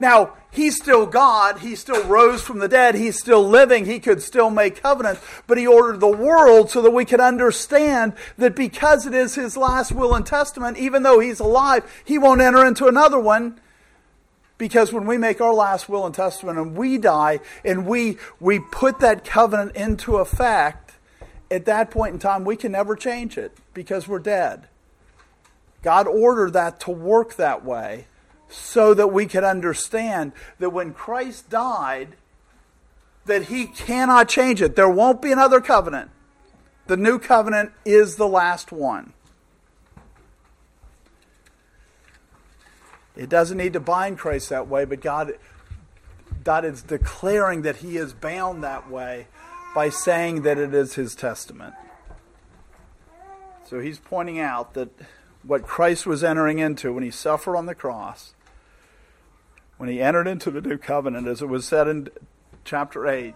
Now, 0.00 0.34
he's 0.50 0.76
still 0.76 1.06
God. 1.06 1.60
He 1.60 1.76
still 1.76 2.04
rose 2.04 2.42
from 2.42 2.58
the 2.58 2.68
dead. 2.68 2.94
He's 2.94 3.18
still 3.18 3.46
living. 3.46 3.86
He 3.86 4.00
could 4.00 4.22
still 4.22 4.50
make 4.50 4.82
covenants. 4.82 5.20
But 5.46 5.58
he 5.58 5.66
ordered 5.66 6.00
the 6.00 6.08
world 6.08 6.70
so 6.70 6.82
that 6.82 6.90
we 6.90 7.04
could 7.04 7.20
understand 7.20 8.14
that 8.38 8.56
because 8.56 9.06
it 9.06 9.14
is 9.14 9.34
his 9.34 9.56
last 9.56 9.92
will 9.92 10.14
and 10.14 10.26
testament, 10.26 10.78
even 10.78 11.02
though 11.02 11.20
he's 11.20 11.40
alive, 11.40 11.90
he 12.04 12.18
won't 12.18 12.40
enter 12.40 12.64
into 12.64 12.86
another 12.86 13.18
one. 13.18 13.60
Because 14.56 14.92
when 14.92 15.06
we 15.06 15.18
make 15.18 15.40
our 15.40 15.54
last 15.54 15.88
will 15.88 16.06
and 16.06 16.14
testament 16.14 16.58
and 16.58 16.76
we 16.76 16.96
die 16.96 17.40
and 17.64 17.86
we, 17.86 18.18
we 18.38 18.60
put 18.60 19.00
that 19.00 19.24
covenant 19.24 19.74
into 19.74 20.16
effect, 20.16 20.92
at 21.50 21.64
that 21.66 21.90
point 21.90 22.14
in 22.14 22.18
time, 22.18 22.44
we 22.44 22.56
can 22.56 22.72
never 22.72 22.96
change 22.96 23.36
it 23.36 23.52
because 23.74 24.08
we're 24.08 24.18
dead. 24.18 24.68
God 25.82 26.06
ordered 26.06 26.52
that 26.54 26.80
to 26.80 26.90
work 26.90 27.34
that 27.34 27.64
way 27.64 28.06
so 28.54 28.94
that 28.94 29.08
we 29.08 29.26
could 29.26 29.44
understand 29.44 30.32
that 30.58 30.70
when 30.70 30.94
Christ 30.94 31.50
died, 31.50 32.16
that 33.26 33.44
he 33.44 33.66
cannot 33.66 34.28
change 34.28 34.62
it. 34.62 34.76
There 34.76 34.88
won't 34.88 35.20
be 35.20 35.32
another 35.32 35.60
covenant. 35.60 36.10
The 36.86 36.96
new 36.96 37.18
covenant 37.18 37.72
is 37.84 38.16
the 38.16 38.28
last 38.28 38.70
one. 38.70 39.12
It 43.16 43.28
doesn't 43.28 43.56
need 43.56 43.72
to 43.74 43.80
bind 43.80 44.18
Christ 44.18 44.50
that 44.50 44.68
way, 44.68 44.84
but 44.84 45.00
God, 45.00 45.34
God 46.42 46.64
is 46.64 46.82
declaring 46.82 47.62
that 47.62 47.76
he 47.76 47.96
is 47.96 48.12
bound 48.12 48.62
that 48.64 48.90
way 48.90 49.28
by 49.74 49.88
saying 49.88 50.42
that 50.42 50.58
it 50.58 50.74
is 50.74 50.94
his 50.94 51.14
testament. 51.14 51.74
So 53.64 53.80
he's 53.80 53.98
pointing 53.98 54.38
out 54.38 54.74
that 54.74 54.90
what 55.42 55.62
Christ 55.62 56.06
was 56.06 56.22
entering 56.22 56.58
into 56.58 56.92
when 56.92 57.04
he 57.04 57.10
suffered 57.10 57.56
on 57.56 57.66
the 57.66 57.74
cross 57.74 58.33
when 59.84 59.92
he 59.92 60.00
entered 60.00 60.26
into 60.26 60.50
the 60.50 60.62
new 60.62 60.78
covenant, 60.78 61.28
as 61.28 61.42
it 61.42 61.46
was 61.46 61.66
said 61.66 61.86
in 61.86 62.08
chapter 62.64 63.06
8, 63.06 63.34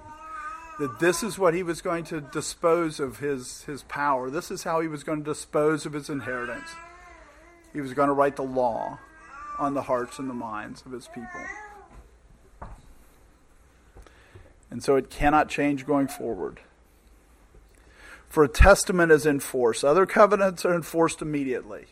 that 0.78 0.98
this 0.98 1.22
is 1.22 1.38
what 1.38 1.52
he 1.52 1.62
was 1.62 1.82
going 1.82 2.04
to 2.04 2.22
dispose 2.22 2.98
of 3.00 3.18
his, 3.18 3.64
his 3.64 3.82
power. 3.82 4.30
This 4.30 4.50
is 4.50 4.62
how 4.62 4.80
he 4.80 4.88
was 4.88 5.04
going 5.04 5.22
to 5.22 5.30
dispose 5.30 5.84
of 5.84 5.92
his 5.92 6.08
inheritance. 6.08 6.70
He 7.74 7.82
was 7.82 7.92
going 7.92 8.08
to 8.08 8.14
write 8.14 8.36
the 8.36 8.44
law 8.44 8.98
on 9.58 9.74
the 9.74 9.82
hearts 9.82 10.18
and 10.18 10.30
the 10.30 10.32
minds 10.32 10.82
of 10.86 10.92
his 10.92 11.06
people. 11.08 11.44
And 14.70 14.82
so 14.82 14.96
it 14.96 15.10
cannot 15.10 15.50
change 15.50 15.84
going 15.84 16.08
forward. 16.08 16.60
For 18.30 18.42
a 18.42 18.48
testament 18.48 19.12
is 19.12 19.26
in 19.26 19.40
force. 19.40 19.84
Other 19.84 20.06
covenants 20.06 20.64
are 20.64 20.74
enforced 20.74 21.20
immediately. 21.20 21.88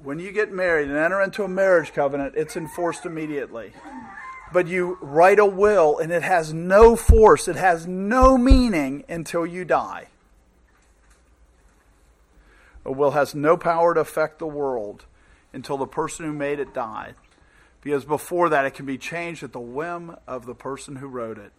When 0.00 0.20
you 0.20 0.30
get 0.30 0.52
married 0.52 0.88
and 0.88 0.96
enter 0.96 1.20
into 1.20 1.42
a 1.42 1.48
marriage 1.48 1.92
covenant, 1.92 2.34
it's 2.36 2.56
enforced 2.56 3.04
immediately. 3.04 3.72
But 4.52 4.68
you 4.68 4.96
write 5.00 5.38
a 5.38 5.46
will 5.46 5.98
and 5.98 6.12
it 6.12 6.22
has 6.22 6.52
no 6.52 6.96
force, 6.96 7.48
it 7.48 7.56
has 7.56 7.86
no 7.86 8.38
meaning 8.38 9.04
until 9.08 9.44
you 9.44 9.64
die. 9.64 10.08
A 12.84 12.92
will 12.92 13.10
has 13.10 13.34
no 13.34 13.56
power 13.56 13.92
to 13.92 14.00
affect 14.00 14.38
the 14.38 14.46
world 14.46 15.04
until 15.52 15.76
the 15.76 15.86
person 15.86 16.24
who 16.24 16.32
made 16.32 16.58
it 16.60 16.72
died. 16.72 17.14
Because 17.82 18.04
before 18.04 18.48
that, 18.48 18.64
it 18.64 18.74
can 18.74 18.86
be 18.86 18.98
changed 18.98 19.42
at 19.42 19.52
the 19.52 19.60
whim 19.60 20.16
of 20.26 20.46
the 20.46 20.54
person 20.54 20.96
who 20.96 21.06
wrote 21.06 21.38
it. 21.38 21.52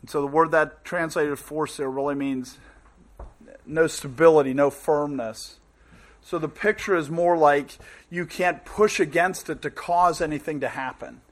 And 0.00 0.10
so 0.10 0.20
the 0.20 0.26
word 0.26 0.50
that 0.50 0.84
translated 0.84 1.38
force 1.38 1.76
there 1.76 1.90
really 1.90 2.14
means 2.14 2.58
no 3.66 3.86
stability, 3.86 4.54
no 4.54 4.70
firmness. 4.70 5.57
So 6.28 6.38
the 6.38 6.46
picture 6.46 6.94
is 6.94 7.08
more 7.08 7.38
like 7.38 7.78
you 8.10 8.26
can't 8.26 8.62
push 8.62 9.00
against 9.00 9.48
it 9.48 9.62
to 9.62 9.70
cause 9.70 10.20
anything 10.20 10.60
to 10.60 10.68
happen. 10.68 11.22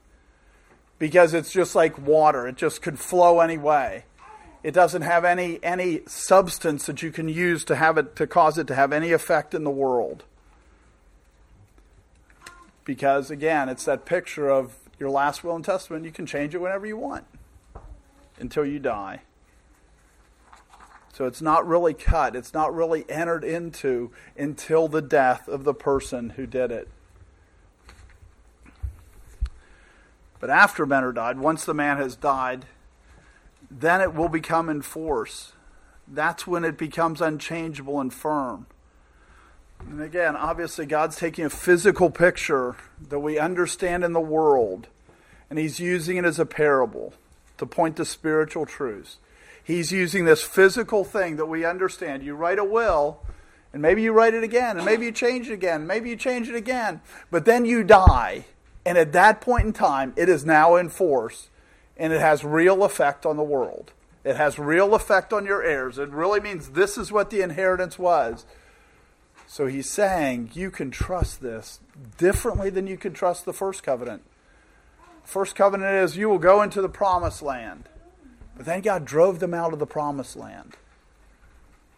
Because 0.97 1.35
it's 1.35 1.51
just 1.51 1.75
like 1.75 1.99
water, 1.99 2.47
it 2.47 2.55
just 2.55 2.81
could 2.81 2.97
flow 2.97 3.39
any 3.39 3.59
way. 3.59 4.05
It 4.63 4.73
doesn't 4.73 5.03
have 5.03 5.23
any, 5.23 5.59
any 5.61 6.01
substance 6.07 6.87
that 6.87 7.03
you 7.03 7.11
can 7.11 7.29
use 7.29 7.63
to 7.65 7.75
have 7.75 7.99
it 7.99 8.15
to 8.15 8.25
cause 8.25 8.57
it 8.57 8.65
to 8.67 8.73
have 8.73 8.91
any 8.91 9.11
effect 9.11 9.53
in 9.53 9.63
the 9.63 9.69
world. 9.69 10.23
Because 12.83 13.29
again, 13.29 13.69
it's 13.69 13.85
that 13.85 14.03
picture 14.03 14.49
of 14.49 14.77
your 14.97 15.11
last 15.11 15.43
will 15.43 15.55
and 15.55 15.63
testament. 15.63 16.05
You 16.05 16.11
can 16.11 16.25
change 16.25 16.55
it 16.55 16.57
whenever 16.57 16.87
you 16.87 16.97
want 16.97 17.25
until 18.39 18.65
you 18.65 18.79
die. 18.79 19.21
So 21.17 21.25
it's 21.25 21.41
not 21.41 21.67
really 21.67 21.95
cut, 21.95 22.35
it's 22.35 22.53
not 22.53 22.75
really 22.75 23.03
entered 23.09 23.43
into 23.43 24.11
until 24.37 24.87
the 24.87 25.01
death 25.01 25.47
of 25.47 25.63
the 25.63 25.73
person 25.73 26.29
who 26.29 26.45
did 26.45 26.69
it. 26.69 26.87
But 30.39 30.51
after 30.51 30.85
men 30.85 31.03
are 31.03 31.11
died, 31.11 31.39
once 31.39 31.65
the 31.65 31.73
man 31.73 31.97
has 31.97 32.15
died, 32.15 32.67
then 33.71 33.99
it 33.99 34.13
will 34.13 34.29
become 34.29 34.69
in 34.69 34.83
force. 34.83 35.53
That's 36.07 36.45
when 36.45 36.63
it 36.63 36.77
becomes 36.77 37.19
unchangeable 37.19 37.99
and 37.99 38.13
firm. 38.13 38.67
And 39.79 40.03
again, 40.03 40.35
obviously, 40.35 40.85
God's 40.85 41.17
taking 41.17 41.45
a 41.45 41.49
physical 41.49 42.11
picture 42.11 42.75
that 43.09 43.21
we 43.21 43.39
understand 43.39 44.03
in 44.03 44.13
the 44.13 44.19
world, 44.19 44.85
and 45.49 45.57
He's 45.57 45.79
using 45.79 46.17
it 46.17 46.25
as 46.25 46.37
a 46.37 46.45
parable 46.45 47.15
to 47.57 47.65
point 47.65 47.97
to 47.97 48.05
spiritual 48.05 48.67
truths. 48.67 49.17
He's 49.67 49.91
using 49.91 50.23
this 50.23 50.41
physical 50.41 51.03
thing 51.03 51.35
that 51.35 51.47
we 51.47 51.65
understand. 51.65 52.23
You 52.23 52.35
write 52.35 52.57
a 52.57 52.63
will, 52.63 53.19
and 53.73 53.81
maybe 53.81 54.01
you 54.01 54.13
write 54.13 54.33
it 54.33 54.41
again, 54.41 54.77
and 54.77 54.85
maybe 54.85 55.07
you 55.07 55.11
change 55.11 55.49
it 55.49 55.53
again, 55.53 55.85
maybe 55.85 56.09
you 56.09 56.15
change 56.15 56.47
it 56.47 56.55
again, 56.55 57.01
but 57.29 57.43
then 57.43 57.65
you 57.65 57.83
die. 57.83 58.45
And 58.85 58.97
at 58.97 59.11
that 59.11 59.41
point 59.41 59.65
in 59.65 59.73
time, 59.73 60.13
it 60.15 60.29
is 60.29 60.45
now 60.45 60.77
in 60.77 60.87
force, 60.87 61.49
and 61.97 62.13
it 62.13 62.21
has 62.21 62.45
real 62.45 62.81
effect 62.85 63.25
on 63.25 63.35
the 63.35 63.43
world. 63.43 63.91
It 64.23 64.37
has 64.37 64.57
real 64.57 64.95
effect 64.95 65.33
on 65.33 65.45
your 65.45 65.61
heirs. 65.61 65.97
It 65.97 66.11
really 66.11 66.39
means 66.39 66.69
this 66.69 66.97
is 66.97 67.11
what 67.11 67.29
the 67.29 67.41
inheritance 67.41 67.99
was. 67.99 68.45
So 69.47 69.67
he's 69.67 69.89
saying 69.89 70.51
you 70.53 70.71
can 70.71 70.91
trust 70.91 71.41
this 71.41 71.81
differently 72.17 72.69
than 72.69 72.87
you 72.87 72.95
can 72.95 73.11
trust 73.11 73.43
the 73.43 73.51
first 73.51 73.83
covenant. 73.83 74.21
First 75.25 75.57
covenant 75.57 75.93
is 75.93 76.15
you 76.15 76.29
will 76.29 76.39
go 76.39 76.61
into 76.61 76.81
the 76.81 76.87
promised 76.87 77.41
land. 77.41 77.89
But 78.57 78.65
then 78.65 78.81
God 78.81 79.05
drove 79.05 79.39
them 79.39 79.53
out 79.53 79.71
of 79.71 79.79
the 79.79 79.85
promised 79.85 80.35
land. 80.35 80.75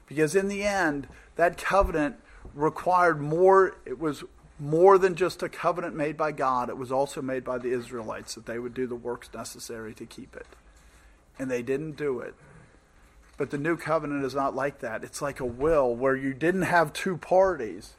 Because 0.08 0.36
in 0.36 0.50
the 0.50 0.64
end, 0.64 1.08
that 1.38 1.58
covenant 1.58 2.18
required 2.54 3.22
more, 3.22 3.78
it 3.86 3.98
was 3.98 4.24
more 4.60 4.98
than 4.98 5.16
just 5.16 5.42
a 5.42 5.48
covenant 5.48 5.96
made 5.96 6.18
by 6.18 6.34
God, 6.34 6.70
it 6.70 6.78
was 6.78 6.92
also 6.92 7.22
made 7.22 7.46
by 7.46 7.58
the 7.58 7.72
Israelites 7.72 8.36
that 8.36 8.46
they 8.46 8.60
would 8.60 8.74
do 8.74 8.86
the 8.86 8.96
works 8.96 9.30
necessary 9.34 9.94
to 9.94 10.06
keep 10.06 10.36
it. 10.36 10.48
And 11.38 11.50
they 11.50 11.62
didn't 11.62 11.94
do 11.94 12.20
it. 12.20 12.36
But 13.38 13.52
the 13.52 13.58
new 13.58 13.78
covenant 13.78 14.26
is 14.26 14.36
not 14.36 14.54
like 14.54 14.80
that. 14.80 15.06
It's 15.06 15.22
like 15.22 15.40
a 15.40 15.46
will 15.46 15.96
where 15.96 16.16
you 16.16 16.34
didn't 16.34 16.64
have 16.64 16.92
two 16.92 17.16
parties 17.16 17.94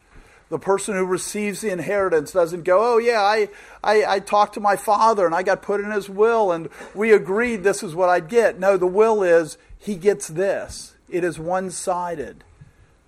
the 0.51 0.59
person 0.59 0.97
who 0.97 1.07
receives 1.07 1.61
the 1.61 1.71
inheritance 1.71 2.33
doesn't 2.33 2.65
go, 2.65 2.95
oh, 2.95 2.99
yeah, 2.99 3.23
I, 3.23 3.49
I, 3.83 4.05
I, 4.17 4.19
talked 4.19 4.55
to 4.55 4.61
my 4.61 4.75
father 4.75 5.25
and 5.25 5.35
I 5.35 5.45
got 5.45 5.63
put 5.63 5.81
in 5.81 5.93
his 5.93 6.11
will 6.11 6.51
and 6.51 6.69
we 6.93 7.13
agreed 7.13 7.63
this 7.63 7.85
is 7.85 7.95
what 7.95 8.09
I'd 8.09 8.29
get. 8.29 8.59
No, 8.59 8.77
the 8.77 8.87
will 8.87 9.23
is 9.23 9.57
he 9.79 9.95
gets 9.95 10.27
this. 10.27 10.97
It 11.09 11.23
is 11.23 11.39
one 11.39 11.71
sided. 11.71 12.43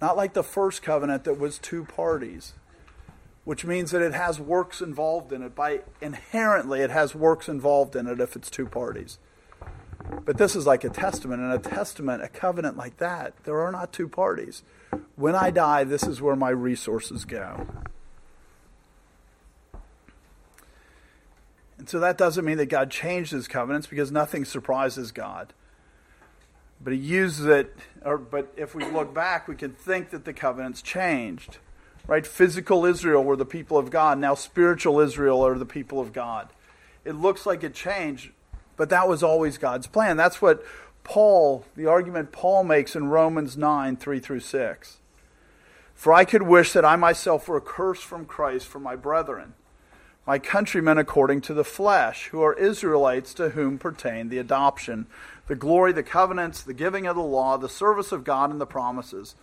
Not 0.01 0.17
like 0.17 0.35
the 0.35 0.45
first 0.45 0.83
covenant 0.83 1.25
that 1.25 1.39
was 1.39 1.59
two 1.59 1.85
parties, 1.85 2.55
which 3.45 3.65
means 3.65 3.91
that 3.91 4.03
it 4.03 4.15
has 4.15 4.41
works 4.41 4.81
involved 4.81 5.33
in 5.33 5.43
it. 5.43 5.55
By 5.55 5.81
inherently, 6.01 6.81
it 6.81 6.91
has 6.91 7.15
works 7.15 7.49
involved 7.49 7.95
in 7.95 8.07
it 8.07 8.21
if 8.21 8.35
it's 8.35 8.51
two 8.51 8.67
parties. 8.67 9.19
But 10.25 10.39
this 10.39 10.57
is 10.57 10.67
like 10.67 10.83
a 10.83 10.91
testament, 10.91 11.41
and 11.41 11.53
a 11.53 11.59
testament, 11.59 12.23
a 12.23 12.29
covenant 12.29 12.77
like 12.77 12.97
that, 12.97 13.35
there 13.45 13.61
are 13.61 13.71
not 13.71 13.93
two 13.93 14.09
parties. 14.09 14.65
When 15.17 15.35
I 15.35 15.51
die, 15.51 15.85
this 15.85 16.03
is 16.03 16.21
where 16.21 16.37
my 16.37 16.51
resources 16.51 17.25
go. 17.25 17.67
And 21.79 21.89
so 21.89 21.99
that 22.01 22.17
doesn't 22.17 22.45
mean 22.45 22.59
that 22.59 22.67
God 22.67 22.91
changed 22.91 23.33
his 23.33 23.49
covenants 23.49 23.87
because 23.87 24.13
nothing 24.13 24.45
surprises 24.45 25.11
God. 25.11 25.53
But 26.81 26.93
he 26.93 26.99
uses 26.99 27.47
it, 27.47 27.77
or, 28.05 28.19
but 28.19 28.53
if 28.57 28.75
we 28.75 28.85
look 28.85 29.13
back, 29.15 29.49
we 29.49 29.55
can 29.55 29.73
think 29.73 30.11
that 30.11 30.25
the 30.25 30.33
covenants 30.33 30.83
changed. 30.83 31.59
Right? 32.07 32.27
Physical 32.27 32.85
Israel 32.85 33.23
were 33.23 33.37
the 33.37 33.47
people 33.47 33.79
of 33.79 33.91
God. 33.91 34.19
Now 34.19 34.35
spiritual 34.35 34.99
Israel 35.01 35.45
are 35.47 35.59
the 35.59 35.67
people 35.67 36.01
of 36.01 36.13
God. 36.13 36.49
It 37.05 37.13
looks 37.13 37.47
like 37.47 37.65
it 37.65 37.75
changed, 37.75 38.31
but 38.77 38.89
that 38.91 39.09
was 39.09 39.23
always 39.23 39.59
God's 39.59 39.87
plan. 39.87 40.17
That's 40.17 40.43
what 40.43 40.65
Paul, 41.05 41.65
the 41.77 41.87
argument 41.87 42.33
Paul 42.33 42.65
makes 42.65 42.95
in 42.95 43.09
Romans 43.09 43.57
9 43.57 43.97
3 43.97 44.21
through 44.21 44.41
6. 44.41 44.99
For 45.95 46.13
I 46.13 46.25
could 46.25 46.43
wish 46.43 46.73
that 46.73 46.85
I 46.85 46.97
myself 46.97 47.49
were 47.49 47.59
accursed 47.59 48.05
from 48.05 48.25
Christ 48.25 48.67
for 48.67 48.79
my 48.79 48.97
brethren, 48.97 49.55
my 50.27 50.39
countrymen 50.39 50.99
according 50.99 51.43
to 51.43 51.55
the 51.55 51.65
flesh, 51.65 52.29
who 52.29 52.43
are 52.43 52.55
Israelites 52.55 53.35
to 53.35 53.51
whom 53.51 53.79
pertain 53.79 54.29
the 54.29 54.39
adoption, 54.39 55.07
the 55.47 55.55
glory, 55.55 55.93
the 55.93 56.03
covenants, 56.03 56.63
the 56.63 56.75
giving 56.75 57.07
of 57.07 57.17
the 57.17 57.23
law, 57.23 57.57
the 57.57 57.69
service 57.69 58.13
of 58.13 58.25
God, 58.25 58.51
and 58.51 58.61
the 58.61 58.67
promises, 58.67 59.35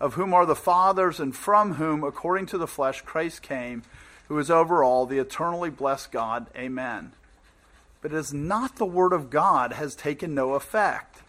of 0.00 0.14
whom 0.14 0.32
are 0.32 0.46
the 0.46 0.56
fathers, 0.56 1.20
and 1.20 1.36
from 1.36 1.74
whom, 1.74 2.02
according 2.02 2.46
to 2.46 2.58
the 2.58 2.66
flesh, 2.66 3.02
Christ 3.02 3.42
came, 3.42 3.82
who 4.28 4.38
is 4.38 4.50
over 4.50 4.82
all, 4.82 5.06
the 5.06 5.18
eternally 5.18 5.70
blessed 5.70 6.12
God. 6.12 6.46
Amen. 6.56 7.12
But 8.00 8.12
it 8.12 8.16
is 8.16 8.32
not 8.32 8.76
the 8.76 8.86
word 8.86 9.12
of 9.12 9.30
God 9.30 9.74
has 9.74 9.94
taken 9.94 10.34
no 10.34 10.54
effect. 10.54 11.22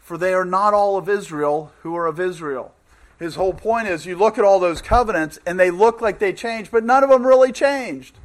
For 0.00 0.18
they 0.18 0.34
are 0.34 0.44
not 0.44 0.74
all 0.74 0.96
of 0.96 1.08
Israel 1.08 1.72
who 1.82 1.96
are 1.96 2.06
of 2.06 2.20
Israel. 2.20 2.74
His 3.18 3.36
whole 3.36 3.54
point 3.54 3.88
is 3.88 4.06
you 4.06 4.16
look 4.16 4.38
at 4.38 4.44
all 4.44 4.60
those 4.60 4.82
covenants 4.82 5.38
and 5.46 5.58
they 5.58 5.70
look 5.70 6.00
like 6.00 6.18
they 6.18 6.32
changed, 6.32 6.70
but 6.70 6.84
none 6.84 7.04
of 7.04 7.10
them 7.10 7.26
really 7.26 7.52
changed. 7.52 8.16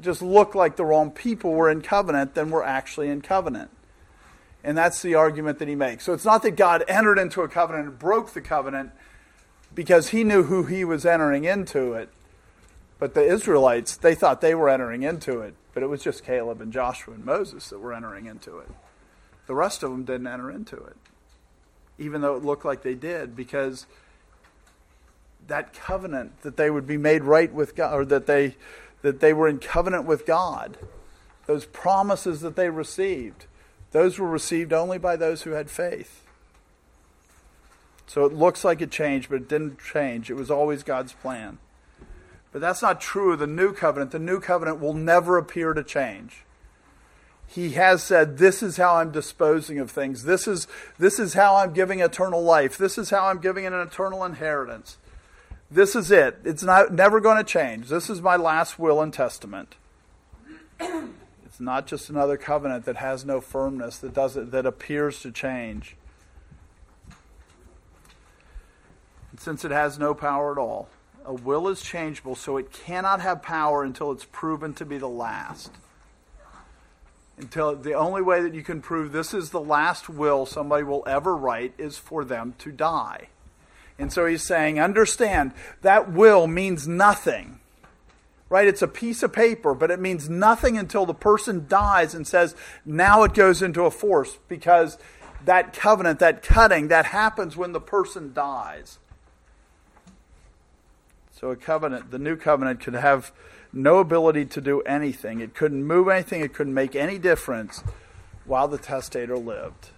just 0.00 0.22
look 0.22 0.54
like 0.54 0.76
the 0.76 0.84
wrong 0.84 1.10
people 1.10 1.52
were 1.52 1.70
in 1.70 1.82
covenant 1.82 2.34
than 2.34 2.50
were 2.50 2.64
actually 2.64 3.08
in 3.08 3.20
covenant. 3.20 3.70
And 4.62 4.76
that's 4.76 5.00
the 5.02 5.14
argument 5.14 5.58
that 5.58 5.68
he 5.68 5.74
makes. 5.74 6.04
So 6.04 6.12
it's 6.12 6.24
not 6.24 6.42
that 6.42 6.52
God 6.52 6.84
entered 6.88 7.18
into 7.18 7.42
a 7.42 7.48
covenant 7.48 7.88
and 7.88 7.98
broke 7.98 8.32
the 8.32 8.40
covenant 8.40 8.90
because 9.74 10.08
he 10.08 10.24
knew 10.24 10.44
who 10.44 10.64
he 10.64 10.84
was 10.84 11.06
entering 11.06 11.44
into 11.44 11.92
it. 11.94 12.10
But 12.98 13.14
the 13.14 13.24
Israelites, 13.24 13.96
they 13.96 14.14
thought 14.14 14.40
they 14.40 14.54
were 14.54 14.68
entering 14.68 15.02
into 15.02 15.40
it. 15.40 15.54
But 15.72 15.82
it 15.82 15.86
was 15.86 16.02
just 16.02 16.24
Caleb 16.24 16.60
and 16.60 16.72
Joshua 16.72 17.14
and 17.14 17.24
Moses 17.24 17.68
that 17.70 17.78
were 17.78 17.92
entering 17.92 18.26
into 18.26 18.58
it. 18.58 18.68
The 19.46 19.54
rest 19.54 19.82
of 19.82 19.90
them 19.90 20.04
didn't 20.04 20.26
enter 20.26 20.50
into 20.50 20.76
it, 20.76 20.96
even 21.98 22.20
though 22.20 22.36
it 22.36 22.44
looked 22.44 22.64
like 22.64 22.82
they 22.82 22.94
did, 22.94 23.34
because 23.34 23.86
that 25.46 25.72
covenant 25.72 26.42
that 26.42 26.56
they 26.56 26.70
would 26.70 26.86
be 26.86 26.96
made 26.96 27.24
right 27.24 27.52
with 27.52 27.74
God, 27.74 27.94
or 27.94 28.04
that 28.04 28.26
they 28.26 28.56
that 29.02 29.20
they 29.20 29.32
were 29.32 29.48
in 29.48 29.58
covenant 29.58 30.04
with 30.04 30.26
God, 30.26 30.76
those 31.46 31.64
promises 31.64 32.40
that 32.40 32.54
they 32.54 32.68
received, 32.68 33.46
those 33.92 34.18
were 34.18 34.28
received 34.28 34.72
only 34.72 34.98
by 34.98 35.16
those 35.16 35.42
who 35.42 35.50
had 35.52 35.70
faith. 35.70 36.26
So 38.06 38.24
it 38.24 38.32
looks 38.32 38.64
like 38.64 38.80
it 38.82 38.90
changed, 38.90 39.30
but 39.30 39.36
it 39.36 39.48
didn't 39.48 39.78
change. 39.78 40.30
It 40.30 40.34
was 40.34 40.50
always 40.50 40.82
God's 40.82 41.12
plan. 41.12 41.58
But 42.52 42.60
that's 42.60 42.82
not 42.82 43.00
true 43.00 43.32
of 43.32 43.38
the 43.38 43.46
new 43.46 43.72
covenant. 43.72 44.10
The 44.10 44.18
new 44.18 44.40
covenant 44.40 44.80
will 44.80 44.94
never 44.94 45.38
appear 45.38 45.72
to 45.72 45.84
change. 45.84 46.44
He 47.46 47.72
has 47.72 48.02
said, 48.02 48.38
This 48.38 48.62
is 48.62 48.76
how 48.76 48.96
I'm 48.96 49.10
disposing 49.10 49.78
of 49.78 49.90
things. 49.90 50.24
This 50.24 50.46
is, 50.46 50.66
this 50.98 51.18
is 51.18 51.34
how 51.34 51.56
I'm 51.56 51.72
giving 51.72 52.00
eternal 52.00 52.42
life. 52.42 52.78
This 52.78 52.96
is 52.98 53.10
how 53.10 53.26
I'm 53.26 53.40
giving 53.40 53.66
an 53.66 53.74
eternal 53.74 54.24
inheritance. 54.24 54.98
This 55.70 55.94
is 55.94 56.10
it. 56.10 56.38
It's 56.44 56.62
not, 56.62 56.92
never 56.92 57.20
going 57.20 57.36
to 57.36 57.44
change. 57.44 57.88
This 57.88 58.10
is 58.10 58.20
my 58.20 58.36
last 58.36 58.78
will 58.78 59.00
and 59.00 59.12
testament. 59.12 59.76
It's 61.50 61.58
not 61.58 61.88
just 61.88 62.08
another 62.08 62.36
covenant 62.36 62.84
that 62.84 62.96
has 62.96 63.24
no 63.24 63.40
firmness, 63.40 63.98
that, 63.98 64.14
doesn't, 64.14 64.52
that 64.52 64.66
appears 64.66 65.20
to 65.22 65.32
change. 65.32 65.96
And 69.32 69.40
since 69.40 69.64
it 69.64 69.72
has 69.72 69.98
no 69.98 70.14
power 70.14 70.52
at 70.52 70.58
all, 70.58 70.88
a 71.24 71.34
will 71.34 71.68
is 71.68 71.82
changeable, 71.82 72.34
so 72.34 72.56
it 72.56 72.72
cannot 72.72 73.20
have 73.20 73.42
power 73.42 73.82
until 73.84 74.12
it's 74.12 74.24
proven 74.24 74.74
to 74.74 74.84
be 74.84 74.98
the 74.98 75.08
last. 75.08 75.70
Until 77.38 77.74
the 77.74 77.94
only 77.94 78.20
way 78.20 78.42
that 78.42 78.54
you 78.54 78.62
can 78.62 78.82
prove 78.82 79.12
this 79.12 79.32
is 79.32 79.50
the 79.50 79.60
last 79.60 80.08
will 80.08 80.44
somebody 80.44 80.84
will 80.84 81.02
ever 81.06 81.34
write 81.36 81.72
is 81.78 81.96
for 81.96 82.24
them 82.24 82.54
to 82.58 82.70
die. 82.70 83.28
And 83.98 84.12
so 84.12 84.26
he's 84.26 84.42
saying, 84.42 84.80
understand, 84.80 85.52
that 85.82 86.10
will 86.10 86.46
means 86.46 86.88
nothing. 86.88 87.60
Right? 88.48 88.66
It's 88.66 88.82
a 88.82 88.88
piece 88.88 89.22
of 89.22 89.32
paper, 89.32 89.74
but 89.74 89.90
it 89.90 90.00
means 90.00 90.28
nothing 90.28 90.76
until 90.76 91.06
the 91.06 91.14
person 91.14 91.66
dies 91.68 92.14
and 92.14 92.26
says, 92.26 92.54
now 92.84 93.22
it 93.22 93.32
goes 93.32 93.62
into 93.62 93.84
a 93.84 93.90
force 93.90 94.38
because 94.48 94.98
that 95.44 95.72
covenant, 95.72 96.18
that 96.18 96.42
cutting, 96.42 96.88
that 96.88 97.06
happens 97.06 97.56
when 97.56 97.72
the 97.72 97.80
person 97.80 98.32
dies. 98.32 98.98
So 101.40 101.50
a 101.50 101.56
covenant, 101.56 102.10
the 102.10 102.18
new 102.18 102.36
covenant 102.36 102.80
could 102.80 102.92
have 102.92 103.32
no 103.72 103.96
ability 103.96 104.44
to 104.44 104.60
do 104.60 104.82
anything. 104.82 105.40
It 105.40 105.54
couldn't 105.54 105.86
move 105.86 106.08
anything, 106.08 106.42
it 106.42 106.52
couldn't 106.52 106.74
make 106.74 106.94
any 106.94 107.18
difference 107.18 107.82
while 108.44 108.68
the 108.68 108.76
testator 108.76 109.38
lived. 109.38 109.88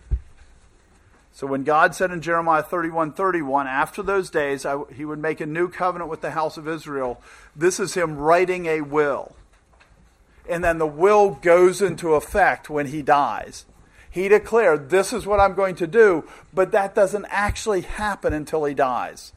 So 1.33 1.48
when 1.48 1.64
God 1.64 1.96
said 1.96 2.12
in 2.12 2.20
Jeremiah 2.20 2.62
31 2.62 3.14
31, 3.14 3.66
after 3.66 4.05
those 4.05 4.31
days 4.31 4.64
I, 4.64 4.83
he 4.94 5.05
would 5.05 5.18
make 5.18 5.40
a 5.40 5.46
new 5.46 5.68
covenant 5.68 6.09
with 6.09 6.20
the 6.20 6.31
house 6.31 6.57
of 6.57 6.68
Israel, 6.68 7.20
this 7.57 7.81
is 7.81 7.94
him 7.94 8.18
writing 8.18 8.66
a 8.66 8.83
will. 8.83 9.35
And 10.48 10.62
then 10.62 10.78
the 10.78 10.87
will 10.87 11.31
goes 11.31 11.83
into 11.83 12.14
effect 12.14 12.70
when 12.70 12.87
he 12.87 13.02
dies. 13.02 13.64
He 14.09 14.28
declared, 14.28 14.90
This 14.90 15.12
is 15.12 15.26
what 15.26 15.40
I'm 15.40 15.55
going 15.55 15.74
to 15.76 15.88
do, 15.88 16.22
but 16.55 16.70
that 16.70 16.94
doesn't 16.94 17.26
actually 17.31 17.81
happen 17.81 18.33
until 18.33 18.64
he 18.64 18.74
dies. 18.74 19.33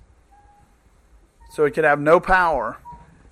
So 1.55 1.63
it 1.63 1.71
could 1.71 1.85
have 1.85 2.01
no 2.01 2.19
power. 2.19 2.79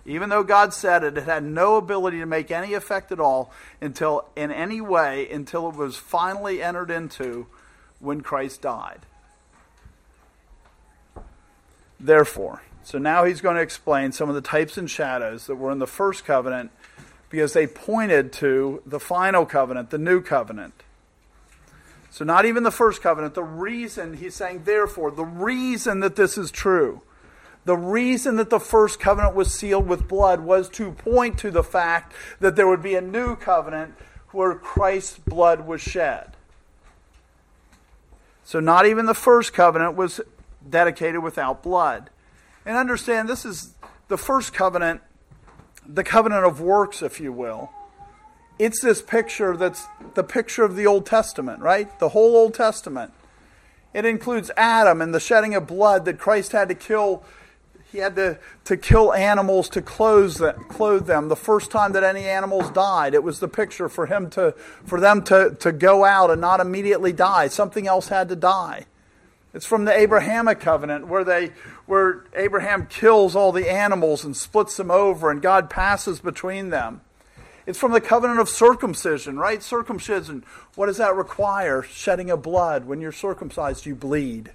Even 0.05 0.29
though 0.29 0.43
God 0.43 0.73
said 0.73 1.03
it, 1.03 1.17
it 1.17 1.25
had 1.25 1.43
no 1.43 1.75
ability 1.75 2.19
to 2.19 2.25
make 2.25 2.51
any 2.51 2.73
effect 2.73 3.11
at 3.11 3.19
all 3.19 3.51
until, 3.81 4.29
in 4.33 4.49
any 4.49 4.79
way, 4.79 5.29
until 5.29 5.67
it 5.67 5.75
was 5.75 5.97
finally 5.97 6.63
entered 6.63 6.89
into 6.89 7.47
when 7.99 8.21
Christ 8.21 8.61
died. 8.61 9.01
Therefore, 11.99 12.61
so 12.81 12.97
now 12.97 13.25
he's 13.25 13.41
going 13.41 13.57
to 13.57 13.61
explain 13.61 14.13
some 14.13 14.29
of 14.29 14.35
the 14.35 14.41
types 14.41 14.77
and 14.77 14.89
shadows 14.89 15.47
that 15.47 15.55
were 15.55 15.71
in 15.73 15.79
the 15.79 15.85
first 15.85 16.23
covenant 16.23 16.71
because 17.29 17.51
they 17.51 17.67
pointed 17.67 18.31
to 18.33 18.81
the 18.85 19.01
final 19.01 19.45
covenant, 19.45 19.89
the 19.89 19.97
new 19.97 20.21
covenant. 20.21 20.75
So, 22.09 22.23
not 22.23 22.45
even 22.45 22.63
the 22.63 22.71
first 22.71 23.01
covenant, 23.01 23.33
the 23.33 23.43
reason 23.43 24.15
he's 24.15 24.33
saying, 24.35 24.63
therefore, 24.63 25.11
the 25.11 25.25
reason 25.25 25.99
that 25.99 26.15
this 26.15 26.37
is 26.37 26.49
true, 26.49 27.01
the 27.65 27.77
reason 27.77 28.35
that 28.35 28.49
the 28.49 28.59
first 28.59 28.99
covenant 28.99 29.35
was 29.35 29.53
sealed 29.53 29.87
with 29.87 30.07
blood 30.07 30.41
was 30.41 30.69
to 30.69 30.91
point 30.91 31.37
to 31.39 31.51
the 31.51 31.63
fact 31.63 32.13
that 32.39 32.55
there 32.55 32.67
would 32.67 32.83
be 32.83 32.95
a 32.95 33.01
new 33.01 33.35
covenant 33.35 33.95
where 34.31 34.55
Christ's 34.55 35.19
blood 35.19 35.65
was 35.65 35.79
shed. 35.79 36.35
So, 38.43 38.59
not 38.59 38.85
even 38.85 39.05
the 39.05 39.13
first 39.13 39.53
covenant 39.53 39.95
was 39.95 40.19
dedicated 40.69 41.23
without 41.23 41.63
blood. 41.63 42.09
And 42.65 42.77
understand, 42.77 43.29
this 43.29 43.45
is 43.45 43.73
the 44.09 44.17
first 44.17 44.53
covenant, 44.53 45.01
the 45.85 46.03
covenant 46.03 46.45
of 46.45 46.59
works, 46.59 47.01
if 47.01 47.19
you 47.21 47.31
will. 47.31 47.71
It's 48.59 48.81
this 48.81 49.01
picture 49.01 49.55
that's 49.55 49.85
the 50.13 50.23
picture 50.23 50.63
of 50.63 50.75
the 50.75 50.85
Old 50.85 51.05
Testament, 51.05 51.61
right? 51.61 51.97
The 51.99 52.09
whole 52.09 52.35
Old 52.35 52.53
Testament. 52.53 53.13
It 53.93 54.05
includes 54.05 54.51
Adam 54.57 55.01
and 55.01 55.13
the 55.13 55.19
shedding 55.19 55.55
of 55.55 55.67
blood 55.67 56.05
that 56.05 56.17
Christ 56.17 56.51
had 56.51 56.69
to 56.69 56.75
kill. 56.75 57.23
He 57.93 57.99
had 57.99 58.15
to, 58.15 58.39
to 58.65 58.75
kill 58.75 59.13
animals 59.13 59.69
to 59.69 59.81
clothe 59.83 60.37
them, 60.37 60.65
clothe 60.67 61.05
them. 61.05 61.29
The 61.29 61.35
first 61.35 61.69
time 61.69 61.91
that 61.91 62.03
any 62.03 62.25
animals 62.25 62.71
died, 62.71 63.13
it 63.13 63.21
was 63.21 63.39
the 63.39 63.47
picture 63.47 63.87
for 63.87 64.07
him 64.07 64.31
to 64.31 64.53
for 64.83 64.99
them 64.99 65.23
to, 65.25 65.55
to 65.59 65.71
go 65.71 66.03
out 66.03 66.31
and 66.31 66.41
not 66.41 66.59
immediately 66.59 67.13
die. 67.13 67.49
Something 67.49 67.85
else 67.85 68.07
had 68.07 68.29
to 68.29 68.35
die. 68.35 68.87
It's 69.53 69.67
from 69.67 69.85
the 69.85 69.95
Abrahamic 69.95 70.59
covenant 70.59 71.05
where 71.05 71.23
they 71.23 71.51
where 71.85 72.25
Abraham 72.35 72.87
kills 72.87 73.35
all 73.35 73.51
the 73.51 73.71
animals 73.71 74.25
and 74.25 74.35
splits 74.35 74.75
them 74.75 74.89
over 74.89 75.29
and 75.29 75.39
God 75.39 75.69
passes 75.69 76.19
between 76.19 76.71
them. 76.71 77.01
It's 77.67 77.77
from 77.77 77.91
the 77.91 78.01
covenant 78.01 78.39
of 78.39 78.49
circumcision, 78.49 79.37
right? 79.37 79.61
Circumcision. 79.61 80.43
What 80.73 80.87
does 80.87 80.97
that 80.97 81.15
require? 81.15 81.83
Shedding 81.83 82.31
of 82.31 82.41
blood. 82.41 82.85
When 82.85 83.01
you're 83.01 83.11
circumcised, 83.11 83.85
you 83.85 83.93
bleed. 83.93 84.51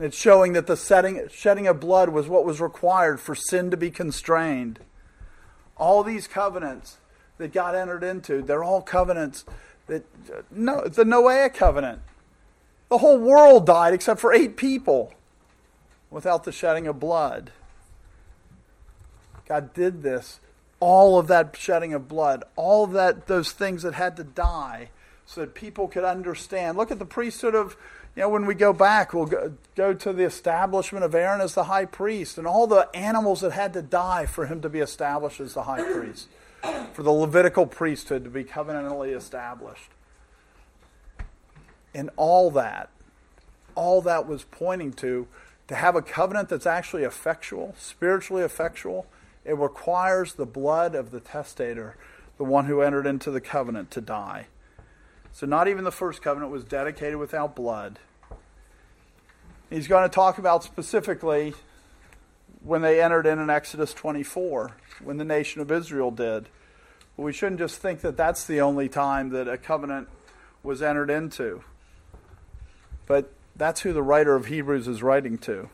It's 0.00 0.16
showing 0.16 0.52
that 0.54 0.66
the 0.66 0.76
setting, 0.76 1.28
shedding 1.30 1.66
of 1.66 1.80
blood 1.80 2.08
was 2.08 2.28
what 2.28 2.44
was 2.44 2.60
required 2.60 3.20
for 3.20 3.34
sin 3.34 3.70
to 3.70 3.76
be 3.76 3.90
constrained. 3.90 4.80
All 5.76 6.02
these 6.02 6.26
covenants 6.26 6.98
that 7.38 7.52
God 7.52 7.74
entered 7.74 8.02
into, 8.02 8.42
they're 8.42 8.64
all 8.64 8.82
covenants 8.82 9.44
that 9.86 10.04
no, 10.50 10.86
the 10.86 11.04
Noahic 11.04 11.54
covenant. 11.54 12.00
The 12.88 12.98
whole 12.98 13.18
world 13.18 13.66
died 13.66 13.94
except 13.94 14.20
for 14.20 14.32
eight 14.32 14.56
people 14.56 15.12
without 16.10 16.44
the 16.44 16.52
shedding 16.52 16.86
of 16.86 17.00
blood. 17.00 17.50
God 19.46 19.72
did 19.74 20.02
this. 20.02 20.40
All 20.78 21.18
of 21.18 21.28
that 21.28 21.56
shedding 21.56 21.94
of 21.94 22.08
blood, 22.08 22.42
all 22.56 22.84
of 22.84 22.92
that 22.92 23.28
those 23.28 23.52
things 23.52 23.82
that 23.82 23.94
had 23.94 24.16
to 24.16 24.24
die 24.24 24.90
so 25.26 25.40
that 25.40 25.54
people 25.54 25.88
could 25.88 26.04
understand. 26.04 26.76
Look 26.76 26.90
at 26.90 26.98
the 26.98 27.06
priesthood 27.06 27.54
of 27.54 27.76
you 28.14 28.20
know, 28.20 28.28
when 28.28 28.44
we 28.44 28.54
go 28.54 28.72
back, 28.72 29.14
we'll 29.14 29.26
go, 29.26 29.54
go, 29.74 29.94
to 29.94 30.12
the 30.12 30.24
establishment 30.24 31.04
of 31.04 31.14
Aaron 31.14 31.40
as 31.40 31.54
the 31.54 31.64
high 31.64 31.86
priest 31.86 32.36
and 32.36 32.46
all 32.46 32.66
the 32.66 32.88
animals 32.94 33.40
that 33.40 33.52
had 33.52 33.72
to 33.72 33.80
die 33.80 34.26
for 34.26 34.46
him 34.46 34.60
to 34.60 34.68
be 34.68 34.80
established 34.80 35.40
as 35.40 35.54
the 35.54 35.62
high 35.62 35.82
priest, 35.82 36.28
for 36.92 37.02
the 37.02 37.10
Levitical 37.10 37.66
priesthood 37.66 38.24
to 38.24 38.30
be 38.30 38.44
covenantally 38.44 39.16
established. 39.16 39.88
And 41.94 42.10
all 42.16 42.50
that, 42.50 42.90
all 43.74 44.02
that 44.02 44.28
was 44.28 44.44
pointing 44.44 44.92
to, 44.94 45.26
to 45.68 45.74
have 45.74 45.96
a 45.96 46.02
covenant 46.02 46.50
that's 46.50 46.66
actually 46.66 47.04
effectual, 47.04 47.74
spiritually 47.78 48.42
effectual, 48.42 49.06
it 49.44 49.56
requires 49.56 50.34
the 50.34 50.46
blood 50.46 50.94
of 50.94 51.12
the 51.12 51.20
testator, 51.20 51.96
the 52.36 52.44
one 52.44 52.66
who 52.66 52.82
entered 52.82 53.06
into 53.06 53.30
the 53.30 53.40
covenant, 53.40 53.90
to 53.92 54.02
die. 54.02 54.48
So, 55.32 55.46
not 55.46 55.66
even 55.68 55.84
the 55.84 55.92
first 55.92 56.22
covenant 56.22 56.52
was 56.52 56.64
dedicated 56.64 57.16
without 57.16 57.56
blood. 57.56 57.98
He's 59.70 59.88
going 59.88 60.08
to 60.08 60.14
talk 60.14 60.38
about 60.38 60.62
specifically 60.62 61.54
when 62.62 62.82
they 62.82 63.02
entered 63.02 63.26
in 63.26 63.38
in 63.38 63.48
Exodus 63.48 63.94
24, 63.94 64.72
when 65.02 65.16
the 65.16 65.24
nation 65.24 65.62
of 65.62 65.72
Israel 65.72 66.10
did. 66.10 66.48
But 67.16 67.22
we 67.22 67.32
shouldn't 67.32 67.58
just 67.58 67.76
think 67.76 68.02
that 68.02 68.16
that's 68.16 68.44
the 68.44 68.60
only 68.60 68.88
time 68.88 69.30
that 69.30 69.48
a 69.48 69.56
covenant 69.56 70.08
was 70.62 70.82
entered 70.82 71.10
into. 71.10 71.64
But 73.06 73.32
that's 73.56 73.80
who 73.80 73.92
the 73.92 74.02
writer 74.02 74.34
of 74.34 74.46
Hebrews 74.46 74.86
is 74.86 75.02
writing 75.02 75.38
to. 75.38 75.68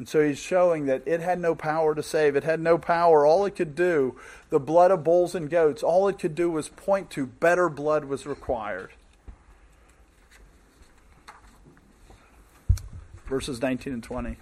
And 0.00 0.08
so 0.08 0.26
he's 0.26 0.38
showing 0.38 0.86
that 0.86 1.02
it 1.04 1.20
had 1.20 1.38
no 1.38 1.54
power 1.54 1.94
to 1.94 2.02
save. 2.02 2.34
It 2.34 2.42
had 2.42 2.58
no 2.58 2.78
power. 2.78 3.26
All 3.26 3.44
it 3.44 3.54
could 3.54 3.74
do, 3.74 4.16
the 4.48 4.58
blood 4.58 4.90
of 4.90 5.04
bulls 5.04 5.34
and 5.34 5.50
goats, 5.50 5.82
all 5.82 6.08
it 6.08 6.18
could 6.18 6.34
do 6.34 6.50
was 6.50 6.70
point 6.70 7.10
to 7.10 7.26
better 7.26 7.68
blood 7.68 8.06
was 8.06 8.24
required. 8.24 8.92
Verses 13.26 13.60
19 13.60 13.92
and 13.92 14.02
20. 14.02 14.38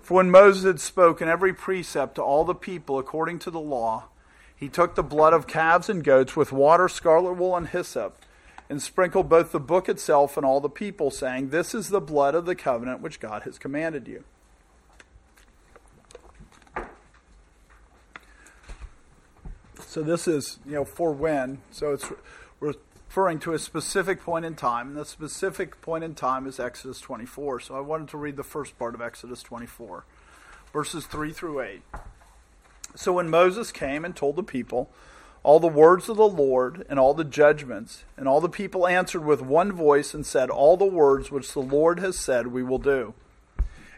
For 0.00 0.14
when 0.14 0.30
Moses 0.30 0.64
had 0.64 0.80
spoken 0.80 1.28
every 1.28 1.52
precept 1.52 2.14
to 2.14 2.22
all 2.22 2.46
the 2.46 2.54
people 2.54 2.98
according 2.98 3.40
to 3.40 3.50
the 3.50 3.60
law, 3.60 4.04
he 4.56 4.70
took 4.70 4.94
the 4.94 5.02
blood 5.02 5.34
of 5.34 5.46
calves 5.46 5.90
and 5.90 6.02
goats 6.02 6.34
with 6.34 6.50
water, 6.50 6.88
scarlet 6.88 7.34
wool, 7.34 7.54
and 7.54 7.68
hyssop 7.68 8.16
and 8.70 8.80
sprinkled 8.80 9.28
both 9.28 9.52
the 9.52 9.60
book 9.60 9.90
itself 9.90 10.38
and 10.38 10.46
all 10.46 10.62
the 10.62 10.70
people, 10.70 11.10
saying, 11.10 11.50
This 11.50 11.74
is 11.74 11.90
the 11.90 12.00
blood 12.00 12.34
of 12.34 12.46
the 12.46 12.54
covenant 12.54 13.02
which 13.02 13.20
God 13.20 13.42
has 13.42 13.58
commanded 13.58 14.08
you. 14.08 14.24
So 19.92 20.02
this 20.02 20.26
is, 20.26 20.58
you 20.64 20.72
know, 20.72 20.86
for 20.86 21.12
when. 21.12 21.58
So 21.70 21.92
it's 21.92 22.06
referring 22.60 23.40
to 23.40 23.52
a 23.52 23.58
specific 23.58 24.22
point 24.22 24.46
in 24.46 24.54
time, 24.54 24.88
and 24.88 24.96
the 24.96 25.04
specific 25.04 25.82
point 25.82 26.02
in 26.02 26.14
time 26.14 26.46
is 26.46 26.58
Exodus 26.58 26.98
24. 26.98 27.60
So 27.60 27.76
I 27.76 27.80
wanted 27.80 28.08
to 28.08 28.16
read 28.16 28.36
the 28.36 28.42
first 28.42 28.78
part 28.78 28.94
of 28.94 29.02
Exodus 29.02 29.42
24, 29.42 30.06
verses 30.72 31.04
3 31.04 31.34
through 31.34 31.60
8. 31.60 31.82
So 32.94 33.12
when 33.12 33.28
Moses 33.28 33.70
came 33.70 34.02
and 34.02 34.16
told 34.16 34.36
the 34.36 34.42
people, 34.42 34.88
all 35.42 35.60
the 35.60 35.68
words 35.68 36.08
of 36.08 36.16
the 36.16 36.26
Lord 36.26 36.86
and 36.88 36.98
all 36.98 37.12
the 37.12 37.22
judgments. 37.22 38.04
And 38.16 38.26
all 38.26 38.40
the 38.40 38.48
people 38.48 38.86
answered 38.86 39.26
with 39.26 39.42
one 39.42 39.72
voice 39.72 40.14
and 40.14 40.24
said, 40.24 40.48
All 40.48 40.78
the 40.78 40.86
words 40.86 41.30
which 41.30 41.52
the 41.52 41.60
Lord 41.60 42.00
has 42.00 42.16
said 42.16 42.46
we 42.46 42.62
will 42.62 42.78
do. 42.78 43.12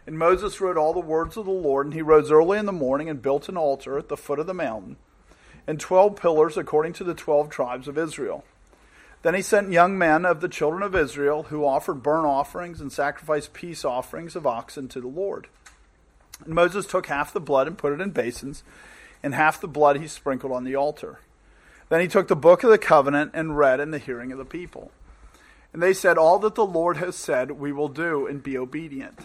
And 0.09 0.19
Moses 0.19 0.61
wrote 0.61 0.77
all 0.77 0.93
the 0.93 0.99
words 0.99 1.37
of 1.37 1.47
the 1.47 1.53
Lord, 1.53 1.87
and 1.87 1.95
he 1.95 2.03
rose 2.03 2.33
early 2.33 2.59
in 2.59 2.67
the 2.67 2.73
morning 2.73 3.09
and 3.09 3.23
built 3.23 3.49
an 3.49 3.57
altar 3.57 3.97
at 3.97 4.09
the 4.09 4.17
foot 4.17 4.41
of 4.41 4.49
the 4.49 4.55
mountain, 4.55 4.97
and 5.67 5.81
twelve 5.81 6.17
pillars 6.17 6.57
according 6.57 6.93
to 6.95 7.05
the 7.05 7.15
twelve 7.15 7.51
tribes 7.51 7.89
of 7.89 7.99
Israel. 7.99 8.45
Then 9.23 9.35
he 9.35 9.43
sent 9.43 9.73
young 9.73 9.97
men 9.97 10.27
of 10.27 10.41
the 10.41 10.49
children 10.49 10.83
of 10.83 10.95
Israel 10.95 11.45
who 11.45 11.65
offered 11.65 12.03
burnt 12.03 12.27
offerings 12.27 12.81
and 12.81 12.93
sacrificed 12.93 13.55
peace 13.55 13.85
offerings 13.85 14.37
of 14.37 14.47
oxen 14.47 14.87
to 14.89 15.01
the 15.01 15.09
Lord. 15.09 15.47
And 16.45 16.55
Moses 16.55 16.87
took 16.87 17.07
half 17.07 17.33
the 17.33 17.41
blood 17.41 17.67
and 17.67 17.79
put 17.79 17.93
it 17.93 18.03
in 18.03 18.11
basins, 18.11 18.63
and 19.23 19.35
half 19.35 19.61
the 19.61 19.69
blood 19.69 19.99
he 19.99 20.07
sprinkled 20.07 20.53
on 20.53 20.65
the 20.65 20.77
altar. 20.77 21.21
Then 21.89 22.01
he 22.01 22.09
took 22.09 22.29
the 22.29 22.37
book 22.37 22.65
of 22.65 22.71
the 22.71 22.79
covenant 22.79 23.31
and 23.35 23.57
read 23.57 23.81
in 23.81 23.93
the 23.93 23.99
hearing 23.99 24.33
of 24.33 24.39
the 24.39 24.45
people. 24.45 24.91
And 25.73 25.83
they 25.83 25.95
said, 25.95 26.19
All 26.19 26.39
that 26.41 26.55
the 26.55 26.67
Lord 26.67 26.99
has 26.99 27.17
said 27.17 27.53
we 27.53 27.73
will 27.73 27.89
do 27.89 28.27
and 28.27 28.43
be 28.43 28.59
obedient. 28.59 29.21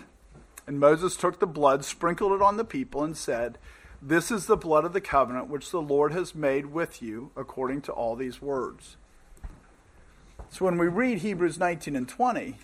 And 0.66 0.80
Moses 0.80 1.16
took 1.16 1.40
the 1.40 1.48
blood, 1.48 1.84
sprinkled 1.84 2.32
it 2.32 2.42
on 2.42 2.58
the 2.58 2.64
people, 2.64 3.04
and 3.04 3.18
said, 3.18 3.58
This 4.02 4.32
is 4.32 4.46
the 4.46 4.56
blood 4.56 4.86
of 4.86 4.94
the 4.94 5.02
covenant 5.02 5.50
which 5.50 5.72
the 5.72 5.82
Lord 5.82 6.14
has 6.14 6.34
made 6.34 6.68
with 6.68 7.02
you 7.02 7.32
according 7.36 7.82
to 7.82 7.92
all 7.92 8.16
these 8.16 8.42
words. 8.42 8.96
So 10.50 10.66
when 10.66 10.78
we 10.78 10.88
read 10.88 11.20
Hebrews 11.20 11.60
19 11.60 11.96
and 11.96 12.08
20, 12.08 12.56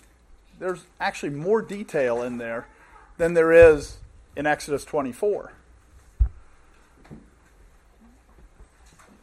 there's 0.58 0.84
actually 0.98 1.30
more 1.30 1.60
detail 1.60 2.22
in 2.22 2.38
there 2.38 2.66
than 3.18 3.34
there 3.34 3.52
is 3.52 3.98
in 4.34 4.46
Exodus 4.46 4.84
24. 4.84 5.52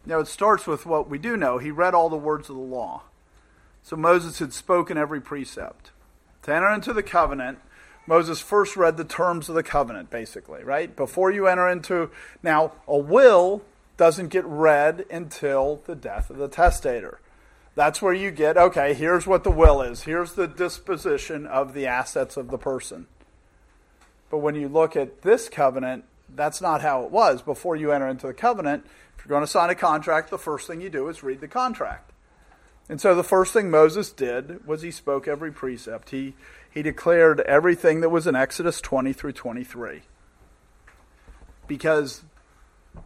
Now, 0.05 0.19
it 0.19 0.27
starts 0.27 0.67
with 0.67 0.85
what 0.85 1.09
we 1.09 1.17
do 1.17 1.37
know. 1.37 1.57
He 1.57 1.71
read 1.71 1.93
all 1.93 2.09
the 2.09 2.17
words 2.17 2.49
of 2.49 2.55
the 2.55 2.61
law. 2.61 3.03
So 3.83 3.95
Moses 3.95 4.39
had 4.39 4.53
spoken 4.53 4.97
every 4.97 5.21
precept. 5.21 5.91
To 6.43 6.53
enter 6.53 6.69
into 6.71 6.93
the 6.93 7.03
covenant, 7.03 7.59
Moses 8.05 8.41
first 8.41 8.75
read 8.75 8.97
the 8.97 9.05
terms 9.05 9.47
of 9.49 9.55
the 9.55 9.63
covenant, 9.63 10.09
basically, 10.09 10.63
right? 10.63 10.93
Before 10.95 11.31
you 11.31 11.47
enter 11.47 11.69
into. 11.69 12.09
Now, 12.41 12.73
a 12.87 12.97
will 12.97 13.63
doesn't 13.95 14.29
get 14.29 14.45
read 14.45 15.05
until 15.09 15.81
the 15.85 15.95
death 15.95 16.29
of 16.29 16.37
the 16.37 16.47
testator. 16.47 17.19
That's 17.75 18.01
where 18.01 18.13
you 18.13 18.29
get, 18.29 18.57
okay, 18.57 18.93
here's 18.93 19.25
what 19.25 19.43
the 19.43 19.51
will 19.51 19.81
is. 19.81 20.03
Here's 20.03 20.33
the 20.33 20.47
disposition 20.47 21.47
of 21.47 21.73
the 21.73 21.87
assets 21.87 22.37
of 22.37 22.49
the 22.49 22.57
person. 22.57 23.07
But 24.29 24.39
when 24.39 24.55
you 24.55 24.67
look 24.67 24.95
at 24.95 25.21
this 25.21 25.49
covenant, 25.49 26.05
that's 26.29 26.61
not 26.61 26.81
how 26.81 27.03
it 27.03 27.11
was. 27.11 27.41
Before 27.41 27.75
you 27.75 27.91
enter 27.91 28.07
into 28.07 28.27
the 28.27 28.33
covenant, 28.33 28.85
if 29.17 29.25
you're 29.25 29.29
going 29.29 29.45
to 29.45 29.51
sign 29.51 29.69
a 29.69 29.75
contract, 29.75 30.29
the 30.29 30.37
first 30.37 30.67
thing 30.67 30.81
you 30.81 30.89
do 30.89 31.07
is 31.07 31.23
read 31.23 31.39
the 31.39 31.47
contract. 31.47 32.12
And 32.89 32.99
so 32.99 33.15
the 33.15 33.23
first 33.23 33.53
thing 33.53 33.71
Moses 33.71 34.11
did 34.11 34.65
was 34.67 34.81
he 34.81 34.91
spoke 34.91 35.27
every 35.27 35.51
precept. 35.51 36.09
He, 36.09 36.33
he 36.69 36.81
declared 36.81 37.39
everything 37.41 38.01
that 38.01 38.09
was 38.09 38.27
in 38.27 38.35
Exodus 38.35 38.81
20 38.81 39.13
through 39.13 39.31
23. 39.33 40.01
Because 41.65 42.23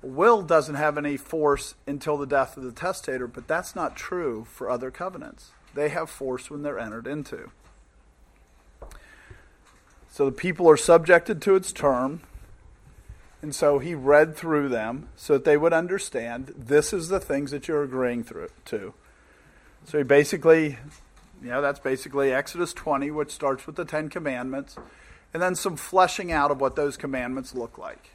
will 0.01 0.41
doesn't 0.41 0.75
have 0.75 0.97
any 0.97 1.15
force 1.15 1.75
until 1.85 2.17
the 2.17 2.25
death 2.25 2.57
of 2.57 2.63
the 2.63 2.71
testator, 2.71 3.27
but 3.27 3.47
that's 3.47 3.75
not 3.75 3.95
true 3.95 4.45
for 4.49 4.69
other 4.69 4.91
covenants. 4.91 5.51
They 5.73 5.89
have 5.89 6.09
force 6.09 6.49
when 6.49 6.63
they're 6.63 6.79
entered 6.79 7.07
into. 7.07 7.51
So 10.09 10.25
the 10.25 10.31
people 10.31 10.67
are 10.67 10.77
subjected 10.77 11.41
to 11.43 11.55
its 11.55 11.71
term. 11.71 12.21
And 13.43 13.53
so 13.53 13.77
he 13.77 13.93
read 13.93 14.35
through 14.35 14.69
them 14.69 15.09
so 15.15 15.33
that 15.33 15.45
they 15.45 15.57
would 15.57 15.73
understand 15.73 16.53
this 16.57 16.91
is 16.91 17.09
the 17.09 17.19
things 17.19 17.51
that 17.51 17.67
you're 17.67 17.83
agreeing 17.83 18.23
through, 18.23 18.49
to. 18.65 18.95
So 19.87 20.03
basically, 20.03 20.77
you 21.41 21.49
know, 21.49 21.61
that's 21.61 21.79
basically 21.79 22.31
Exodus 22.31 22.73
20, 22.73 23.09
which 23.09 23.31
starts 23.31 23.65
with 23.65 23.75
the 23.75 23.85
Ten 23.85 24.09
Commandments, 24.09 24.75
and 25.33 25.41
then 25.41 25.55
some 25.55 25.75
fleshing 25.75 26.31
out 26.31 26.51
of 26.51 26.61
what 26.61 26.75
those 26.75 26.95
commandments 26.95 27.55
look 27.55 27.79
like 27.79 28.11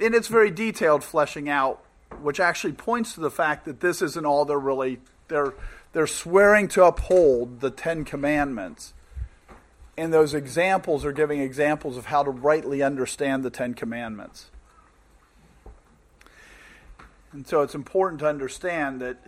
and 0.00 0.14
it's 0.14 0.28
very 0.28 0.50
detailed 0.50 1.04
fleshing 1.04 1.48
out, 1.48 1.82
which 2.20 2.40
actually 2.40 2.72
points 2.72 3.14
to 3.14 3.20
the 3.20 3.30
fact 3.30 3.64
that 3.64 3.80
this 3.80 4.02
isn't 4.02 4.26
all 4.26 4.44
they're 4.44 4.58
really 4.58 5.00
they're 5.28 5.54
they're 5.92 6.06
swearing 6.06 6.68
to 6.68 6.84
uphold 6.84 7.60
the 7.60 7.70
Ten 7.70 8.04
Commandments. 8.04 8.94
And 9.96 10.12
those 10.12 10.34
examples 10.34 11.04
are 11.04 11.12
giving 11.12 11.40
examples 11.40 11.96
of 11.96 12.06
how 12.06 12.24
to 12.24 12.30
rightly 12.30 12.82
understand 12.82 13.44
the 13.44 13.50
Ten 13.50 13.74
Commandments. 13.74 14.50
And 17.32 17.46
so 17.46 17.62
it's 17.62 17.76
important 17.76 18.18
to 18.20 18.28
understand 18.28 19.00
that 19.00 19.18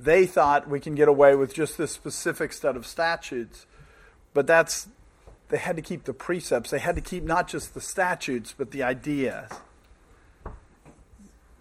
they 0.00 0.26
thought 0.26 0.68
we 0.68 0.80
can 0.80 0.94
get 0.94 1.08
away 1.08 1.34
with 1.34 1.54
just 1.54 1.78
this 1.78 1.92
specific 1.92 2.52
set 2.52 2.76
of 2.76 2.86
statutes, 2.86 3.66
but 4.34 4.46
that's 4.46 4.88
they 5.52 5.58
had 5.58 5.76
to 5.76 5.82
keep 5.82 6.04
the 6.04 6.14
precepts. 6.14 6.70
They 6.70 6.78
had 6.78 6.94
to 6.94 7.02
keep 7.02 7.24
not 7.24 7.46
just 7.46 7.74
the 7.74 7.80
statutes, 7.82 8.54
but 8.56 8.70
the 8.70 8.82
ideas. 8.82 9.50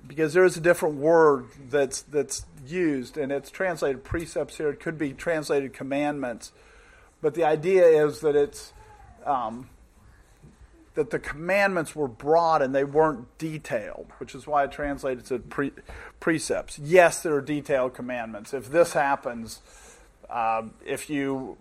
Because 0.08 0.34
there 0.34 0.46
is 0.46 0.56
a 0.56 0.62
different 0.62 0.96
word 0.96 1.48
that's, 1.70 2.02
that's 2.02 2.46
used, 2.66 3.18
and 3.18 3.34
it's 3.34 3.52
translated 3.52 4.06
precepts 4.06 4.56
here. 4.56 4.70
It 4.70 4.80
could 4.80 4.98
be 4.98 5.12
translated 5.12 5.74
commandments. 5.74 6.54
But 7.22 7.34
the 7.34 7.44
idea 7.44 7.86
is 8.06 8.22
that 8.22 8.34
it's 8.34 8.72
um, 9.26 9.68
that 10.96 11.10
the 11.10 11.20
commandments 11.20 11.96
were 11.96 12.08
broad 12.08 12.62
and 12.62 12.76
they 12.76 12.84
weren't 12.84 13.38
detailed, 13.38 14.08
which 14.18 14.36
is 14.36 14.46
why 14.46 14.64
it 14.64 14.72
translated 14.72 15.26
to 15.26 15.40
pre- 15.40 15.72
precepts. 16.20 16.78
Yes, 16.80 17.24
there 17.24 17.34
are 17.36 17.42
detailed 17.42 17.94
commandments. 17.94 18.54
If 18.54 18.70
this 18.70 18.94
happens, 18.94 19.62
uh, 20.30 20.64
if 20.86 21.10
you 21.10 21.58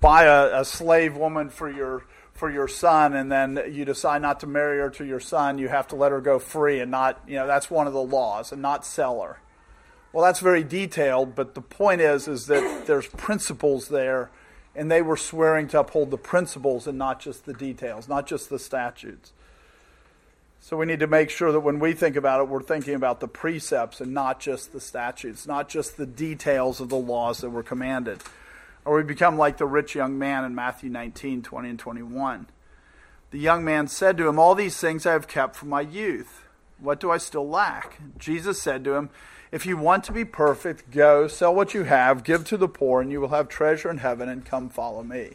buy 0.00 0.24
a, 0.24 0.60
a 0.60 0.64
slave 0.64 1.16
woman 1.16 1.48
for 1.48 1.70
your 1.70 2.04
for 2.34 2.50
your 2.50 2.66
son 2.66 3.14
and 3.14 3.30
then 3.30 3.62
you 3.70 3.84
decide 3.84 4.20
not 4.20 4.40
to 4.40 4.46
marry 4.46 4.78
her 4.78 4.90
to 4.90 5.04
your 5.04 5.20
son, 5.20 5.56
you 5.56 5.68
have 5.68 5.86
to 5.86 5.94
let 5.94 6.10
her 6.10 6.20
go 6.20 6.40
free 6.40 6.80
and 6.80 6.90
not, 6.90 7.22
you 7.28 7.36
know, 7.36 7.46
that's 7.46 7.70
one 7.70 7.86
of 7.86 7.92
the 7.92 8.02
laws 8.02 8.50
and 8.50 8.60
not 8.60 8.84
sell 8.84 9.22
her. 9.22 9.38
Well, 10.12 10.24
that's 10.24 10.40
very 10.40 10.64
detailed, 10.64 11.36
but 11.36 11.54
the 11.54 11.60
point 11.60 12.00
is 12.00 12.26
is 12.26 12.46
that 12.46 12.86
there's 12.86 13.06
principles 13.06 13.88
there 13.88 14.30
and 14.76 14.90
they 14.90 15.02
were 15.02 15.16
swearing 15.16 15.68
to 15.68 15.80
uphold 15.80 16.10
the 16.10 16.18
principles 16.18 16.86
and 16.86 16.98
not 16.98 17.20
just 17.20 17.46
the 17.46 17.54
details, 17.54 18.08
not 18.08 18.26
just 18.26 18.50
the 18.50 18.58
statutes. 18.58 19.32
So 20.60 20.78
we 20.78 20.86
need 20.86 21.00
to 21.00 21.06
make 21.06 21.28
sure 21.28 21.52
that 21.52 21.60
when 21.60 21.78
we 21.78 21.92
think 21.92 22.16
about 22.16 22.40
it, 22.40 22.48
we're 22.48 22.62
thinking 22.62 22.94
about 22.94 23.20
the 23.20 23.28
precepts 23.28 24.00
and 24.00 24.14
not 24.14 24.40
just 24.40 24.72
the 24.72 24.80
statutes, 24.80 25.46
not 25.46 25.68
just 25.68 25.98
the 25.98 26.06
details 26.06 26.80
of 26.80 26.88
the 26.88 26.96
laws 26.96 27.42
that 27.42 27.50
were 27.50 27.62
commanded. 27.62 28.22
Or 28.84 28.96
we 28.96 29.02
become 29.02 29.36
like 29.36 29.58
the 29.58 29.66
rich 29.66 29.94
young 29.94 30.18
man 30.18 30.44
in 30.44 30.54
Matthew 30.54 30.88
19, 30.88 31.42
20 31.42 31.68
and 31.68 31.78
21. 31.78 32.46
The 33.30 33.38
young 33.38 33.64
man 33.64 33.88
said 33.88 34.16
to 34.16 34.28
him, 34.28 34.38
All 34.38 34.54
these 34.54 34.78
things 34.78 35.04
I 35.04 35.12
have 35.12 35.28
kept 35.28 35.56
from 35.56 35.68
my 35.68 35.82
youth. 35.82 36.43
What 36.84 37.00
do 37.00 37.10
I 37.10 37.16
still 37.16 37.48
lack? 37.48 37.98
Jesus 38.18 38.60
said 38.60 38.84
to 38.84 38.94
him, 38.94 39.08
If 39.50 39.64
you 39.64 39.78
want 39.78 40.04
to 40.04 40.12
be 40.12 40.26
perfect, 40.26 40.90
go, 40.90 41.26
sell 41.26 41.54
what 41.54 41.72
you 41.72 41.84
have, 41.84 42.24
give 42.24 42.44
to 42.46 42.58
the 42.58 42.68
poor, 42.68 43.00
and 43.00 43.10
you 43.10 43.22
will 43.22 43.28
have 43.28 43.48
treasure 43.48 43.90
in 43.90 43.98
heaven, 43.98 44.28
and 44.28 44.44
come 44.44 44.68
follow 44.68 45.02
me. 45.02 45.32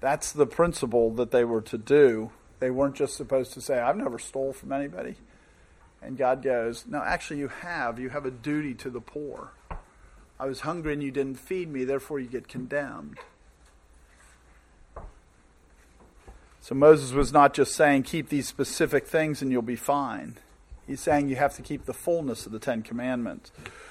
That's 0.00 0.32
the 0.32 0.46
principle 0.46 1.10
that 1.12 1.30
they 1.30 1.44
were 1.44 1.60
to 1.60 1.76
do. 1.76 2.30
They 2.58 2.70
weren't 2.70 2.96
just 2.96 3.18
supposed 3.18 3.52
to 3.52 3.60
say, 3.60 3.78
I've 3.78 3.98
never 3.98 4.18
stole 4.18 4.54
from 4.54 4.72
anybody. 4.72 5.16
And 6.00 6.16
God 6.16 6.42
goes, 6.42 6.86
No, 6.88 7.02
actually, 7.02 7.40
you 7.40 7.48
have. 7.48 7.98
You 7.98 8.08
have 8.08 8.24
a 8.24 8.30
duty 8.30 8.72
to 8.74 8.88
the 8.88 9.00
poor. 9.00 9.52
I 10.38 10.46
was 10.46 10.60
hungry 10.60 10.94
and 10.94 11.02
you 11.02 11.10
didn't 11.10 11.38
feed 11.38 11.70
me, 11.70 11.84
therefore 11.84 12.18
you 12.18 12.28
get 12.28 12.48
condemned. 12.48 13.18
So 16.60 16.74
Moses 16.74 17.12
was 17.12 17.32
not 17.32 17.54
just 17.54 17.74
saying, 17.74 18.02
keep 18.02 18.28
these 18.28 18.46
specific 18.46 19.06
things 19.06 19.40
and 19.42 19.50
you'll 19.50 19.62
be 19.62 19.76
fine. 19.76 20.36
He's 20.86 21.00
saying 21.00 21.28
you 21.28 21.36
have 21.36 21.56
to 21.56 21.62
keep 21.62 21.86
the 21.86 21.94
fullness 21.94 22.46
of 22.46 22.52
the 22.52 22.58
Ten 22.58 22.82
Commandments. 22.82 23.50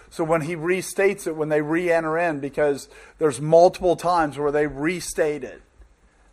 So 0.10 0.24
when 0.24 0.42
he 0.42 0.56
restates 0.56 1.28
it, 1.28 1.36
when 1.36 1.50
they 1.50 1.62
re 1.62 1.92
enter 1.92 2.18
in, 2.18 2.40
because 2.40 2.90
there's 3.18 3.40
multiple 3.40 3.96
times 3.96 4.38
where 4.38 4.52
they 4.52 4.68
restate 4.68 5.44
it, 5.44 5.62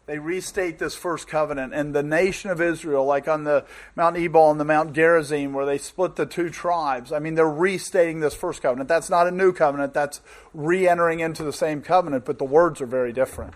they 0.06 0.18
restate 0.18 0.78
this 0.78 0.94
first 0.94 1.26
covenant. 1.26 1.74
And 1.74 1.94
the 1.94 2.02
nation 2.02 2.50
of 2.50 2.60
Israel, 2.60 3.04
like 3.04 3.28
on 3.28 3.44
the 3.44 3.64
Mount 3.96 4.16
Ebal 4.16 4.50
and 4.50 4.60
the 4.60 4.64
Mount 4.64 4.92
Gerizim, 4.92 5.52
where 5.52 5.66
they 5.66 5.78
split 5.78 6.16
the 6.16 6.26
two 6.26 6.48
tribes, 6.48 7.12
I 7.12 7.18
mean, 7.18 7.34
they're 7.34 7.48
restating 7.48 8.20
this 8.20 8.34
first 8.34 8.62
covenant. 8.62 8.88
That's 8.88 9.10
not 9.10 9.26
a 9.26 9.30
new 9.30 9.52
covenant, 9.52 9.94
that's 9.94 10.20
re 10.54 10.88
entering 10.88 11.20
into 11.20 11.44
the 11.44 11.52
same 11.52 11.82
covenant, 11.82 12.24
but 12.24 12.38
the 12.38 12.44
words 12.44 12.80
are 12.80 12.86
very 12.86 13.12
different 13.12 13.54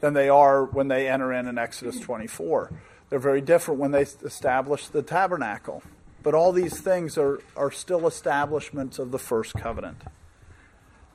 than 0.00 0.14
they 0.14 0.28
are 0.28 0.64
when 0.64 0.88
they 0.88 1.08
enter 1.08 1.32
in 1.32 1.46
in 1.46 1.58
Exodus 1.58 1.98
24. 2.00 2.72
They're 3.08 3.18
very 3.18 3.40
different 3.40 3.80
when 3.80 3.90
they 3.90 4.02
establish 4.02 4.88
the 4.88 5.02
tabernacle. 5.02 5.82
But 6.22 6.34
all 6.34 6.52
these 6.52 6.80
things 6.80 7.18
are, 7.18 7.40
are 7.56 7.70
still 7.70 8.06
establishments 8.06 8.98
of 8.98 9.10
the 9.10 9.18
first 9.18 9.54
covenant. 9.54 10.02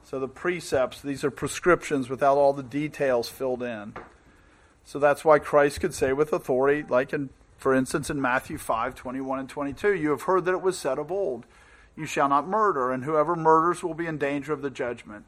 So 0.03 0.19
the 0.19 0.27
precepts, 0.27 1.01
these 1.01 1.23
are 1.23 1.31
prescriptions 1.31 2.09
without 2.09 2.37
all 2.37 2.53
the 2.53 2.63
details 2.63 3.29
filled 3.29 3.63
in. 3.63 3.93
So 4.85 4.99
that's 4.99 5.25
why 5.25 5.39
Christ 5.39 5.81
could 5.81 5.93
say 5.93 6.13
with 6.13 6.31
authority, 6.31 6.85
like 6.87 7.11
in, 7.11 7.29
for 7.57 7.73
instance, 7.73 8.09
in 8.09 8.21
Matthew 8.21 8.57
5 8.57 8.95
21 8.95 9.39
and 9.39 9.49
22, 9.49 9.95
you 9.95 10.11
have 10.11 10.21
heard 10.23 10.45
that 10.45 10.53
it 10.53 10.61
was 10.61 10.77
said 10.77 10.97
of 10.97 11.11
old, 11.11 11.45
You 11.95 12.05
shall 12.05 12.29
not 12.29 12.47
murder, 12.47 12.91
and 12.91 13.03
whoever 13.03 13.35
murders 13.35 13.83
will 13.83 13.93
be 13.93 14.05
in 14.05 14.17
danger 14.17 14.53
of 14.53 14.61
the 14.61 14.69
judgment. 14.69 15.25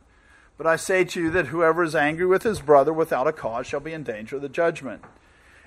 But 0.60 0.68
I 0.68 0.76
say 0.76 1.06
to 1.06 1.22
you 1.22 1.30
that 1.32 1.48
whoever 1.48 1.84
is 1.84 1.96
angry 1.96 2.26
with 2.26 2.44
his 2.44 2.60
brother 2.60 2.92
without 2.92 3.28
a 3.28 3.32
cause 3.32 3.66
shall 3.66 3.80
be 3.80 3.94
in 3.94 4.04
danger 4.04 4.36
of 4.36 4.42
the 4.42 4.50
judgment. 4.50 5.02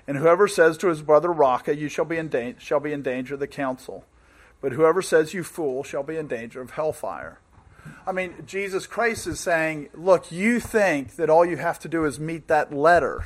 And 0.07 0.17
whoever 0.17 0.47
says 0.47 0.77
to 0.77 0.87
his 0.87 1.01
brother, 1.01 1.31
Raca, 1.31 1.75
you 1.75 1.89
shall 1.89 2.05
be 2.05 2.17
in, 2.17 2.29
da- 2.29 2.53
shall 2.59 2.79
be 2.79 2.93
in 2.93 3.01
danger 3.01 3.33
of 3.33 3.39
the 3.39 3.47
council. 3.47 4.05
But 4.61 4.73
whoever 4.73 5.01
says, 5.01 5.33
You 5.33 5.43
fool, 5.43 5.83
shall 5.83 6.03
be 6.03 6.15
in 6.15 6.27
danger 6.27 6.61
of 6.61 6.71
hellfire. 6.71 7.39
I 8.05 8.11
mean, 8.11 8.35
Jesus 8.45 8.85
Christ 8.85 9.25
is 9.25 9.39
saying, 9.39 9.89
look, 9.95 10.31
you 10.31 10.59
think 10.59 11.15
that 11.15 11.29
all 11.29 11.43
you 11.43 11.57
have 11.57 11.79
to 11.79 11.89
do 11.89 12.05
is 12.05 12.19
meet 12.19 12.47
that 12.47 12.71
letter. 12.71 13.25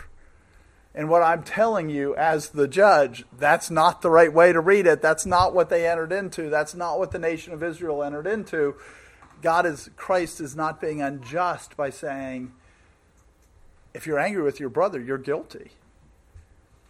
And 0.95 1.09
what 1.09 1.21
I'm 1.21 1.43
telling 1.43 1.89
you 1.89 2.15
as 2.15 2.49
the 2.49 2.69
judge, 2.69 3.25
that's 3.37 3.69
not 3.69 4.01
the 4.01 4.09
right 4.09 4.33
way 4.33 4.53
to 4.53 4.61
read 4.61 4.87
it. 4.87 5.01
That's 5.01 5.25
not 5.25 5.53
what 5.53 5.69
they 5.69 5.85
entered 5.85 6.13
into. 6.13 6.49
That's 6.49 6.73
not 6.73 6.97
what 6.97 7.11
the 7.11 7.19
nation 7.19 7.53
of 7.53 7.61
Israel 7.61 8.03
entered 8.03 8.25
into. 8.25 8.75
God 9.41 9.65
is, 9.65 9.89
Christ 9.95 10.41
is 10.41 10.55
not 10.55 10.81
being 10.81 11.01
unjust 11.01 11.77
by 11.77 11.89
saying, 11.89 12.51
if 13.93 14.05
you're 14.05 14.19
angry 14.19 14.43
with 14.43 14.59
your 14.59 14.69
brother, 14.69 14.99
you're 14.99 15.17
guilty. 15.17 15.71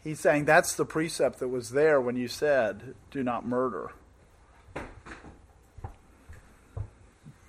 He's 0.03 0.19
saying 0.19 0.45
that's 0.45 0.75
the 0.75 0.85
precept 0.85 1.39
that 1.39 1.49
was 1.49 1.71
there 1.71 1.99
when 1.99 2.15
you 2.15 2.27
said, 2.27 2.95
do 3.11 3.23
not 3.23 3.45
murder. 3.45 3.91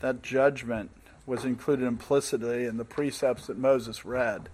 that 0.01 0.23
judgment 0.23 0.91
was 1.27 1.45
included 1.45 1.87
implicitly 1.87 2.65
in 2.65 2.77
the 2.77 2.85
precepts 2.85 3.47
that 3.47 3.59
Moses 3.59 4.05
read. 4.05 4.49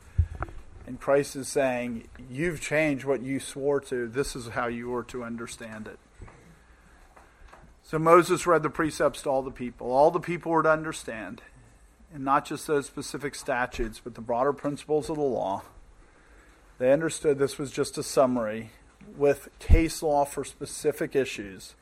And 0.87 1.01
Christ 1.01 1.37
is 1.37 1.49
saying, 1.49 2.09
You've 2.31 2.61
changed 2.61 3.05
what 3.05 3.23
you 3.23 3.41
swore 3.41 3.81
to. 3.83 4.09
This 4.09 4.37
is 4.37 4.49
how 4.49 4.67
you 4.67 4.95
are 4.95 5.05
to 5.05 5.25
understand 5.25 5.87
it. 5.87 5.99
So 7.95 8.01
Moses 8.01 8.45
read 8.45 8.65
the 8.65 8.71
precepts 8.71 9.23
to 9.23 9.31
all 9.31 9.43
the 9.43 9.53
people. 9.53 9.93
All 9.93 10.11
the 10.11 10.19
people 10.19 10.51
were 10.51 10.65
to 10.65 10.69
understand, 10.69 11.43
and 12.13 12.25
not 12.25 12.45
just 12.45 12.67
those 12.67 12.87
specific 12.87 13.37
statutes, 13.37 14.01
but 14.03 14.17
the 14.17 14.21
broader 14.21 14.53
principles 14.53 15.09
of 15.09 15.15
the 15.15 15.23
law. 15.23 15.63
They 16.79 16.93
understood 16.93 17.39
this 17.39 17.57
was 17.57 17.71
just 17.71 17.97
a 17.97 18.03
summary 18.03 18.73
with 19.17 19.49
case 19.61 20.03
law 20.03 20.25
for 20.25 20.45
specific 20.45 21.15
issues 21.15 21.77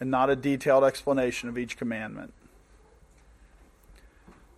and 0.00 0.10
not 0.10 0.30
a 0.30 0.36
detailed 0.36 0.84
explanation 0.84 1.50
of 1.50 1.58
each 1.58 1.76
commandment. 1.76 2.32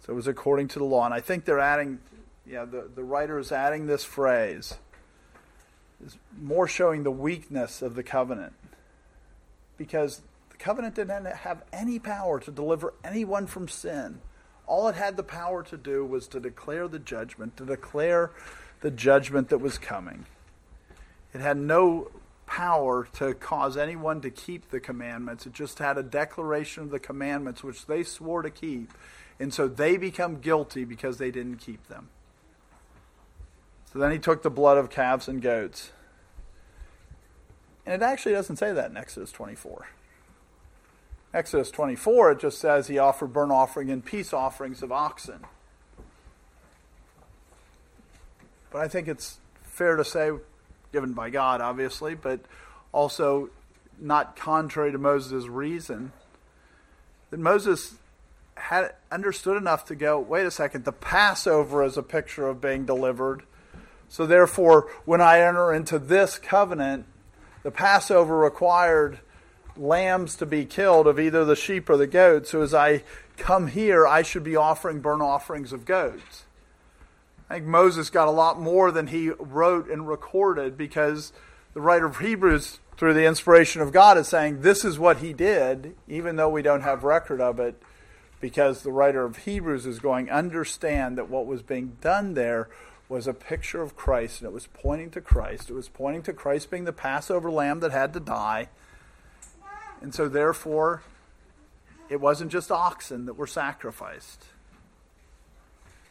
So 0.06 0.12
it 0.12 0.14
was 0.14 0.28
according 0.28 0.68
to 0.68 0.78
the 0.78 0.84
law. 0.84 1.04
And 1.04 1.12
I 1.12 1.18
think 1.18 1.44
they're 1.44 1.58
adding, 1.58 1.98
yeah, 2.46 2.64
the, 2.64 2.88
the 2.94 3.02
writer 3.02 3.40
is 3.40 3.50
adding 3.50 3.88
this 3.88 4.04
phrase, 4.04 4.74
is 6.06 6.16
more 6.40 6.68
showing 6.68 7.02
the 7.02 7.10
weakness 7.10 7.82
of 7.82 7.96
the 7.96 8.04
covenant. 8.04 8.52
Because 9.76 10.22
covenant 10.58 10.94
didn't 10.94 11.26
have 11.26 11.62
any 11.72 11.98
power 11.98 12.40
to 12.40 12.50
deliver 12.50 12.94
anyone 13.04 13.46
from 13.46 13.68
sin. 13.68 14.20
All 14.66 14.88
it 14.88 14.94
had 14.94 15.16
the 15.16 15.22
power 15.22 15.62
to 15.64 15.76
do 15.76 16.04
was 16.04 16.28
to 16.28 16.40
declare 16.40 16.88
the 16.88 16.98
judgment, 16.98 17.56
to 17.56 17.64
declare 17.64 18.30
the 18.80 18.90
judgment 18.90 19.48
that 19.48 19.58
was 19.58 19.78
coming. 19.78 20.26
It 21.32 21.40
had 21.40 21.56
no 21.56 22.10
power 22.46 23.08
to 23.14 23.34
cause 23.34 23.76
anyone 23.76 24.20
to 24.22 24.30
keep 24.30 24.70
the 24.70 24.80
commandments. 24.80 25.46
It 25.46 25.52
just 25.52 25.78
had 25.78 25.98
a 25.98 26.02
declaration 26.02 26.82
of 26.82 26.90
the 26.90 26.98
commandments 26.98 27.62
which 27.62 27.86
they 27.86 28.02
swore 28.02 28.42
to 28.42 28.50
keep. 28.50 28.92
And 29.38 29.54
so 29.54 29.68
they 29.68 29.96
become 29.96 30.40
guilty 30.40 30.84
because 30.84 31.18
they 31.18 31.30
didn't 31.30 31.56
keep 31.56 31.86
them. 31.88 32.08
So 33.92 33.98
then 33.98 34.10
he 34.10 34.18
took 34.18 34.42
the 34.42 34.50
blood 34.50 34.78
of 34.78 34.90
calves 34.90 35.28
and 35.28 35.40
goats. 35.40 35.92
And 37.86 37.94
it 37.94 38.04
actually 38.04 38.32
doesn't 38.32 38.56
say 38.56 38.72
that 38.72 38.90
in 38.90 38.96
Exodus 38.96 39.32
24. 39.32 39.88
Exodus 41.34 41.70
24, 41.70 42.32
it 42.32 42.40
just 42.40 42.58
says 42.58 42.86
he 42.86 42.98
offered 42.98 43.32
burnt 43.32 43.52
offering 43.52 43.90
and 43.90 44.04
peace 44.04 44.32
offerings 44.32 44.82
of 44.82 44.90
oxen. 44.90 45.40
But 48.70 48.82
I 48.82 48.88
think 48.88 49.08
it's 49.08 49.38
fair 49.62 49.96
to 49.96 50.04
say, 50.04 50.30
given 50.92 51.12
by 51.12 51.30
God, 51.30 51.60
obviously, 51.60 52.14
but 52.14 52.40
also 52.92 53.50
not 53.98 54.36
contrary 54.36 54.92
to 54.92 54.98
Moses' 54.98 55.46
reason, 55.46 56.12
that 57.30 57.40
Moses 57.40 57.96
had 58.56 58.94
understood 59.10 59.56
enough 59.56 59.84
to 59.86 59.94
go, 59.94 60.18
wait 60.18 60.46
a 60.46 60.50
second, 60.50 60.84
the 60.84 60.92
Passover 60.92 61.84
is 61.84 61.96
a 61.96 62.02
picture 62.02 62.48
of 62.48 62.60
being 62.60 62.84
delivered. 62.86 63.42
So 64.08 64.26
therefore, 64.26 64.90
when 65.04 65.20
I 65.20 65.40
enter 65.40 65.72
into 65.72 65.98
this 65.98 66.38
covenant, 66.38 67.06
the 67.62 67.70
Passover 67.70 68.38
required 68.38 69.20
lambs 69.78 70.36
to 70.36 70.46
be 70.46 70.64
killed 70.64 71.06
of 71.06 71.18
either 71.18 71.44
the 71.44 71.56
sheep 71.56 71.88
or 71.88 71.96
the 71.96 72.06
goats. 72.06 72.50
So 72.50 72.62
as 72.62 72.74
I 72.74 73.02
come 73.36 73.68
here, 73.68 74.06
I 74.06 74.22
should 74.22 74.44
be 74.44 74.56
offering 74.56 75.00
burnt 75.00 75.22
offerings 75.22 75.72
of 75.72 75.84
goats. 75.84 76.44
I 77.48 77.54
think 77.54 77.66
Moses 77.66 78.10
got 78.10 78.28
a 78.28 78.32
lot 78.32 78.60
more 78.60 78.90
than 78.90 79.06
he 79.06 79.30
wrote 79.30 79.88
and 79.88 80.06
recorded 80.06 80.76
because 80.76 81.32
the 81.72 81.80
writer 81.80 82.06
of 82.06 82.18
Hebrews, 82.18 82.80
through 82.96 83.14
the 83.14 83.24
inspiration 83.24 83.80
of 83.80 83.92
God, 83.92 84.18
is 84.18 84.28
saying 84.28 84.60
this 84.60 84.84
is 84.84 84.98
what 84.98 85.18
he 85.18 85.32
did, 85.32 85.94
even 86.06 86.36
though 86.36 86.50
we 86.50 86.62
don't 86.62 86.82
have 86.82 87.04
record 87.04 87.40
of 87.40 87.58
it 87.58 87.80
because 88.40 88.82
the 88.82 88.92
writer 88.92 89.24
of 89.24 89.38
Hebrews 89.38 89.86
is 89.86 89.98
going 89.98 90.30
understand 90.30 91.18
that 91.18 91.28
what 91.28 91.46
was 91.46 91.62
being 91.62 91.96
done 92.00 92.34
there 92.34 92.68
was 93.08 93.26
a 93.26 93.34
picture 93.34 93.82
of 93.82 93.96
Christ 93.96 94.40
and 94.40 94.48
it 94.48 94.52
was 94.52 94.66
pointing 94.66 95.10
to 95.10 95.20
Christ. 95.20 95.70
It 95.70 95.74
was 95.74 95.88
pointing 95.88 96.22
to 96.22 96.32
Christ 96.32 96.70
being 96.70 96.84
the 96.84 96.92
Passover 96.92 97.50
lamb 97.50 97.80
that 97.80 97.90
had 97.90 98.12
to 98.12 98.20
die. 98.20 98.68
And 100.00 100.14
so 100.14 100.28
therefore 100.28 101.02
it 102.08 102.20
wasn't 102.20 102.50
just 102.50 102.70
oxen 102.70 103.26
that 103.26 103.34
were 103.34 103.46
sacrificed. 103.46 104.44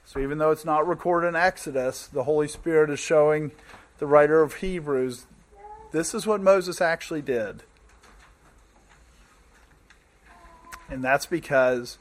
So 0.06 0.20
even 0.20 0.38
though 0.38 0.52
it's 0.52 0.66
not 0.66 0.88
recorded 0.88 1.28
in 1.28 1.36
Exodus, 1.36 2.08
the 2.08 2.24
Holy 2.24 2.48
Spirit 2.48 2.90
is 2.90 3.00
showing 3.00 3.52
the 3.98 4.08
writer 4.08 4.42
of 4.42 4.56
Hebrews 4.56 5.26
this 5.92 6.14
is 6.14 6.28
what 6.28 6.42
Moses 6.42 6.82
actually 6.82 7.22
did. 7.22 7.64
And 10.90 11.04
that's 11.04 11.26
because 11.26 11.98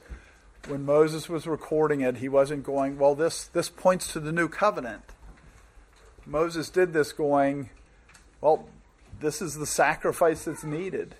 when 0.68 0.84
Moses 0.84 1.28
was 1.28 1.46
recording 1.46 2.00
it, 2.00 2.16
he 2.16 2.28
wasn't 2.28 2.64
going, 2.64 2.98
well, 2.98 3.14
this, 3.14 3.44
this 3.44 3.68
points 3.68 4.12
to 4.12 4.20
the 4.20 4.32
new 4.32 4.48
covenant. 4.48 5.02
Moses 6.24 6.68
did 6.70 6.92
this 6.92 7.12
going, 7.12 7.70
well, 8.40 8.68
this 9.20 9.40
is 9.40 9.54
the 9.54 9.66
sacrifice 9.66 10.44
that's 10.44 10.64
needed. 10.64 11.14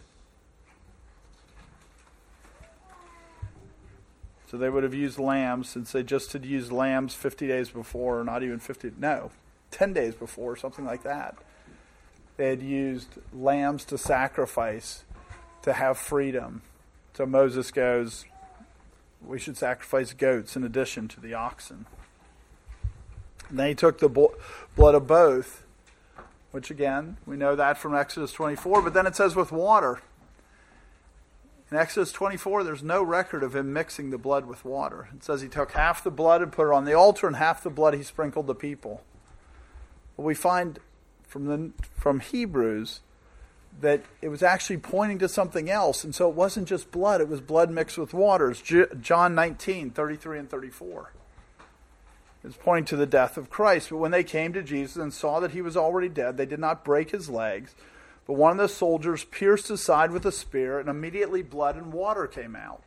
So 4.51 4.57
they 4.57 4.71
would 4.71 4.85
have 4.85 4.95
used 4.95 5.19
lambs 5.19 5.69
since 5.69 5.93
they 5.93 6.03
just 6.03 6.33
had 6.33 6.45
used 6.45 6.71
lambs 6.71 7.15
50 7.15 7.49
days 7.49 7.69
before, 7.69 8.21
or 8.21 8.25
not 8.25 8.43
even 8.43 8.61
50, 8.61 8.93
no, 8.99 9.31
10 9.73 9.93
days 9.93 10.15
before, 10.15 10.57
something 10.57 10.85
like 10.85 11.03
that. 11.03 11.37
They 12.37 12.51
had 12.51 12.63
used 12.63 13.09
lambs 13.33 13.85
to 13.87 13.99
sacrifice 13.99 15.05
to 15.63 15.73
have 15.73 15.99
freedom. 15.99 16.63
So 17.15 17.27
Moses 17.27 17.71
goes, 17.71 18.25
we 19.25 19.39
should 19.39 19.57
sacrifice 19.57 20.13
goats 20.13 20.55
in 20.55 20.63
addition 20.63 21.09
to 21.09 21.21
the 21.21 21.35
oxen. 21.35 21.87
Then 23.51 23.69
he 23.69 23.75
took 23.75 23.99
the 23.99 24.09
blood 24.77 24.95
of 24.95 25.07
both, 25.07 25.65
which 26.51 26.71
again, 26.71 27.17
we 27.27 27.37
know 27.37 27.57
that 27.57 27.79
from 27.79 27.95
Exodus 27.95 28.33
24, 28.33 28.83
but 28.83 28.95
then 28.95 29.07
it 29.07 29.17
says 29.17 29.35
with 29.35 29.51
water. 29.51 30.01
In 31.71 31.77
Exodus 31.77 32.13
24, 32.13 32.63
there's 32.63 32.83
no 32.83 33.03
record 33.03 33.43
of 33.43 33.57
him 33.57 33.73
mixing 33.73 34.11
the 34.11 34.19
blood 34.19 34.47
with 34.47 34.65
water. 34.65 35.09
It 35.15 35.25
says 35.25 35.43
he 35.43 35.49
took 35.49 35.73
half 35.73 36.05
the 36.05 36.13
blood 36.13 36.41
and 36.41 36.53
put 36.53 36.69
it 36.69 36.75
on 36.75 36.85
the 36.85 36.95
altar, 36.95 37.27
and 37.27 37.37
half 37.37 37.63
the 37.63 37.71
blood 37.71 37.95
he 37.95 38.05
sprinkled 38.05 38.47
the 38.47 38.55
people. 38.55 39.03
But 40.17 40.23
we 40.23 40.35
find 40.35 40.79
from, 41.27 41.47
the, 41.47 41.73
from 41.97 42.21
Hebrews 42.21 43.01
that 43.81 44.03
it 44.23 44.29
was 44.29 44.43
actually 44.43 44.79
pointing 44.79 45.19
to 45.19 45.29
something 45.29 45.69
else. 45.69 46.05
And 46.05 46.15
so 46.15 46.29
it 46.29 46.37
wasn't 46.37 46.69
just 46.69 46.91
blood, 46.93 47.21
it 47.21 47.29
was 47.29 47.41
blood 47.41 47.71
mixed 47.71 47.99
with 47.99 48.15
waters. 48.15 48.63
John 49.01 49.35
19, 49.35 49.91
33 49.91 50.39
and 50.39 50.51
34. 50.51 51.13
It's 52.45 52.57
pointing 52.57 52.85
to 52.87 52.97
the 52.97 53.07
death 53.07 53.37
of 53.37 53.51
Christ. 53.51 53.91
But 53.91 53.97
when 53.97 54.13
they 54.13 54.23
came 54.23 54.53
to 54.53 54.63
Jesus 54.63 54.97
and 54.97 55.13
saw 55.13 55.41
that 55.41 55.51
he 55.51 55.61
was 55.61 55.77
already 55.77 56.09
dead, 56.09 56.37
they 56.37 56.47
did 56.47 56.61
not 56.61 56.85
break 56.85 57.11
his 57.11 57.29
legs. 57.29 57.75
But 58.27 58.35
one 58.35 58.53
of 58.53 58.59
the 58.59 58.69
soldiers 58.69 59.25
pierced 59.25 59.69
his 59.69 59.83
side 59.83 60.11
with 60.11 60.27
a 60.27 60.33
spear, 60.33 60.79
and 60.81 60.89
immediately 60.89 61.43
blood 61.43 61.77
and 61.77 61.93
water 61.93 62.27
came 62.27 62.57
out. 62.57 62.83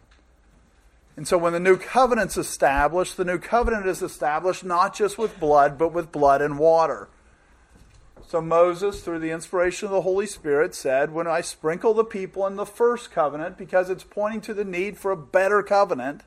And 1.16 1.28
so 1.28 1.38
when 1.38 1.54
the 1.54 1.60
new 1.60 1.78
covenant's 1.78 2.38
established, 2.38 3.18
the 3.18 3.26
new 3.26 3.40
covenant 3.40 3.86
is 3.86 4.02
established 4.02 4.64
not 4.64 4.96
just 4.96 5.18
with 5.18 5.40
blood, 5.40 5.78
but 5.78 5.94
with 5.94 6.12
blood 6.12 6.42
and 6.42 6.58
water. 6.58 7.10
So 8.28 8.42
Moses, 8.42 9.02
through 9.02 9.20
the 9.20 9.32
inspiration 9.32 9.88
of 9.88 9.92
the 9.92 10.02
Holy 10.02 10.28
Spirit, 10.28 10.76
said, 10.76 11.12
When 11.12 11.26
I 11.26 11.42
sprinkle 11.42 11.94
the 11.94 12.04
people 12.04 12.46
in 12.46 12.58
the 12.58 12.66
first 12.66 13.12
covenant, 13.12 13.58
because 13.58 13.90
it's 13.90 14.04
pointing 14.04 14.42
to 14.42 14.54
the 14.54 14.64
need 14.64 14.98
for 14.98 15.12
a 15.12 15.18
better 15.18 15.64
covenant, 15.64 16.22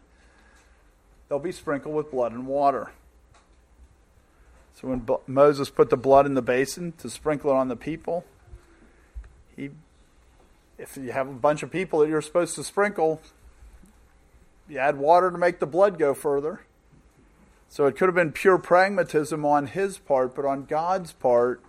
they'll 1.28 1.38
be 1.38 1.52
sprinkled 1.52 1.94
with 1.94 2.10
blood 2.10 2.32
and 2.32 2.46
water. 2.46 2.90
So 4.74 4.88
when 4.88 5.06
Moses 5.26 5.70
put 5.70 5.90
the 5.90 5.96
blood 5.96 6.26
in 6.26 6.34
the 6.34 6.42
basin 6.42 6.92
to 6.98 7.08
sprinkle 7.08 7.50
it 7.50 7.54
on 7.54 7.68
the 7.68 7.76
people, 7.76 8.24
he, 9.56 9.70
if 10.78 10.96
you 10.96 11.12
have 11.12 11.28
a 11.28 11.32
bunch 11.32 11.62
of 11.62 11.70
people 11.70 12.00
that 12.00 12.08
you're 12.08 12.22
supposed 12.22 12.54
to 12.56 12.64
sprinkle, 12.64 13.20
you 14.68 14.78
add 14.78 14.96
water 14.96 15.30
to 15.30 15.38
make 15.38 15.58
the 15.58 15.66
blood 15.66 15.98
go 15.98 16.14
further. 16.14 16.60
So 17.68 17.86
it 17.86 17.96
could 17.96 18.06
have 18.06 18.14
been 18.14 18.32
pure 18.32 18.58
pragmatism 18.58 19.44
on 19.44 19.68
his 19.68 19.98
part, 19.98 20.34
but 20.34 20.44
on 20.44 20.64
God's 20.64 21.12
part, 21.12 21.62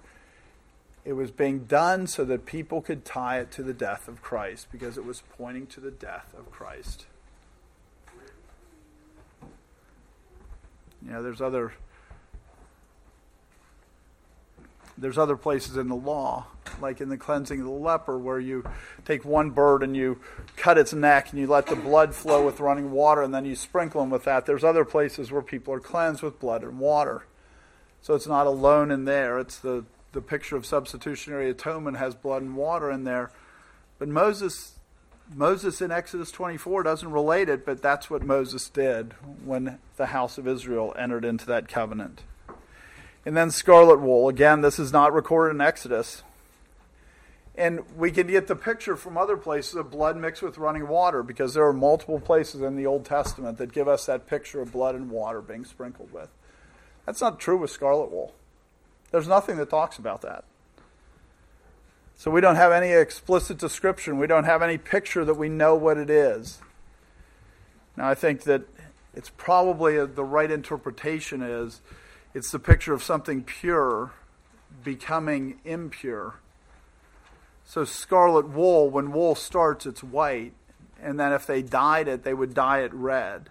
it 1.06 1.14
was 1.14 1.32
being 1.32 1.66
done 1.66 2.08
so 2.08 2.24
that 2.26 2.46
people 2.46 2.82
could 2.82 3.04
tie 3.04 3.40
it 3.40 3.52
to 3.52 3.64
the 3.64 3.74
death 3.74 4.08
of 4.08 4.22
Christ 4.22 4.68
because 4.72 4.98
it 4.98 5.06
was 5.06 5.24
pointing 5.38 5.68
to 5.68 5.80
the 5.80 5.92
death 5.92 6.34
of 6.38 6.50
Christ. 6.52 7.06
You 11.02 11.12
know, 11.12 11.24
there's 11.24 11.42
other 11.42 11.74
there's 14.98 15.18
other 15.18 15.36
places 15.36 15.76
in 15.76 15.88
the 15.88 15.96
law, 15.96 16.46
like 16.82 17.02
in 17.02 17.10
the 17.10 17.18
cleansing 17.18 17.60
of 17.60 17.66
the 17.66 17.72
leper, 17.72 18.18
where 18.18 18.40
you 18.40 18.64
take 19.06 19.26
one 19.26 19.52
bird 19.52 19.84
and 19.84 19.96
you 19.96 20.20
cut 20.56 20.78
its 20.78 20.94
neck 20.94 21.32
and 21.32 21.40
you 21.40 21.48
let 21.48 21.68
the 21.68 21.76
blood 21.76 22.14
flow 22.16 22.46
with 22.46 22.60
running 22.60 22.92
water 22.92 23.22
and 23.22 23.34
then 23.34 23.46
you 23.46 23.56
sprinkle 23.56 24.02
them 24.02 24.10
with 24.10 24.24
that. 24.26 24.46
There's 24.46 24.64
other 24.64 24.86
places 24.86 25.32
where 25.32 25.42
people 25.42 25.74
are 25.74 25.80
cleansed 25.80 26.22
with 26.22 26.40
blood 26.40 26.64
and 26.64 26.80
water. 26.80 27.26
So 28.02 28.16
it's 28.16 28.28
not 28.28 28.48
alone 28.48 28.92
in 28.92 29.06
there. 29.06 29.40
It's 29.40 29.58
the 29.58 29.86
the 30.14 30.22
picture 30.22 30.56
of 30.56 30.66
substitutionary 30.66 31.50
atonement 31.50 31.98
has 31.98 32.16
blood 32.16 32.44
and 32.44 32.56
water 32.56 32.92
in 32.92 33.04
there. 33.04 33.32
But 34.00 34.08
Moses 34.08 34.74
Moses 35.34 35.82
in 35.82 35.92
Exodus 35.92 36.32
24 36.32 36.84
doesn't 36.84 37.12
relate 37.12 37.50
it, 37.50 37.66
but 37.66 37.82
that's 37.82 38.10
what 38.10 38.24
Moses 38.24 38.70
did 38.70 39.14
when 39.44 39.80
the 39.96 40.08
house 40.08 40.38
of 40.38 40.48
Israel 40.48 40.94
entered 40.98 41.26
into 41.26 41.46
that 41.48 41.68
covenant. 41.68 42.22
And 43.26 43.36
then 43.36 43.50
scarlet 43.50 44.02
wool. 44.02 44.28
Again, 44.28 44.62
this 44.62 44.78
is 44.78 44.92
not 44.92 45.14
recorded 45.14 45.56
in 45.56 45.62
Exodus. 45.62 46.24
And 47.56 47.82
we 47.96 48.10
can 48.10 48.28
get 48.28 48.48
the 48.48 48.56
picture 48.56 48.96
from 48.96 49.18
other 49.18 49.38
places 49.38 49.76
of 49.76 49.92
blood 49.92 50.18
mixed 50.18 50.42
with 50.42 50.58
running 50.58 50.88
water 50.88 51.22
because 51.22 51.54
there 51.54 51.66
are 51.68 51.74
multiple 51.74 52.20
places 52.20 52.62
in 52.62 52.76
the 52.76 52.88
Old 52.88 53.06
Testament 53.06 53.60
that 53.60 53.72
give 53.72 53.88
us 53.88 54.08
that 54.08 54.26
picture 54.26 54.62
of 54.62 54.72
blood 54.72 54.96
and 54.96 55.12
water 55.12 55.40
being 55.40 55.64
sprinkled 55.64 56.12
with. 56.12 56.30
That's 57.06 57.22
not 57.22 57.40
true 57.40 57.58
with 57.58 57.70
scarlet 57.70 58.12
wool. 58.12 58.34
There's 59.12 59.28
nothing 59.28 59.58
that 59.58 59.70
talks 59.70 60.00
about 60.00 60.22
that. 60.22 60.46
So 62.16 62.32
we 62.32 62.42
don't 62.42 62.56
have 62.56 62.72
any 62.72 62.92
explicit 62.92 63.58
description. 63.58 64.18
We 64.18 64.28
don't 64.28 64.46
have 64.46 64.62
any 64.62 64.78
picture 64.78 65.26
that 65.26 65.34
we 65.36 65.50
know 65.50 65.76
what 65.76 65.98
it 65.98 66.10
is. 66.10 66.60
Now, 67.96 68.10
I 68.10 68.16
think 68.16 68.44
that 68.44 68.64
it's 69.14 69.30
probably 69.30 69.98
a, 69.98 70.08
the 70.08 70.24
right 70.24 70.50
interpretation 70.50 71.44
is 71.44 71.82
it's 72.34 72.52
the 72.52 72.60
picture 72.60 72.94
of 72.94 73.04
something 73.04 73.44
pure 73.44 74.12
becoming 74.84 75.60
impure. 75.64 76.36
So 77.74 77.86
scarlet 77.86 78.50
wool, 78.50 78.92
when 78.92 79.12
wool 79.12 79.34
starts, 79.34 79.88
it's 79.88 80.04
white, 80.04 80.54
and 81.02 81.20
then 81.20 81.34
if 81.34 81.48
they 81.48 81.64
dyed 81.64 82.08
it, 82.08 82.24
they 82.24 82.36
would 82.36 82.54
dye 82.54 82.82
it 82.82 82.94
red. 82.94 83.50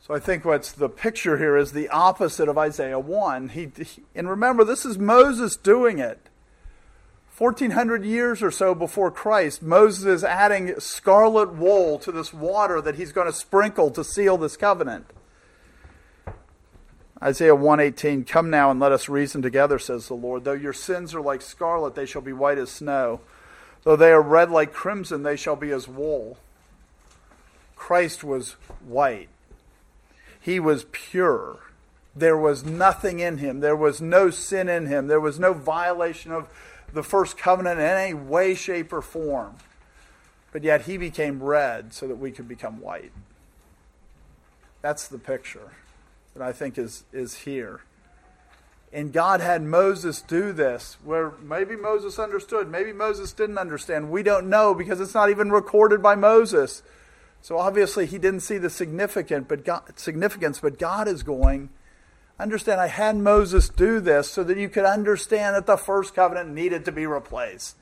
So 0.00 0.14
I 0.14 0.18
think 0.18 0.46
what's 0.46 0.72
the 0.72 0.88
picture 0.88 1.36
here 1.36 1.54
is 1.54 1.72
the 1.72 1.90
opposite 1.90 2.48
of 2.48 2.56
Isaiah 2.56 2.98
1. 2.98 3.50
He, 3.50 3.70
and 4.14 4.30
remember, 4.30 4.64
this 4.64 4.86
is 4.86 4.96
Moses 4.96 5.56
doing 5.56 5.98
it. 5.98 6.30
1400 7.36 8.02
years 8.02 8.42
or 8.42 8.50
so 8.50 8.74
before 8.74 9.10
Christ, 9.10 9.60
Moses 9.60 10.06
is 10.06 10.24
adding 10.24 10.80
scarlet 10.80 11.52
wool 11.52 11.98
to 11.98 12.10
this 12.10 12.32
water 12.32 12.80
that 12.80 12.94
he's 12.94 13.12
going 13.12 13.26
to 13.26 13.32
sprinkle 13.34 13.90
to 13.90 14.02
seal 14.02 14.38
this 14.38 14.56
covenant. 14.56 15.04
Isaiah 17.22 17.54
118, 17.54 18.24
Come 18.24 18.48
now 18.48 18.70
and 18.70 18.80
let 18.80 18.90
us 18.90 19.10
reason 19.10 19.42
together, 19.42 19.78
says 19.78 20.08
the 20.08 20.14
Lord. 20.14 20.44
Though 20.44 20.52
your 20.52 20.72
sins 20.72 21.14
are 21.14 21.20
like 21.20 21.42
scarlet, 21.42 21.94
they 21.94 22.06
shall 22.06 22.22
be 22.22 22.32
white 22.32 22.56
as 22.56 22.70
snow. 22.70 23.20
Though 23.84 23.96
they 23.96 24.12
are 24.12 24.22
red 24.22 24.50
like 24.50 24.72
crimson, 24.72 25.22
they 25.22 25.36
shall 25.36 25.56
be 25.56 25.70
as 25.70 25.86
wool. 25.86 26.38
Christ 27.76 28.24
was 28.24 28.52
white. 28.84 29.28
He 30.40 30.58
was 30.58 30.86
pure. 30.90 31.58
There 32.16 32.36
was 32.36 32.64
nothing 32.64 33.20
in 33.20 33.38
him. 33.38 33.60
There 33.60 33.76
was 33.76 34.00
no 34.00 34.30
sin 34.30 34.68
in 34.68 34.86
him. 34.86 35.06
There 35.06 35.20
was 35.20 35.38
no 35.38 35.52
violation 35.52 36.32
of 36.32 36.48
the 36.92 37.02
first 37.02 37.36
covenant 37.36 37.80
in 37.80 37.86
any 37.86 38.14
way, 38.14 38.54
shape, 38.54 38.92
or 38.92 39.02
form. 39.02 39.56
But 40.52 40.62
yet 40.62 40.82
he 40.82 40.96
became 40.96 41.42
red 41.42 41.92
so 41.92 42.06
that 42.06 42.16
we 42.16 42.30
could 42.30 42.48
become 42.48 42.80
white. 42.80 43.12
That's 44.80 45.08
the 45.08 45.18
picture 45.18 45.72
that 46.34 46.42
I 46.42 46.52
think 46.52 46.78
is, 46.78 47.04
is 47.12 47.34
here. 47.38 47.80
And 48.94 49.12
God 49.12 49.40
had 49.40 49.60
Moses 49.64 50.22
do 50.22 50.52
this, 50.52 50.98
where 51.02 51.32
maybe 51.42 51.74
Moses 51.74 52.16
understood, 52.16 52.70
maybe 52.70 52.92
Moses 52.92 53.32
didn't 53.32 53.58
understand. 53.58 54.08
We 54.08 54.22
don't 54.22 54.48
know 54.48 54.72
because 54.72 55.00
it's 55.00 55.14
not 55.14 55.30
even 55.30 55.50
recorded 55.50 56.00
by 56.00 56.14
Moses. 56.14 56.84
So 57.42 57.58
obviously 57.58 58.06
he 58.06 58.18
didn't 58.18 58.40
see 58.40 58.56
the 58.56 58.70
significant, 58.70 59.48
but 59.48 59.64
God, 59.64 59.98
significance, 59.98 60.60
but 60.60 60.78
God 60.78 61.08
is 61.08 61.24
going. 61.24 61.70
Understand, 62.38 62.80
I 62.80 62.86
had 62.86 63.16
Moses 63.16 63.68
do 63.68 63.98
this 63.98 64.30
so 64.30 64.44
that 64.44 64.58
you 64.58 64.68
could 64.68 64.84
understand 64.84 65.56
that 65.56 65.66
the 65.66 65.76
first 65.76 66.14
covenant 66.14 66.50
needed 66.50 66.84
to 66.84 66.92
be 66.92 67.04
replaced. 67.04 67.76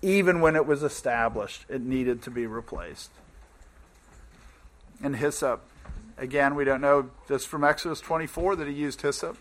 Even 0.00 0.40
when 0.40 0.56
it 0.56 0.64
was 0.64 0.82
established, 0.82 1.66
it 1.68 1.82
needed 1.82 2.22
to 2.22 2.30
be 2.30 2.46
replaced. 2.46 3.10
And 5.02 5.16
hyssop. 5.16 5.60
Again, 6.16 6.54
we 6.54 6.64
don't 6.64 6.80
know 6.80 7.10
this 7.28 7.44
from 7.44 7.62
Exodus 7.62 8.00
24 8.00 8.56
that 8.56 8.66
he 8.66 8.72
used 8.72 9.02
hyssop. 9.02 9.36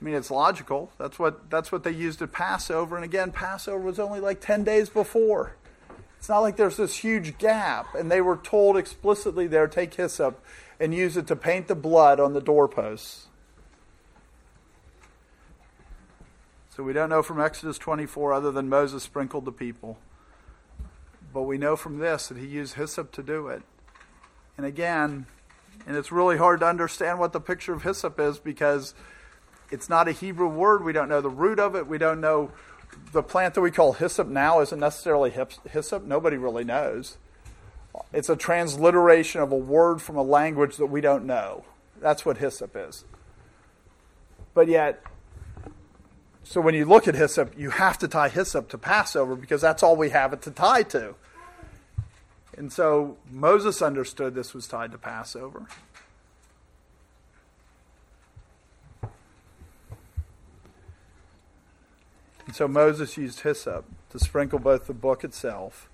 I 0.00 0.04
mean, 0.04 0.14
it's 0.14 0.30
logical. 0.30 0.90
That's 0.98 1.18
what, 1.18 1.50
that's 1.50 1.70
what 1.70 1.84
they 1.84 1.90
used 1.90 2.22
at 2.22 2.32
Passover. 2.32 2.96
And 2.96 3.04
again, 3.04 3.32
Passover 3.32 3.80
was 3.80 3.98
only 3.98 4.20
like 4.20 4.40
10 4.40 4.64
days 4.64 4.88
before. 4.88 5.56
It's 6.18 6.28
not 6.28 6.40
like 6.40 6.56
there's 6.56 6.76
this 6.76 6.96
huge 6.96 7.38
gap, 7.38 7.94
and 7.94 8.10
they 8.10 8.20
were 8.20 8.36
told 8.36 8.76
explicitly 8.76 9.46
there 9.46 9.66
take 9.66 9.94
hyssop 9.94 10.42
and 10.78 10.94
use 10.94 11.16
it 11.16 11.26
to 11.28 11.36
paint 11.36 11.66
the 11.66 11.74
blood 11.74 12.20
on 12.20 12.32
the 12.32 12.40
doorposts. 12.40 13.26
So 16.70 16.82
we 16.82 16.92
don't 16.92 17.10
know 17.10 17.22
from 17.22 17.40
Exodus 17.40 17.76
24 17.76 18.32
other 18.32 18.50
than 18.50 18.68
Moses 18.68 19.02
sprinkled 19.02 19.44
the 19.44 19.52
people. 19.52 19.98
But 21.32 21.42
we 21.42 21.58
know 21.58 21.76
from 21.76 21.98
this 21.98 22.28
that 22.28 22.38
he 22.38 22.46
used 22.46 22.74
hyssop 22.74 23.12
to 23.12 23.22
do 23.22 23.48
it. 23.48 23.62
And 24.56 24.66
again, 24.66 25.26
and 25.86 25.96
it's 25.96 26.10
really 26.10 26.38
hard 26.38 26.60
to 26.60 26.66
understand 26.66 27.18
what 27.18 27.32
the 27.32 27.40
picture 27.40 27.72
of 27.72 27.82
hyssop 27.82 28.18
is 28.18 28.38
because 28.38 28.94
it's 29.70 29.88
not 29.88 30.08
a 30.08 30.12
Hebrew 30.12 30.48
word. 30.48 30.84
We 30.84 30.92
don't 30.92 31.08
know 31.08 31.20
the 31.20 31.28
root 31.30 31.58
of 31.58 31.74
it. 31.74 31.86
We 31.86 31.98
don't 31.98 32.20
know 32.20 32.50
the 33.12 33.22
plant 33.22 33.54
that 33.54 33.60
we 33.60 33.70
call 33.70 33.92
hyssop 33.94 34.26
now 34.26 34.60
isn't 34.60 34.78
necessarily 34.78 35.32
hyssop. 35.70 36.04
Nobody 36.04 36.36
really 36.36 36.64
knows. 36.64 37.18
It's 38.12 38.28
a 38.28 38.36
transliteration 38.36 39.40
of 39.40 39.52
a 39.52 39.56
word 39.56 40.00
from 40.02 40.16
a 40.16 40.22
language 40.22 40.76
that 40.76 40.86
we 40.86 41.00
don't 41.00 41.24
know. 41.24 41.64
That's 42.00 42.24
what 42.24 42.38
hyssop 42.38 42.76
is. 42.76 43.04
But 44.54 44.68
yet, 44.68 45.02
so 46.42 46.60
when 46.60 46.74
you 46.74 46.84
look 46.84 47.06
at 47.06 47.14
hyssop, 47.14 47.56
you 47.56 47.70
have 47.70 47.98
to 47.98 48.08
tie 48.08 48.28
hyssop 48.28 48.68
to 48.70 48.78
Passover 48.78 49.36
because 49.36 49.60
that's 49.60 49.82
all 49.82 49.96
we 49.96 50.10
have 50.10 50.32
it 50.32 50.42
to 50.42 50.50
tie 50.50 50.82
to. 50.84 51.14
And 52.56 52.72
so 52.72 53.16
Moses 53.30 53.80
understood 53.82 54.34
this 54.34 54.52
was 54.52 54.66
tied 54.66 54.92
to 54.92 54.98
Passover. 54.98 55.66
And 62.50 62.56
so 62.56 62.66
Moses 62.66 63.16
used 63.16 63.42
hyssop 63.42 63.84
to 64.10 64.18
sprinkle 64.18 64.58
both 64.58 64.88
the 64.88 64.92
book 64.92 65.22
itself. 65.22 65.88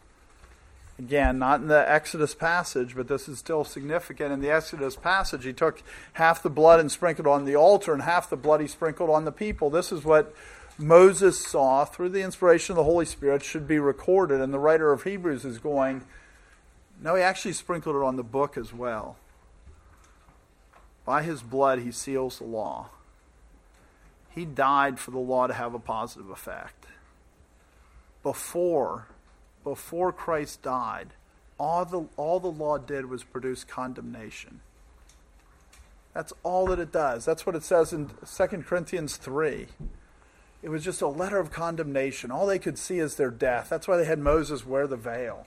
Again, 0.99 1.39
not 1.39 1.61
in 1.61 1.67
the 1.69 1.87
Exodus 1.87 2.35
passage, 2.35 2.97
but 2.97 3.09
this 3.09 3.29
is 3.29 3.39
still 3.39 3.63
significant. 3.63 4.33
In 4.33 4.41
the 4.41 4.51
Exodus 4.51 4.97
passage, 4.97 5.45
he 5.45 5.53
took 5.53 5.83
half 6.15 6.43
the 6.43 6.49
blood 6.49 6.81
and 6.81 6.91
sprinkled 6.91 7.27
on 7.27 7.45
the 7.45 7.55
altar, 7.55 7.93
and 7.93 8.01
half 8.01 8.31
the 8.31 8.39
blood 8.39 8.63
he 8.63 8.67
sprinkled 8.67 9.11
on 9.11 9.27
the 9.27 9.33
people. 9.33 9.69
This 9.69 9.93
is 9.93 10.03
what 10.03 10.35
Moses 10.79 11.47
saw 11.47 11.85
through 11.85 12.09
the 12.09 12.23
inspiration 12.23 12.73
of 12.73 12.77
the 12.77 12.85
Holy 12.85 13.05
Spirit 13.05 13.45
should 13.45 13.69
be 13.69 13.79
recorded. 13.79 14.41
And 14.41 14.51
the 14.51 14.59
writer 14.59 14.93
of 14.93 15.03
Hebrews 15.03 15.45
is 15.45 15.59
going, 15.59 16.07
no, 17.03 17.17
he 17.17 17.23
actually 17.23 17.53
sprinkled 17.53 17.97
it 17.97 18.03
on 18.03 18.17
the 18.17 18.25
book 18.25 18.57
as 18.57 18.73
well. 18.73 19.19
By 21.05 21.23
his 21.23 21.43
blood, 21.43 21.81
he 21.81 21.93
seals 21.93 22.39
the 22.39 22.45
law. 22.45 22.89
He 24.37 24.45
died 24.45 24.99
for 25.01 25.12
the 25.12 25.18
law 25.18 25.47
to 25.47 25.55
have 25.55 25.72
a 25.72 25.78
positive 25.78 26.28
effect. 26.28 26.84
Before, 28.22 29.09
before 29.64 30.12
Christ 30.12 30.61
died, 30.61 31.14
all 31.59 31.87
the, 31.87 32.07
all 32.18 32.39
the 32.39 32.51
law 32.51 32.76
did 32.76 33.07
was 33.07 33.24
produce 33.24 33.64
condemnation. 33.64 34.61
That's 36.12 36.34
all 36.43 36.66
that 36.66 36.78
it 36.78 36.93
does. 36.93 37.24
That's 37.24 37.47
what 37.47 37.57
it 37.57 37.64
says 37.64 37.95
in 37.95 38.11
2 38.26 38.47
Corinthians 38.62 39.16
3. 39.16 39.68
It 40.62 40.68
was 40.68 40.84
just 40.84 41.01
a 41.01 41.09
letter 41.09 41.39
of 41.39 41.51
condemnation. 41.51 42.30
All 42.30 42.47
they 42.47 42.59
could 42.59 42.76
see 42.76 42.99
is 42.99 43.16
their 43.16 43.30
death. 43.30 43.68
That's 43.70 43.89
why 43.89 43.97
they 43.97 44.05
had 44.05 44.18
Moses 44.18 44.66
wear 44.66 44.87
the 44.87 44.97
veil. 44.97 45.47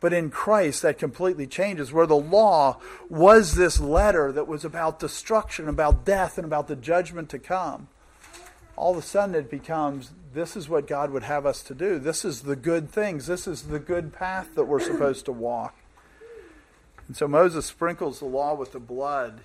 But 0.00 0.12
in 0.12 0.30
Christ, 0.30 0.82
that 0.82 0.98
completely 0.98 1.46
changes, 1.46 1.92
where 1.92 2.06
the 2.08 2.16
law 2.16 2.80
was 3.08 3.54
this 3.54 3.78
letter 3.78 4.32
that 4.32 4.48
was 4.48 4.64
about 4.64 4.98
destruction, 4.98 5.68
about 5.68 6.04
death, 6.04 6.38
and 6.38 6.44
about 6.44 6.66
the 6.66 6.74
judgment 6.74 7.28
to 7.28 7.38
come 7.38 7.86
all 8.80 8.92
of 8.92 8.96
a 8.96 9.02
sudden 9.02 9.34
it 9.34 9.50
becomes 9.50 10.10
this 10.32 10.56
is 10.56 10.66
what 10.66 10.86
God 10.86 11.10
would 11.10 11.24
have 11.24 11.44
us 11.44 11.62
to 11.64 11.74
do. 11.74 11.98
This 11.98 12.24
is 12.24 12.42
the 12.42 12.56
good 12.56 12.90
things. 12.90 13.26
This 13.26 13.46
is 13.46 13.64
the 13.64 13.78
good 13.78 14.12
path 14.12 14.54
that 14.54 14.64
we're 14.64 14.80
supposed 14.80 15.26
to 15.26 15.32
walk. 15.32 15.76
And 17.06 17.14
so 17.14 17.28
Moses 17.28 17.66
sprinkles 17.66 18.20
the 18.20 18.24
law 18.24 18.54
with 18.54 18.72
the 18.72 18.80
blood. 18.80 19.40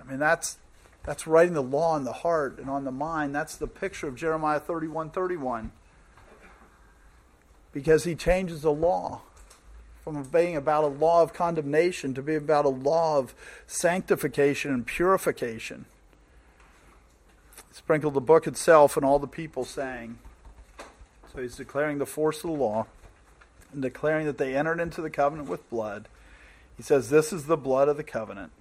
I 0.00 0.10
mean, 0.10 0.18
that's 0.18 0.58
that's 1.04 1.26
writing 1.26 1.54
the 1.54 1.62
law 1.62 1.92
on 1.92 2.02
the 2.02 2.12
heart 2.12 2.58
and 2.58 2.68
on 2.68 2.84
the 2.84 2.90
mind. 2.90 3.32
That's 3.32 3.54
the 3.54 3.68
picture 3.68 4.08
of 4.08 4.16
Jeremiah 4.16 4.58
31 4.58 5.10
31. 5.10 5.70
Because 7.72 8.02
he 8.02 8.16
changes 8.16 8.62
the 8.62 8.72
law 8.72 9.20
from 10.02 10.20
being 10.24 10.56
about 10.56 10.82
a 10.82 10.88
law 10.88 11.22
of 11.22 11.32
condemnation 11.32 12.12
to 12.14 12.22
being 12.22 12.38
about 12.38 12.64
a 12.64 12.70
law 12.70 13.18
of 13.18 13.34
sanctification 13.68 14.74
and 14.74 14.84
purification 14.84 15.84
sprinkled 17.70 18.14
the 18.14 18.20
book 18.20 18.46
itself, 18.46 18.96
and 18.96 19.04
all 19.04 19.18
the 19.18 19.26
people 19.26 19.64
sang. 19.64 20.18
So 21.32 21.40
he's 21.40 21.56
declaring 21.56 21.98
the 21.98 22.06
force 22.06 22.38
of 22.38 22.50
the 22.50 22.56
law 22.56 22.86
and 23.72 23.80
declaring 23.80 24.26
that 24.26 24.38
they 24.38 24.56
entered 24.56 24.80
into 24.80 25.00
the 25.00 25.10
covenant 25.10 25.48
with 25.48 25.68
blood. 25.70 26.08
He 26.76 26.82
says, 26.82 27.10
This 27.10 27.32
is 27.32 27.46
the 27.46 27.56
blood 27.56 27.88
of 27.88 27.96
the 27.96 28.02
covenant. 28.02 28.52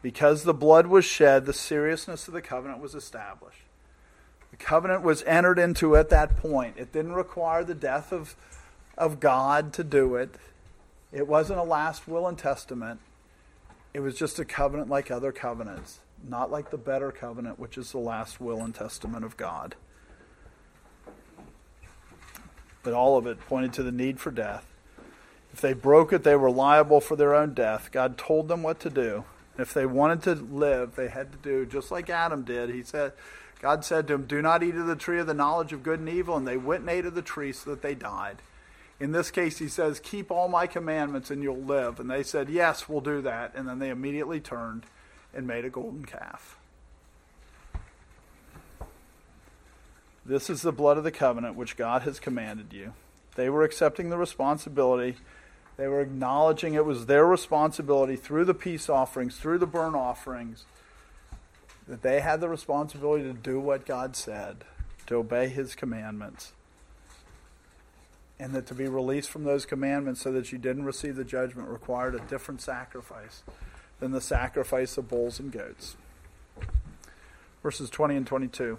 Because 0.00 0.42
the 0.42 0.54
blood 0.54 0.88
was 0.88 1.04
shed, 1.04 1.46
the 1.46 1.52
seriousness 1.52 2.26
of 2.26 2.34
the 2.34 2.42
covenant 2.42 2.80
was 2.80 2.96
established. 2.96 3.62
The 4.50 4.56
covenant 4.56 5.02
was 5.02 5.22
entered 5.22 5.60
into 5.60 5.96
at 5.96 6.10
that 6.10 6.36
point. 6.36 6.76
It 6.76 6.92
didn't 6.92 7.12
require 7.12 7.62
the 7.62 7.74
death 7.74 8.12
of, 8.12 8.34
of 8.98 9.20
God 9.20 9.72
to 9.74 9.84
do 9.84 10.16
it, 10.16 10.34
it 11.12 11.28
wasn't 11.28 11.58
a 11.58 11.64
last 11.64 12.08
will 12.08 12.26
and 12.26 12.38
testament. 12.38 12.98
It 13.92 14.00
was 14.00 14.14
just 14.16 14.38
a 14.38 14.44
covenant 14.46 14.88
like 14.88 15.10
other 15.10 15.30
covenants 15.30 16.00
not 16.28 16.50
like 16.50 16.70
the 16.70 16.78
better 16.78 17.10
covenant, 17.10 17.58
which 17.58 17.76
is 17.76 17.92
the 17.92 17.98
last 17.98 18.40
will 18.40 18.60
and 18.60 18.74
testament 18.74 19.24
of 19.24 19.36
God. 19.36 19.74
But 22.82 22.94
all 22.94 23.16
of 23.16 23.26
it 23.26 23.40
pointed 23.40 23.72
to 23.74 23.82
the 23.82 23.92
need 23.92 24.20
for 24.20 24.30
death. 24.30 24.66
If 25.52 25.60
they 25.60 25.72
broke 25.72 26.12
it, 26.12 26.24
they 26.24 26.36
were 26.36 26.50
liable 26.50 27.00
for 27.00 27.16
their 27.16 27.34
own 27.34 27.54
death. 27.54 27.90
God 27.92 28.16
told 28.16 28.48
them 28.48 28.62
what 28.62 28.80
to 28.80 28.90
do. 28.90 29.24
If 29.58 29.74
they 29.74 29.84
wanted 29.84 30.22
to 30.22 30.34
live, 30.34 30.96
they 30.96 31.08
had 31.08 31.30
to 31.32 31.38
do 31.38 31.66
just 31.66 31.90
like 31.90 32.08
Adam 32.08 32.42
did. 32.42 32.70
He 32.70 32.82
said, 32.82 33.12
God 33.60 33.84
said 33.84 34.08
to 34.08 34.14
him, 34.14 34.24
Do 34.24 34.40
not 34.40 34.62
eat 34.62 34.74
of 34.74 34.86
the 34.86 34.96
tree 34.96 35.20
of 35.20 35.26
the 35.26 35.34
knowledge 35.34 35.72
of 35.72 35.82
good 35.82 36.00
and 36.00 36.08
evil. 36.08 36.36
And 36.36 36.48
they 36.48 36.56
went 36.56 36.80
and 36.80 36.90
ate 36.90 37.06
of 37.06 37.14
the 37.14 37.22
tree 37.22 37.52
so 37.52 37.70
that 37.70 37.82
they 37.82 37.94
died. 37.94 38.42
In 38.98 39.12
this 39.12 39.30
case, 39.30 39.58
he 39.58 39.68
says, 39.68 40.00
Keep 40.00 40.30
all 40.30 40.48
my 40.48 40.66
commandments 40.66 41.30
and 41.30 41.42
you'll 41.42 41.62
live. 41.62 42.00
And 42.00 42.10
they 42.10 42.22
said, 42.22 42.48
Yes, 42.48 42.88
we'll 42.88 43.00
do 43.00 43.20
that. 43.22 43.54
And 43.54 43.68
then 43.68 43.78
they 43.78 43.90
immediately 43.90 44.40
turned 44.40 44.86
and 45.34 45.46
made 45.46 45.64
a 45.64 45.70
golden 45.70 46.04
calf. 46.04 46.58
This 50.24 50.48
is 50.48 50.62
the 50.62 50.72
blood 50.72 50.98
of 50.98 51.04
the 51.04 51.10
covenant 51.10 51.56
which 51.56 51.76
God 51.76 52.02
has 52.02 52.20
commanded 52.20 52.72
you. 52.72 52.92
They 53.34 53.50
were 53.50 53.64
accepting 53.64 54.10
the 54.10 54.18
responsibility. 54.18 55.16
They 55.76 55.88
were 55.88 56.00
acknowledging 56.00 56.74
it 56.74 56.84
was 56.84 57.06
their 57.06 57.26
responsibility 57.26 58.14
through 58.16 58.44
the 58.44 58.54
peace 58.54 58.88
offerings, 58.88 59.36
through 59.36 59.58
the 59.58 59.66
burnt 59.66 59.96
offerings, 59.96 60.64
that 61.88 62.02
they 62.02 62.20
had 62.20 62.40
the 62.40 62.48
responsibility 62.48 63.24
to 63.24 63.32
do 63.32 63.58
what 63.58 63.84
God 63.84 64.14
said, 64.14 64.64
to 65.06 65.16
obey 65.16 65.48
His 65.48 65.74
commandments, 65.74 66.52
and 68.38 68.52
that 68.52 68.66
to 68.66 68.74
be 68.74 68.86
released 68.86 69.30
from 69.30 69.42
those 69.42 69.66
commandments 69.66 70.20
so 70.20 70.30
that 70.30 70.52
you 70.52 70.58
didn't 70.58 70.84
receive 70.84 71.16
the 71.16 71.24
judgment 71.24 71.68
required 71.68 72.14
a 72.14 72.20
different 72.20 72.60
sacrifice 72.60 73.42
than 74.02 74.10
the 74.10 74.20
sacrifice 74.20 74.98
of 74.98 75.08
bulls 75.08 75.38
and 75.38 75.52
goats. 75.52 75.96
Verses 77.62 77.88
20 77.88 78.16
and 78.16 78.26
22. 78.26 78.76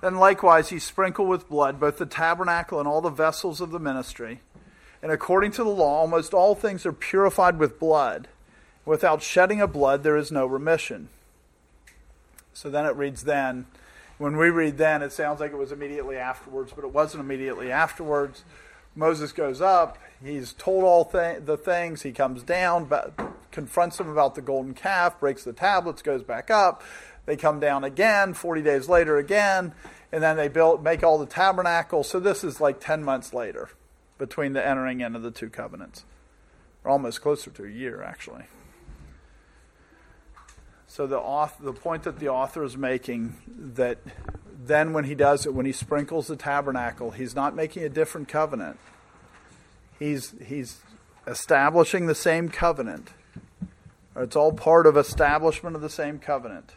Then 0.00 0.16
likewise 0.16 0.70
he 0.70 0.78
sprinkled 0.78 1.28
with 1.28 1.50
blood 1.50 1.78
both 1.78 1.98
the 1.98 2.06
tabernacle 2.06 2.78
and 2.78 2.88
all 2.88 3.02
the 3.02 3.10
vessels 3.10 3.60
of 3.60 3.70
the 3.70 3.78
ministry. 3.78 4.40
And 5.02 5.12
according 5.12 5.52
to 5.52 5.62
the 5.62 5.68
law, 5.68 5.98
almost 6.00 6.32
all 6.32 6.54
things 6.54 6.86
are 6.86 6.92
purified 6.92 7.58
with 7.58 7.78
blood. 7.78 8.28
Without 8.86 9.22
shedding 9.22 9.60
of 9.60 9.74
blood, 9.74 10.02
there 10.02 10.16
is 10.16 10.32
no 10.32 10.46
remission. 10.46 11.10
So 12.54 12.70
then 12.70 12.86
it 12.86 12.96
reads 12.96 13.24
then. 13.24 13.66
When 14.16 14.38
we 14.38 14.48
read 14.48 14.78
then, 14.78 15.02
it 15.02 15.12
sounds 15.12 15.38
like 15.38 15.52
it 15.52 15.58
was 15.58 15.70
immediately 15.70 16.16
afterwards, 16.16 16.72
but 16.74 16.86
it 16.86 16.92
wasn't 16.92 17.22
immediately 17.22 17.70
afterwards. 17.70 18.42
Moses 18.94 19.32
goes 19.32 19.60
up. 19.60 19.98
He's 20.24 20.54
told 20.54 20.84
all 20.84 21.04
th- 21.04 21.44
the 21.44 21.58
things. 21.58 22.00
He 22.00 22.12
comes 22.12 22.42
down, 22.42 22.86
but 22.86 23.12
confronts 23.54 23.96
them 23.96 24.08
about 24.08 24.34
the 24.34 24.42
golden 24.42 24.74
calf, 24.74 25.18
breaks 25.18 25.44
the 25.44 25.52
tablets, 25.52 26.02
goes 26.02 26.22
back 26.22 26.50
up. 26.50 26.82
They 27.24 27.36
come 27.36 27.60
down 27.60 27.84
again, 27.84 28.34
40 28.34 28.60
days 28.60 28.88
later 28.88 29.16
again, 29.16 29.72
and 30.12 30.22
then 30.22 30.36
they 30.36 30.48
build, 30.48 30.84
make 30.84 31.02
all 31.02 31.16
the 31.16 31.24
tabernacles. 31.24 32.10
So 32.10 32.20
this 32.20 32.44
is 32.44 32.60
like 32.60 32.80
10 32.80 33.02
months 33.02 33.32
later 33.32 33.70
between 34.18 34.52
the 34.52 34.66
entering 34.66 35.00
into 35.00 35.20
the 35.20 35.30
two 35.30 35.48
covenants, 35.48 36.04
or 36.82 36.90
almost 36.90 37.22
closer 37.22 37.50
to 37.50 37.64
a 37.64 37.70
year, 37.70 38.02
actually. 38.02 38.44
So 40.86 41.06
the 41.06 41.18
author, 41.18 41.62
the 41.62 41.72
point 41.72 42.02
that 42.02 42.18
the 42.18 42.28
author 42.28 42.62
is 42.62 42.76
making 42.76 43.36
that 43.74 43.98
then 44.66 44.92
when 44.92 45.04
he 45.04 45.14
does 45.14 45.46
it, 45.46 45.54
when 45.54 45.66
he 45.66 45.72
sprinkles 45.72 46.26
the 46.26 46.36
tabernacle, 46.36 47.12
he's 47.12 47.34
not 47.34 47.54
making 47.56 47.82
a 47.84 47.88
different 47.88 48.28
covenant. 48.28 48.78
He's 49.98 50.34
he's 50.44 50.80
establishing 51.26 52.06
the 52.06 52.14
same 52.14 52.48
covenant. 52.48 53.10
It's 54.16 54.36
all 54.36 54.52
part 54.52 54.86
of 54.86 54.96
establishment 54.96 55.74
of 55.74 55.82
the 55.82 55.90
same 55.90 56.18
covenant. 56.18 56.72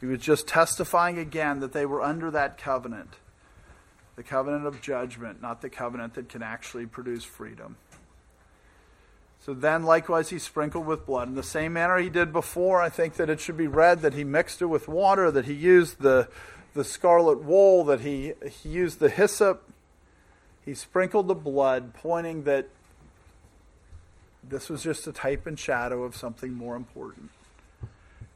He 0.00 0.06
was 0.06 0.20
just 0.20 0.48
testifying 0.48 1.18
again 1.18 1.60
that 1.60 1.72
they 1.72 1.86
were 1.86 2.02
under 2.02 2.30
that 2.30 2.58
covenant 2.58 3.14
the 4.16 4.22
covenant 4.22 4.66
of 4.66 4.80
judgment, 4.80 5.40
not 5.40 5.62
the 5.62 5.70
covenant 5.70 6.14
that 6.14 6.28
can 6.28 6.42
actually 6.42 6.86
produce 6.86 7.24
freedom. 7.24 7.76
So 9.44 9.54
then, 9.54 9.82
likewise, 9.82 10.30
he 10.30 10.38
sprinkled 10.38 10.86
with 10.86 11.06
blood. 11.06 11.28
In 11.28 11.34
the 11.34 11.42
same 11.42 11.72
manner 11.72 11.98
he 11.98 12.10
did 12.10 12.32
before, 12.32 12.80
I 12.80 12.88
think 12.88 13.14
that 13.14 13.28
it 13.28 13.40
should 13.40 13.56
be 13.56 13.66
read 13.66 14.02
that 14.02 14.14
he 14.14 14.22
mixed 14.22 14.62
it 14.62 14.66
with 14.66 14.86
water, 14.86 15.30
that 15.32 15.46
he 15.46 15.54
used 15.54 16.00
the, 16.00 16.28
the 16.74 16.84
scarlet 16.84 17.42
wool, 17.42 17.84
that 17.84 18.00
he, 18.00 18.34
he 18.62 18.68
used 18.68 19.00
the 19.00 19.08
hyssop. 19.08 19.68
He 20.64 20.74
sprinkled 20.74 21.26
the 21.26 21.34
blood, 21.34 21.92
pointing 21.94 22.44
that 22.44 22.68
this 24.52 24.68
was 24.68 24.82
just 24.82 25.06
a 25.06 25.12
type 25.12 25.46
and 25.46 25.58
shadow 25.58 26.04
of 26.04 26.14
something 26.14 26.52
more 26.52 26.76
important. 26.76 27.30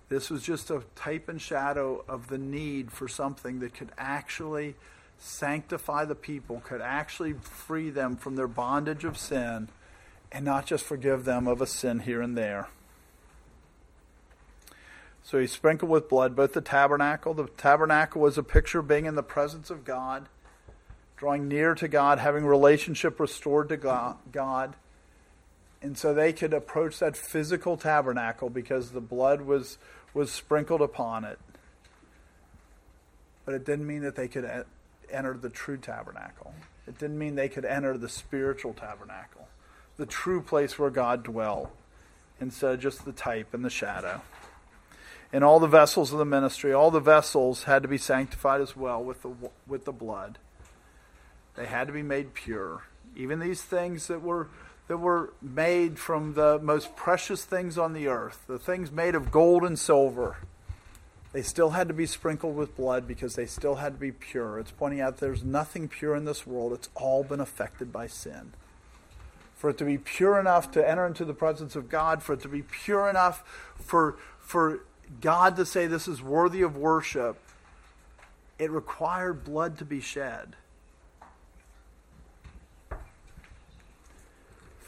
This 0.08 0.30
was 0.30 0.42
just 0.42 0.70
a 0.70 0.82
type 0.94 1.28
and 1.28 1.40
shadow 1.40 2.04
of 2.08 2.28
the 2.28 2.38
need 2.38 2.90
for 2.90 3.06
something 3.06 3.60
that 3.60 3.74
could 3.74 3.90
actually 3.98 4.76
sanctify 5.18 6.04
the 6.04 6.14
people, 6.14 6.60
could 6.64 6.80
actually 6.80 7.34
free 7.34 7.90
them 7.90 8.16
from 8.16 8.36
their 8.36 8.48
bondage 8.48 9.04
of 9.04 9.18
sin, 9.18 9.68
and 10.32 10.44
not 10.44 10.66
just 10.66 10.84
forgive 10.84 11.24
them 11.24 11.46
of 11.46 11.60
a 11.60 11.66
sin 11.66 12.00
here 12.00 12.22
and 12.22 12.36
there. 12.36 12.68
So 15.22 15.40
he 15.40 15.46
sprinkled 15.46 15.90
with 15.90 16.08
blood 16.08 16.36
both 16.36 16.52
the 16.52 16.60
tabernacle. 16.60 17.34
The 17.34 17.48
tabernacle 17.48 18.22
was 18.22 18.38
a 18.38 18.42
picture 18.42 18.78
of 18.78 18.88
being 18.88 19.06
in 19.06 19.16
the 19.16 19.22
presence 19.22 19.70
of 19.70 19.84
God, 19.84 20.28
drawing 21.16 21.48
near 21.48 21.74
to 21.74 21.88
God, 21.88 22.20
having 22.20 22.46
relationship 22.46 23.18
restored 23.18 23.68
to 23.70 23.76
God. 23.76 24.76
And 25.87 25.97
so 25.97 26.12
they 26.12 26.32
could 26.32 26.53
approach 26.53 26.99
that 26.99 27.16
physical 27.16 27.76
tabernacle 27.76 28.51
because 28.51 28.91
the 28.91 29.01
blood 29.01 29.43
was 29.43 29.78
was 30.14 30.32
sprinkled 30.32 30.82
upon 30.82 31.24
it. 31.24 31.39
But 33.45 33.55
it 33.55 33.64
didn't 33.64 33.87
mean 33.87 34.03
that 34.03 34.16
they 34.16 34.26
could 34.26 34.64
enter 35.09 35.34
the 35.34 35.49
true 35.49 35.76
tabernacle. 35.76 36.55
It 36.89 36.99
didn't 36.99 37.20
mean 37.20 37.37
they 37.37 37.49
could 37.49 37.64
enter 37.64 37.97
the 37.97 38.09
spiritual 38.09 38.74
tabernacle, 38.74 39.47
the 39.97 40.07
true 40.07 40.43
place 40.43 40.76
where 40.76 40.91
God 40.91 41.22
dwelled, 41.22 41.68
instead 42.41 42.72
of 42.72 42.80
just 42.80 43.05
the 43.05 43.12
type 43.12 43.55
and 43.55 43.64
the 43.64 43.70
shadow. 43.70 44.22
And 45.32 45.45
all 45.45 45.61
the 45.61 45.68
vessels 45.68 46.12
of 46.12 46.18
the 46.18 46.24
ministry, 46.24 46.72
all 46.72 46.91
the 46.91 46.99
vessels 46.99 47.62
had 47.62 47.82
to 47.82 47.89
be 47.89 47.99
sanctified 47.99 48.61
as 48.61 48.74
well 48.74 49.05
with 49.05 49.22
the, 49.22 49.30
with 49.68 49.84
the 49.84 49.93
blood. 49.93 50.39
They 51.55 51.66
had 51.66 51.87
to 51.87 51.93
be 51.93 52.03
made 52.03 52.34
pure. 52.34 52.82
Even 53.14 53.39
these 53.39 53.62
things 53.62 54.09
that 54.09 54.20
were 54.20 54.49
that 54.89 54.99
were 54.99 55.32
made 55.43 55.99
from 55.99 56.34
the 56.34 56.59
most 56.61 56.95
precious 56.95 57.45
things 57.45 57.76
on 57.76 57.93
the 57.93 58.07
earth, 58.07 58.45
the 58.47 58.59
things 58.59 58.93
made 58.93 59.14
of 59.14 59.30
gold 59.30 59.64
and 59.64 59.78
silver, 59.78 60.37
they 61.32 61.43
still 61.43 61.70
had 61.70 61.89
to 61.89 61.95
be 61.95 62.07
sprinkled 62.07 62.57
with 62.57 62.76
blood 62.76 63.07
because 63.07 63.34
they 63.34 63.47
still 63.47 63.76
had 63.76 63.95
to 63.95 63.99
be 63.99 64.12
pure. 64.12 64.59
It's 64.59 64.70
pointing 64.70 65.01
out 65.01 65.18
there's 65.18 65.45
nothing 65.45 65.89
pure 65.89 66.14
in 66.14 66.24
this 66.24 66.47
world, 66.47 66.72
it's 66.72 66.89
all 66.95 67.24
been 67.24 67.41
affected 67.41 67.93
by 67.93 68.07
sin. 68.07 68.53
For 69.55 69.70
it 69.70 69.78
to 69.78 69.84
be 69.84 69.99
pure 69.99 70.39
enough 70.39 70.70
to 70.72 70.89
enter 70.89 71.07
into 71.07 71.24
the 71.24 71.34
presence 71.34 71.76
of 71.76 71.89
God, 71.89 72.22
for 72.22 72.34
it 72.34 72.41
to 72.43 72.49
be 72.49 72.62
pure 72.62 73.09
enough 73.09 73.43
for, 73.74 74.16
for 74.39 74.80
God 75.20 75.57
to 75.57 75.66
say 75.66 75.87
this 75.87 76.07
is 76.07 76.22
worthy 76.22 76.62
of 76.62 76.76
worship, 76.76 77.37
it 78.59 78.70
required 78.70 79.45
blood 79.45 79.78
to 79.78 79.84
be 79.84 80.01
shed. 80.01 80.57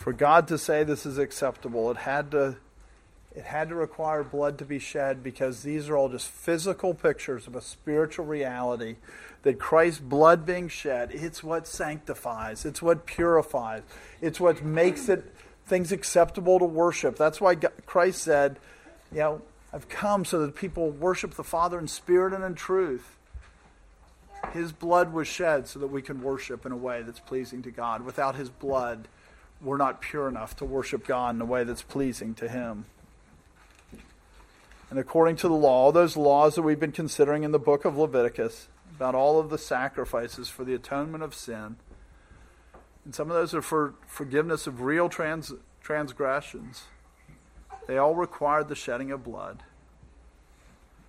For 0.09 0.15
God 0.15 0.49
to 0.49 0.57
say 0.57 0.85
this 0.85 1.05
is 1.05 1.19
acceptable, 1.19 1.91
it 1.91 1.99
had 1.99 2.31
to 2.31 2.57
it 3.37 3.45
had 3.45 3.69
to 3.69 3.75
require 3.75 4.25
blood 4.25 4.57
to 4.57 4.65
be 4.65 4.79
shed 4.79 5.23
because 5.23 5.63
these 5.63 5.91
are 5.91 5.99
all 5.99 6.09
just 6.09 6.29
physical 6.29 6.95
pictures 6.95 7.47
of 7.47 7.55
a 7.55 7.61
spiritual 7.61 8.25
reality 8.25 8.97
that 9.43 9.59
Christ's 9.59 10.01
blood 10.01 10.47
being 10.47 10.69
shed, 10.69 11.11
it's 11.13 11.45
what 11.45 11.67
sanctifies, 11.67 12.65
it's 12.65 12.81
what 12.81 13.05
purifies, 13.05 13.83
it's 14.23 14.41
what 14.41 14.65
makes 14.65 15.11
it 15.11 15.31
things 15.67 15.93
acceptable 15.93 16.59
to 16.59 16.65
worship. 16.65 17.19
That's 17.19 17.39
why 17.39 17.57
Christ 17.57 18.23
said, 18.23 18.59
you 19.13 19.19
know, 19.19 19.43
I've 19.75 19.91
come 19.91 20.25
so 20.25 20.41
that 20.41 20.57
people 20.57 20.91
worship 20.91 21.35
the 21.35 21.45
Father 21.45 21.79
in 21.79 21.87
spirit 21.87 22.33
and 22.33 22.43
in 22.43 22.55
truth. 22.55 23.15
His 24.55 24.73
blood 24.73 25.13
was 25.13 25.29
shed 25.29 25.69
so 25.69 25.79
that 25.81 25.89
we 25.89 26.01
can 26.01 26.23
worship 26.23 26.65
in 26.65 26.73
a 26.73 26.79
way 26.79 27.03
that's 27.03 27.21
pleasing 27.21 27.61
to 27.65 27.71
God. 27.71 28.07
Without 28.07 28.37
his 28.37 28.49
blood, 28.49 29.07
we're 29.61 29.77
not 29.77 30.01
pure 30.01 30.29
enough 30.29 30.57
to 30.57 30.65
worship 30.65 31.07
God 31.07 31.35
in 31.35 31.41
a 31.41 31.45
way 31.45 31.65
that's 31.65 31.83
pleasing 31.83 32.35
to 32.35 32.49
Him. 32.49 32.85
And 34.91 34.99
according 34.99 35.37
to 35.37 35.49
the 35.49 35.55
law, 35.55 35.93
those 35.93 36.17
laws 36.17 36.55
that 36.55 36.63
we've 36.63 36.81
been 36.81 36.93
considering 36.93 37.43
in 37.43 37.53
the 37.53 37.59
book 37.59 37.85
of 37.85 37.97
Leviticus 37.97 38.69
about 38.97 39.15
all 39.15 39.39
of 39.39 39.51
the 39.51 39.59
sacrifices 39.59 40.49
for 40.49 40.65
the 40.65 40.75
atonement 40.75 41.23
of 41.23 41.35
sin, 41.35 41.77
and 43.05 43.15
some 43.15 43.31
of 43.31 43.37
those 43.37 43.55
are 43.55 43.63
for 43.63 43.95
forgiveness 44.07 44.67
of 44.67 44.83
real 44.83 45.09
trans, 45.09 45.53
transgressions, 45.81 46.85
they 47.87 47.97
all 47.97 48.15
required 48.15 48.69
the 48.69 48.75
shedding 48.75 49.11
of 49.11 49.25
blood. 49.25 49.63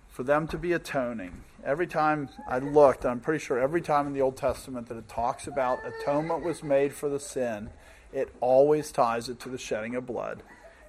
For 0.08 0.22
them 0.22 0.48
to 0.48 0.58
be 0.58 0.72
atoning. 0.72 1.44
Every 1.64 1.86
time 1.86 2.30
I 2.48 2.58
looked, 2.58 3.04
I'm 3.04 3.20
pretty 3.20 3.44
sure 3.44 3.58
every 3.58 3.82
time 3.82 4.06
in 4.06 4.12
the 4.12 4.22
Old 4.22 4.36
Testament 4.36 4.88
that 4.88 4.96
it 4.96 5.08
talks 5.08 5.46
about 5.46 5.78
atonement 5.84 6.42
was 6.42 6.62
made 6.62 6.94
for 6.94 7.08
the 7.08 7.20
sin, 7.20 7.70
it 8.12 8.28
always 8.40 8.90
ties 8.92 9.28
it 9.28 9.40
to 9.40 9.48
the 9.48 9.58
shedding 9.58 9.94
of 9.94 10.06
blood. 10.06 10.42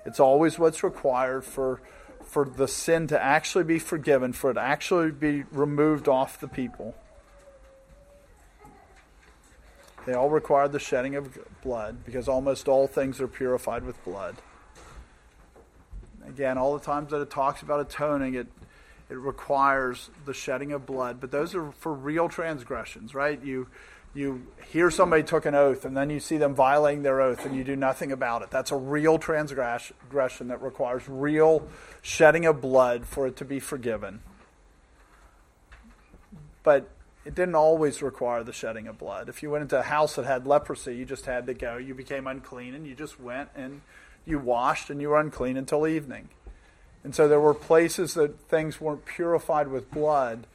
It's 0.06 0.20
always 0.20 0.58
what's 0.58 0.84
required 0.84 1.44
for, 1.44 1.82
for 2.24 2.46
the 2.46 2.68
sin 2.68 3.08
to 3.08 3.22
actually 3.22 3.64
be 3.64 3.80
forgiven, 3.80 4.34
for 4.34 4.52
it 4.52 4.56
to 4.56 4.62
actually 4.62 5.12
be 5.12 5.44
removed 5.52 6.08
off 6.08 6.40
the 6.40 6.48
people. 6.48 6.96
They 10.06 10.14
all 10.14 10.30
require 10.30 10.68
the 10.68 10.80
shedding 10.80 11.16
of 11.16 11.38
blood 11.62 12.04
because 12.04 12.28
almost 12.28 12.68
all 12.68 12.88
things 12.88 13.22
are 13.22 13.28
purified 13.28 13.84
with 13.84 14.04
blood. 14.04 14.36
Again, 16.28 16.58
all 16.58 16.76
the 16.78 16.84
times 16.84 17.12
that 17.12 17.22
it 17.22 17.30
talks 17.30 17.62
about 17.62 17.82
atoning, 17.82 18.34
it 18.34 18.48
it 19.12 19.18
requires 19.18 20.10
the 20.26 20.34
shedding 20.34 20.72
of 20.72 20.86
blood, 20.86 21.20
but 21.20 21.32
those 21.32 21.54
are 21.54 21.74
for 21.74 21.94
real 21.94 22.30
transgressions, 22.30 23.14
right? 23.14 23.44
You 23.44 23.68
you 24.14 24.46
hear 24.72 24.92
somebody 24.92 25.24
took 25.24 25.46
an 25.46 25.56
oath 25.56 25.86
and 25.86 25.96
then 25.96 26.10
you 26.10 26.20
see 26.20 26.38
them 26.38 26.54
violating 26.54 27.04
their 27.04 27.22
oath 27.22 27.46
and 27.46 27.56
you 27.56 27.64
do 27.64 27.76
nothing 27.76 28.12
about 28.12 28.42
it. 28.42 28.52
That's 28.52 28.72
a 28.72 28.76
real 28.76 29.18
transgression 29.18 30.48
that 30.48 30.62
requires 30.62 31.08
real 31.08 31.68
shedding 32.02 32.46
of 32.46 32.62
blood 32.62 33.06
for 33.06 33.28
it 33.28 33.38
to 33.38 33.46
be 33.46 33.60
forgiven. 33.60 34.22
But 36.64 36.90
it 37.24 37.36
didn't 37.36 37.56
always 37.56 38.02
require 38.02 38.44
the 38.44 38.54
shedding 38.54 38.88
of 38.88 38.98
blood. 38.98 39.30
If 39.30 39.42
you 39.44 39.50
went 39.50 39.62
into 39.64 39.80
a 39.80 39.84
house 39.84 40.16
that 40.16 40.26
had 40.26 40.46
leprosy, 40.46 40.96
you 40.96 41.06
just 41.06 41.26
had 41.26 41.46
to 41.48 41.54
go. 41.54 41.78
You 41.78 41.94
became 41.94 42.28
unclean 42.28 42.74
and 42.74 42.86
you 42.86 42.96
just 42.96 43.20
went 43.20 43.50
and 43.56 43.82
you 44.26 44.40
washed 44.40 44.90
and 44.90 45.02
you 45.02 45.10
were 45.10 45.20
unclean 45.20 45.56
until 45.56 45.88
evening. 45.88 46.30
And 47.04 47.16
so 47.16 47.28
there 47.28 47.40
were 47.40 47.54
places 47.54 48.14
that 48.16 48.40
things 48.42 48.82
weren't 48.82 49.06
purified 49.06 49.70
with 49.70 49.90
blood. 49.90 50.48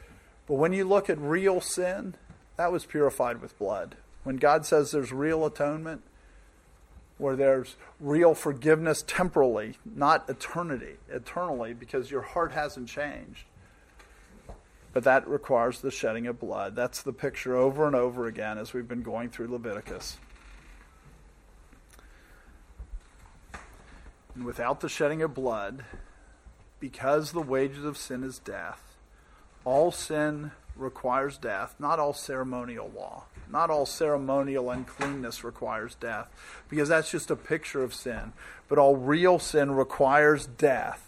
But 0.46 0.54
when 0.54 0.72
you 0.72 0.84
look 0.84 1.08
at 1.10 1.18
real 1.18 1.60
sin, 1.60 2.14
that 2.56 2.72
was 2.72 2.86
purified 2.86 3.40
with 3.40 3.58
blood. 3.58 3.96
When 4.24 4.36
God 4.36 4.66
says 4.66 4.90
there's 4.90 5.12
real 5.12 5.44
atonement, 5.44 6.02
where 7.18 7.36
there's 7.36 7.76
real 8.00 8.34
forgiveness 8.34 9.04
temporally, 9.06 9.78
not 9.84 10.28
eternity, 10.28 10.96
eternally, 11.08 11.72
because 11.72 12.10
your 12.10 12.22
heart 12.22 12.52
hasn't 12.52 12.88
changed. 12.88 13.44
But 14.92 15.04
that 15.04 15.28
requires 15.28 15.80
the 15.80 15.90
shedding 15.90 16.26
of 16.26 16.40
blood. 16.40 16.74
That's 16.74 17.02
the 17.02 17.12
picture 17.12 17.56
over 17.56 17.86
and 17.86 17.94
over 17.94 18.26
again 18.26 18.58
as 18.58 18.72
we've 18.72 18.88
been 18.88 19.02
going 19.02 19.30
through 19.30 19.48
Leviticus. 19.48 20.16
And 24.34 24.44
without 24.44 24.80
the 24.80 24.88
shedding 24.88 25.22
of 25.22 25.34
blood, 25.34 25.84
because 26.80 27.32
the 27.32 27.42
wages 27.42 27.84
of 27.84 27.96
sin 27.96 28.22
is 28.22 28.38
death, 28.38 28.82
all 29.64 29.90
sin 29.90 30.52
requires 30.76 31.38
death. 31.38 31.74
Not 31.78 31.98
all 31.98 32.12
ceremonial 32.12 32.90
law, 32.94 33.24
not 33.50 33.70
all 33.70 33.86
ceremonial 33.86 34.70
uncleanness 34.70 35.44
requires 35.44 35.94
death, 35.94 36.28
because 36.68 36.88
that's 36.88 37.10
just 37.10 37.30
a 37.30 37.36
picture 37.36 37.82
of 37.82 37.94
sin. 37.94 38.32
But 38.68 38.78
all 38.78 38.96
real 38.96 39.38
sin 39.38 39.72
requires 39.72 40.46
death. 40.46 41.02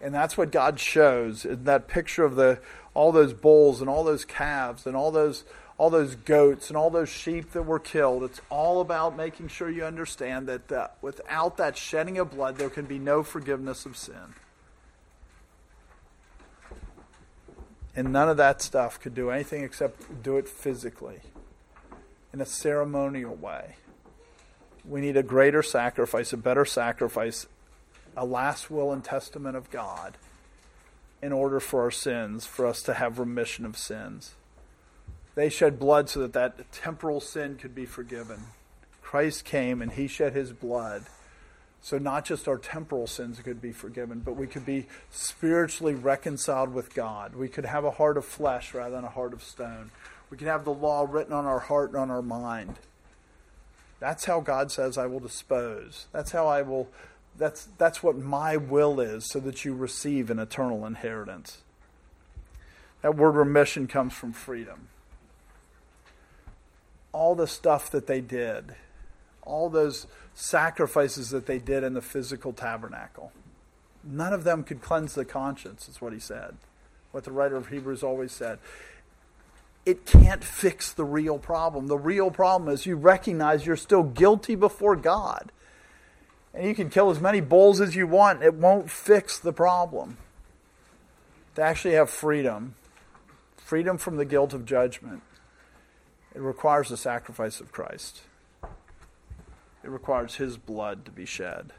And 0.00 0.14
that's 0.14 0.36
what 0.36 0.50
God 0.50 0.78
shows 0.78 1.44
in 1.44 1.64
that 1.64 1.88
picture 1.88 2.24
of 2.24 2.36
the 2.36 2.58
all 2.92 3.10
those 3.10 3.32
bulls 3.32 3.80
and 3.80 3.90
all 3.90 4.04
those 4.04 4.24
calves 4.24 4.86
and 4.86 4.94
all 4.96 5.10
those 5.10 5.44
all 5.76 5.90
those 5.90 6.14
goats 6.14 6.68
and 6.68 6.76
all 6.76 6.90
those 6.90 7.08
sheep 7.08 7.52
that 7.52 7.62
were 7.62 7.80
killed. 7.80 8.22
It's 8.22 8.40
all 8.48 8.80
about 8.80 9.16
making 9.16 9.48
sure 9.48 9.68
you 9.68 9.84
understand 9.84 10.46
that 10.46 10.70
uh, 10.70 10.88
without 11.02 11.56
that 11.56 11.76
shedding 11.76 12.18
of 12.18 12.30
blood, 12.30 12.58
there 12.58 12.70
can 12.70 12.84
be 12.84 12.98
no 12.98 13.22
forgiveness 13.22 13.84
of 13.84 13.96
sin. 13.96 14.34
And 17.96 18.12
none 18.12 18.28
of 18.28 18.36
that 18.38 18.60
stuff 18.60 19.00
could 19.00 19.14
do 19.14 19.30
anything 19.30 19.62
except 19.62 20.22
do 20.22 20.36
it 20.36 20.48
physically, 20.48 21.20
in 22.32 22.40
a 22.40 22.46
ceremonial 22.46 23.34
way. 23.34 23.76
We 24.84 25.00
need 25.00 25.16
a 25.16 25.22
greater 25.22 25.62
sacrifice, 25.62 26.32
a 26.32 26.36
better 26.36 26.64
sacrifice, 26.64 27.46
a 28.16 28.24
last 28.24 28.70
will 28.70 28.92
and 28.92 29.02
testament 29.02 29.56
of 29.56 29.70
God 29.70 30.16
in 31.22 31.32
order 31.32 31.60
for 31.60 31.82
our 31.82 31.90
sins, 31.90 32.44
for 32.44 32.66
us 32.66 32.82
to 32.82 32.94
have 32.94 33.18
remission 33.18 33.64
of 33.64 33.78
sins. 33.78 34.34
They 35.34 35.48
shed 35.48 35.78
blood 35.78 36.08
so 36.08 36.20
that 36.20 36.32
that 36.32 36.72
temporal 36.72 37.20
sin 37.20 37.56
could 37.56 37.74
be 37.74 37.86
forgiven. 37.86 38.40
Christ 39.02 39.44
came 39.44 39.80
and 39.80 39.92
he 39.92 40.06
shed 40.06 40.32
his 40.32 40.52
blood 40.52 41.04
so, 41.84 41.98
not 41.98 42.24
just 42.24 42.48
our 42.48 42.56
temporal 42.56 43.06
sins 43.06 43.38
could 43.40 43.60
be 43.60 43.70
forgiven, 43.70 44.20
but 44.20 44.36
we 44.36 44.46
could 44.46 44.64
be 44.64 44.86
spiritually 45.10 45.94
reconciled 45.94 46.72
with 46.72 46.94
God. 46.94 47.36
We 47.36 47.46
could 47.46 47.66
have 47.66 47.84
a 47.84 47.90
heart 47.90 48.16
of 48.16 48.24
flesh 48.24 48.72
rather 48.72 48.94
than 48.94 49.04
a 49.04 49.10
heart 49.10 49.34
of 49.34 49.42
stone. 49.42 49.90
We 50.30 50.38
could 50.38 50.46
have 50.46 50.64
the 50.64 50.72
law 50.72 51.06
written 51.06 51.34
on 51.34 51.44
our 51.44 51.58
heart 51.58 51.90
and 51.90 51.98
on 51.98 52.10
our 52.10 52.22
mind. 52.22 52.76
That's 54.00 54.24
how 54.24 54.40
God 54.40 54.72
says, 54.72 54.96
I 54.96 55.04
will 55.04 55.20
dispose. 55.20 56.06
That's 56.10 56.32
how 56.32 56.46
I 56.46 56.62
will, 56.62 56.88
that's, 57.36 57.68
that's 57.76 58.02
what 58.02 58.16
my 58.16 58.56
will 58.56 58.98
is, 58.98 59.28
so 59.28 59.38
that 59.40 59.66
you 59.66 59.74
receive 59.74 60.30
an 60.30 60.38
eternal 60.38 60.86
inheritance. 60.86 61.58
That 63.02 63.14
word 63.14 63.32
remission 63.32 63.88
comes 63.88 64.14
from 64.14 64.32
freedom. 64.32 64.88
All 67.12 67.34
the 67.34 67.46
stuff 67.46 67.90
that 67.90 68.06
they 68.06 68.22
did, 68.22 68.74
all 69.44 69.68
those 69.68 70.06
sacrifices 70.34 71.30
that 71.30 71.46
they 71.46 71.58
did 71.58 71.84
in 71.84 71.94
the 71.94 72.02
physical 72.02 72.52
tabernacle. 72.52 73.32
None 74.02 74.32
of 74.32 74.44
them 74.44 74.64
could 74.64 74.82
cleanse 74.82 75.14
the 75.14 75.24
conscience, 75.24 75.88
is 75.88 76.00
what 76.00 76.12
he 76.12 76.18
said. 76.18 76.56
What 77.12 77.24
the 77.24 77.32
writer 77.32 77.56
of 77.56 77.68
Hebrews 77.68 78.02
always 78.02 78.32
said. 78.32 78.58
It 79.86 80.06
can't 80.06 80.42
fix 80.42 80.92
the 80.92 81.04
real 81.04 81.38
problem. 81.38 81.86
The 81.86 81.98
real 81.98 82.30
problem 82.30 82.72
is 82.72 82.86
you 82.86 82.96
recognize 82.96 83.66
you're 83.66 83.76
still 83.76 84.02
guilty 84.02 84.54
before 84.54 84.96
God. 84.96 85.52
And 86.52 86.66
you 86.66 86.74
can 86.74 86.90
kill 86.90 87.10
as 87.10 87.20
many 87.20 87.40
bulls 87.40 87.80
as 87.80 87.94
you 87.94 88.06
want, 88.06 88.42
it 88.42 88.54
won't 88.54 88.90
fix 88.90 89.38
the 89.38 89.52
problem. 89.52 90.18
To 91.56 91.62
actually 91.62 91.94
have 91.94 92.10
freedom, 92.10 92.74
freedom 93.56 93.98
from 93.98 94.16
the 94.16 94.24
guilt 94.24 94.52
of 94.52 94.64
judgment, 94.64 95.22
it 96.34 96.40
requires 96.40 96.88
the 96.88 96.96
sacrifice 96.96 97.60
of 97.60 97.70
Christ. 97.72 98.22
It 99.84 99.90
requires 99.90 100.36
his 100.36 100.56
blood 100.56 101.04
to 101.04 101.10
be 101.10 101.26
shed. 101.26 101.72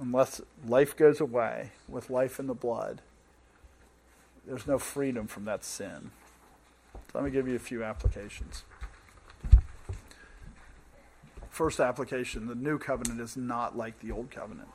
Unless 0.00 0.40
life 0.66 0.96
goes 0.96 1.20
away 1.20 1.70
with 1.88 2.10
life 2.10 2.40
in 2.40 2.48
the 2.48 2.54
blood, 2.54 3.00
there's 4.44 4.66
no 4.66 4.78
freedom 4.78 5.28
from 5.28 5.44
that 5.44 5.62
sin. 5.62 6.10
So 6.92 7.00
let 7.14 7.24
me 7.24 7.30
give 7.30 7.46
you 7.46 7.54
a 7.54 7.60
few 7.60 7.84
applications. 7.84 8.64
First 11.50 11.78
application 11.78 12.48
the 12.48 12.54
new 12.56 12.78
covenant 12.78 13.20
is 13.20 13.36
not 13.36 13.76
like 13.76 14.00
the 14.00 14.10
old 14.10 14.32
covenant. 14.32 14.68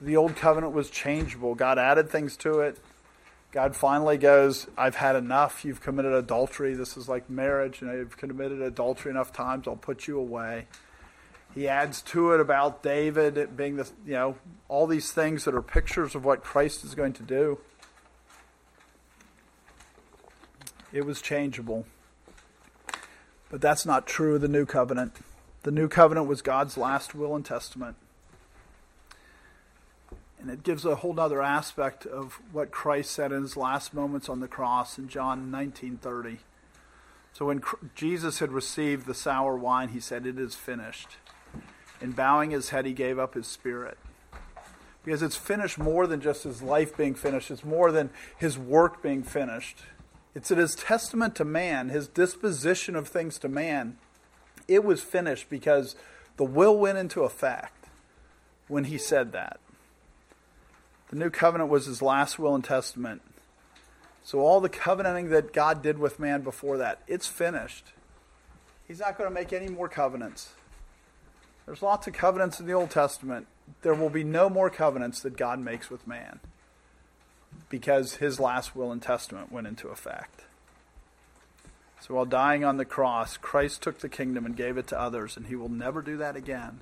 The 0.00 0.16
old 0.16 0.36
covenant 0.36 0.72
was 0.72 0.88
changeable, 0.88 1.56
God 1.56 1.78
added 1.78 2.08
things 2.08 2.36
to 2.38 2.60
it, 2.60 2.78
God 3.52 3.74
finally 3.74 4.16
goes, 4.16 4.68
I've 4.76 4.94
had 4.94 5.16
enough. 5.16 5.64
You've 5.64 5.80
committed 5.80 6.12
adultery. 6.12 6.74
This 6.74 6.96
is 6.96 7.08
like 7.08 7.28
marriage. 7.28 7.80
You 7.80 7.88
know, 7.88 7.94
you've 7.94 8.16
committed 8.16 8.62
adultery 8.62 9.10
enough 9.10 9.32
times. 9.32 9.66
I'll 9.66 9.76
put 9.76 10.06
you 10.06 10.18
away. 10.18 10.66
He 11.52 11.66
adds 11.66 12.00
to 12.02 12.32
it 12.32 12.40
about 12.40 12.82
David 12.82 13.56
being 13.56 13.74
the, 13.76 13.88
you 14.06 14.12
know, 14.12 14.36
all 14.68 14.86
these 14.86 15.10
things 15.10 15.44
that 15.44 15.54
are 15.54 15.62
pictures 15.62 16.14
of 16.14 16.24
what 16.24 16.44
Christ 16.44 16.84
is 16.84 16.94
going 16.94 17.12
to 17.14 17.24
do. 17.24 17.58
It 20.92 21.04
was 21.04 21.20
changeable. 21.20 21.86
But 23.50 23.60
that's 23.60 23.84
not 23.84 24.06
true 24.06 24.36
of 24.36 24.42
the 24.42 24.48
new 24.48 24.64
covenant. 24.64 25.16
The 25.64 25.72
new 25.72 25.88
covenant 25.88 26.28
was 26.28 26.40
God's 26.40 26.76
last 26.76 27.16
will 27.16 27.34
and 27.34 27.44
testament. 27.44 27.96
And 30.40 30.50
it 30.50 30.62
gives 30.62 30.86
a 30.86 30.96
whole 30.96 31.20
other 31.20 31.42
aspect 31.42 32.06
of 32.06 32.40
what 32.50 32.70
Christ 32.70 33.10
said 33.10 33.30
in 33.30 33.42
his 33.42 33.58
last 33.58 33.92
moments 33.92 34.28
on 34.28 34.40
the 34.40 34.48
cross 34.48 34.98
in 34.98 35.08
John 35.08 35.50
19:30. 35.50 36.38
So 37.32 37.46
when 37.46 37.62
Jesus 37.94 38.38
had 38.38 38.50
received 38.50 39.06
the 39.06 39.14
sour 39.14 39.56
wine, 39.56 39.90
he 39.90 40.00
said, 40.00 40.26
"It 40.26 40.38
is 40.38 40.54
finished." 40.54 41.18
And 42.00 42.16
bowing 42.16 42.50
his 42.50 42.70
head, 42.70 42.86
he 42.86 42.94
gave 42.94 43.18
up 43.18 43.34
his 43.34 43.46
spirit. 43.46 43.98
Because 45.04 45.22
it's 45.22 45.36
finished 45.36 45.78
more 45.78 46.06
than 46.06 46.20
just 46.20 46.44
his 46.44 46.62
life 46.62 46.96
being 46.96 47.14
finished. 47.14 47.50
It's 47.50 47.64
more 47.64 47.92
than 47.92 48.10
his 48.36 48.58
work 48.58 49.02
being 49.02 49.22
finished. 49.22 49.84
It's 50.34 50.48
his 50.48 50.74
testament 50.74 51.34
to 51.36 51.44
man, 51.44 51.88
his 51.90 52.08
disposition 52.08 52.96
of 52.96 53.08
things 53.08 53.38
to 53.40 53.48
man. 53.48 53.98
It 54.68 54.84
was 54.84 55.02
finished 55.02 55.50
because 55.50 55.96
the 56.36 56.44
will 56.44 56.78
went 56.78 56.98
into 56.98 57.24
effect 57.24 57.88
when 58.68 58.84
he 58.84 58.96
said 58.96 59.32
that. 59.32 59.60
The 61.10 61.16
new 61.16 61.30
covenant 61.30 61.70
was 61.70 61.86
his 61.86 62.00
last 62.00 62.38
will 62.38 62.54
and 62.54 62.64
testament. 62.64 63.20
So 64.22 64.38
all 64.40 64.60
the 64.60 64.68
covenanting 64.68 65.30
that 65.30 65.52
God 65.52 65.82
did 65.82 65.98
with 65.98 66.20
man 66.20 66.42
before 66.42 66.78
that, 66.78 67.00
it's 67.08 67.26
finished. 67.26 67.86
He's 68.86 69.00
not 69.00 69.18
going 69.18 69.28
to 69.28 69.34
make 69.34 69.52
any 69.52 69.68
more 69.68 69.88
covenants. 69.88 70.50
There's 71.66 71.82
lots 71.82 72.06
of 72.06 72.12
covenants 72.12 72.60
in 72.60 72.66
the 72.66 72.72
Old 72.72 72.90
Testament. 72.90 73.46
There 73.82 73.94
will 73.94 74.10
be 74.10 74.24
no 74.24 74.48
more 74.48 74.70
covenants 74.70 75.20
that 75.22 75.36
God 75.36 75.58
makes 75.58 75.90
with 75.90 76.06
man 76.06 76.40
because 77.68 78.16
his 78.16 78.38
last 78.38 78.76
will 78.76 78.92
and 78.92 79.02
testament 79.02 79.50
went 79.50 79.66
into 79.66 79.88
effect. 79.88 80.42
So 82.00 82.14
while 82.14 82.24
dying 82.24 82.64
on 82.64 82.76
the 82.76 82.84
cross, 82.84 83.36
Christ 83.36 83.82
took 83.82 83.98
the 83.98 84.08
kingdom 84.08 84.46
and 84.46 84.56
gave 84.56 84.78
it 84.78 84.86
to 84.88 85.00
others, 85.00 85.36
and 85.36 85.46
he 85.46 85.54
will 85.54 85.68
never 85.68 86.02
do 86.02 86.16
that 86.16 86.34
again. 86.34 86.80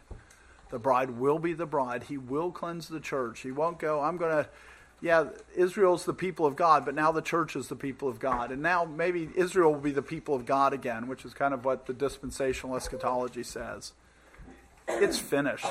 The 0.71 0.79
bride 0.79 1.11
will 1.11 1.39
be 1.39 1.55
the 1.55 1.67
bride. 1.67 2.05
He 2.05 2.19
will 2.19 2.51
cleanse 2.51 2.89
the 2.89 3.01
church. 3.01 3.41
He 3.41 3.51
won't 3.51 3.79
go, 3.79 4.01
I'm 4.03 4.17
going 4.17 4.45
to, 4.45 4.51
yeah, 5.01 5.29
Israel's 5.57 6.05
the 6.05 6.13
people 6.13 6.45
of 6.45 6.57
God, 6.57 6.85
but 6.85 6.95
now 6.95 7.11
the 7.13 7.23
church 7.23 7.57
is 7.57 7.69
the 7.69 7.77
people 7.77 8.09
of 8.09 8.19
God. 8.19 8.51
And 8.51 8.61
now 8.63 8.85
maybe 8.85 9.31
Israel 9.35 9.73
will 9.73 9.81
be 9.81 9.93
the 9.93 10.03
people 10.03 10.35
of 10.35 10.45
God 10.45 10.73
again, 10.73 11.07
which 11.07 11.25
is 11.25 11.33
kind 11.35 11.55
of 11.55 11.65
what 11.65 11.87
the 11.87 11.95
dispensational 11.95 12.77
eschatology 12.77 13.43
says. 13.45 13.93
It's 14.89 15.19
finished, 15.19 15.67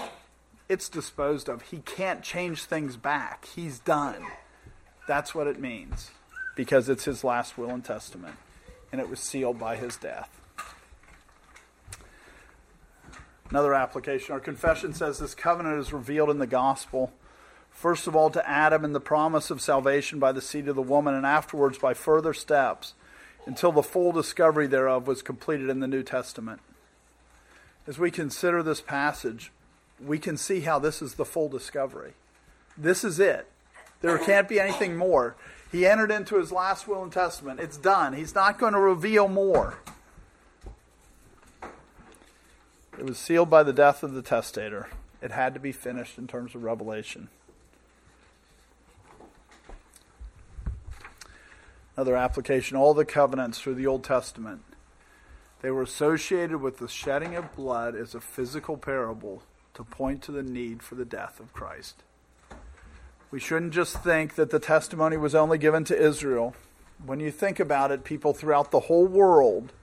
it's 0.70 0.90
disposed 0.90 1.50
of. 1.50 1.62
He 1.64 1.80
can't 1.80 2.24
change 2.24 2.64
things 2.64 2.98
back. 2.98 3.46
He's 3.56 3.80
done. 3.80 4.26
That's 5.08 5.36
what 5.36 5.48
it 5.48 5.60
means. 5.60 6.12
because 6.58 6.90
it's 6.90 7.06
his 7.06 7.24
last 7.24 7.58
will 7.58 7.70
and 7.70 7.86
testament, 7.86 8.36
and 8.92 9.00
it 9.00 9.10
was 9.10 9.20
sealed 9.20 9.60
by 9.60 9.78
his 9.78 9.96
death. 9.96 10.42
Another 13.50 13.74
application. 13.74 14.34
Our 14.34 14.40
confession 14.40 14.94
says 14.94 15.20
this 15.20 15.36
covenant 15.36 15.80
is 15.80 15.94
revealed 15.94 16.30
in 16.30 16.40
the 16.40 16.48
gospel. 16.48 17.14
First 17.72 18.08
of 18.08 18.16
all, 18.16 18.30
to 18.32 18.50
Adam 18.50 18.84
in 18.84 18.94
the 18.94 19.00
promise 19.00 19.50
of 19.52 19.62
salvation 19.62 20.20
by 20.20 20.32
the 20.32 20.42
seed 20.42 20.68
of 20.68 20.76
the 20.76 20.82
woman, 20.82 21.14
and 21.14 21.26
afterwards 21.26 21.78
by 21.78 21.94
further 21.94 22.34
steps 22.34 22.94
until 23.46 23.72
the 23.72 23.84
full 23.84 24.12
discovery 24.12 24.68
thereof 24.68 25.08
was 25.08 25.22
completed 25.22 25.70
in 25.70 25.80
the 25.80 25.88
New 25.88 26.04
Testament. 26.04 26.60
As 27.86 27.98
we 27.98 28.12
consider 28.12 28.62
this 28.62 28.82
passage, 28.82 29.52
we 30.04 30.20
can 30.20 30.36
see 30.36 30.62
how 30.62 30.80
this 30.80 31.02
is 31.02 31.14
the 31.14 31.24
full 31.24 31.48
discovery. 31.48 32.14
This 32.78 33.04
is 33.04 33.20
it. 33.20 33.48
There 34.02 34.18
can't 34.18 34.50
be 34.50 34.60
anything 34.60 34.98
more. 34.98 35.36
He 35.72 35.86
entered 35.86 36.12
into 36.12 36.38
his 36.38 36.52
last 36.52 36.88
will 36.88 37.04
and 37.04 37.12
testament. 37.12 37.60
It's 37.60 37.78
done. 37.78 38.14
He's 38.14 38.36
not 38.36 38.60
going 38.60 38.74
to 38.74 38.80
reveal 38.80 39.28
more. 39.28 39.78
It 42.98 43.06
was 43.06 43.18
sealed 43.18 43.50
by 43.50 43.62
the 43.64 43.74
death 43.74 44.02
of 44.02 44.14
the 44.14 44.24
testator. 44.24 44.88
It 45.22 45.32
had 45.32 45.54
to 45.54 45.60
be 45.60 45.72
finished 45.72 46.18
in 46.18 46.28
terms 46.28 46.56
of 46.56 46.64
revelation. 46.64 47.30
Another 51.96 52.16
application 52.16 52.78
all 52.78 52.94
the 52.94 53.06
covenants 53.06 53.60
through 53.60 53.76
the 53.76 53.88
Old 53.88 54.04
Testament, 54.04 54.62
they 55.62 55.72
were 55.72 55.82
associated 55.82 56.62
with 56.62 56.78
the 56.78 56.88
shedding 56.88 57.36
of 57.36 57.56
blood 57.56 57.96
as 57.96 58.14
a 58.14 58.22
physical 58.22 58.78
parable 58.78 59.42
to 59.74 59.84
point 59.84 60.22
to 60.24 60.32
the 60.32 60.44
need 60.44 60.82
for 60.82 60.96
the 60.96 61.06
death 61.06 61.40
of 61.40 61.54
Christ. 61.54 62.04
We 63.30 63.40
shouldn't 63.40 63.74
just 63.74 64.04
think 64.04 64.36
that 64.36 64.52
the 64.52 64.60
testimony 64.60 65.18
was 65.18 65.36
only 65.36 65.58
given 65.58 65.84
to 65.86 66.00
Israel. 66.00 66.56
When 67.04 67.20
you 67.20 67.32
think 67.32 67.60
about 67.60 67.92
it, 67.92 68.04
people 68.04 68.34
throughout 68.34 68.72
the 68.72 68.82
whole 68.82 69.06
world, 69.06 69.74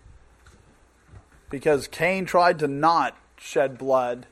because 1.51 1.89
Cain 1.89 2.25
tried 2.25 2.59
to 2.59 2.69
not 2.69 3.17
shed 3.37 3.79
blood, 3.79 4.27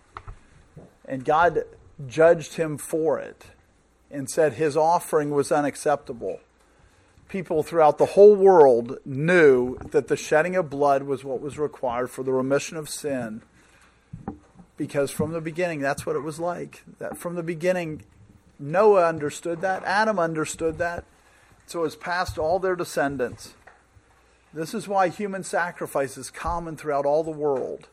and 1.05 1.25
God 1.25 1.65
judged 2.07 2.55
him 2.55 2.79
for 2.79 3.19
it 3.19 3.47
and 4.11 4.29
said 4.29 4.55
his 4.55 4.77
offering 4.77 5.31
was 5.31 5.51
unacceptable. 5.51 6.41
People 7.29 7.63
throughout 7.63 7.99
the 7.99 8.07
whole 8.07 8.35
world 8.35 8.99
knew 9.05 9.79
that 9.91 10.09
the 10.09 10.17
shedding 10.17 10.55
of 10.55 10.69
blood 10.69 11.05
was 11.05 11.25
what 11.25 11.41
was 11.41 11.59
required 11.59 12.11
for 12.11 12.23
the 12.23 12.33
remission 12.33 12.77
of 12.77 12.91
sin 12.91 13.43
because 14.77 15.11
from 15.11 15.33
the 15.33 15.41
beginning 15.41 15.81
that's 15.81 16.05
what 16.05 16.17
it 16.17 16.23
was 16.23 16.41
like. 16.41 16.83
That 16.99 17.17
from 17.17 17.35
the 17.37 17.43
beginning 17.43 18.03
Noah 18.59 19.07
understood 19.07 19.61
that, 19.61 19.83
Adam 19.85 20.19
understood 20.19 20.79
that. 20.79 21.05
So 21.67 21.81
it 21.81 21.83
was 21.83 21.97
passed 21.97 22.39
all 22.39 22.59
their 22.59 22.77
descendants. 22.77 23.55
This 24.55 24.75
is 24.75 24.87
why 24.87 25.09
human 25.09 25.45
sacrifice 25.45 26.19
is 26.19 26.31
common 26.31 26.77
throughout 26.77 27.07
all 27.07 27.25
the 27.25 27.31
world. 27.31 27.89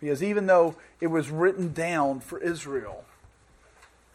Because 0.00 0.22
even 0.22 0.46
though 0.46 0.76
it 1.00 1.08
was 1.08 1.30
written 1.30 1.72
down 1.72 2.20
for 2.20 2.38
Israel, 2.38 3.04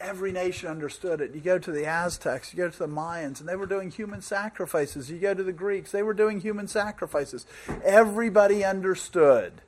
every 0.00 0.32
nation 0.32 0.68
understood 0.68 1.20
it. 1.20 1.34
You 1.34 1.40
go 1.40 1.58
to 1.58 1.70
the 1.70 1.86
Aztecs, 1.86 2.52
you 2.52 2.56
go 2.56 2.70
to 2.70 2.78
the 2.78 2.88
Mayans, 2.88 3.40
and 3.40 3.48
they 3.48 3.56
were 3.56 3.66
doing 3.66 3.90
human 3.90 4.22
sacrifices. 4.22 5.10
You 5.10 5.18
go 5.18 5.34
to 5.34 5.42
the 5.42 5.52
Greeks, 5.52 5.92
they 5.92 6.02
were 6.02 6.14
doing 6.14 6.40
human 6.40 6.66
sacrifices. 6.66 7.46
Everybody 7.84 8.64
understood. 8.64 9.60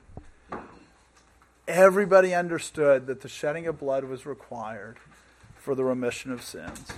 Everybody 1.67 2.33
understood 2.33 3.07
that 3.07 3.21
the 3.21 3.29
shedding 3.29 3.67
of 3.67 3.79
blood 3.79 4.03
was 4.03 4.25
required 4.25 4.97
for 5.55 5.75
the 5.75 5.83
remission 5.83 6.31
of 6.31 6.41
sins. 6.41 6.91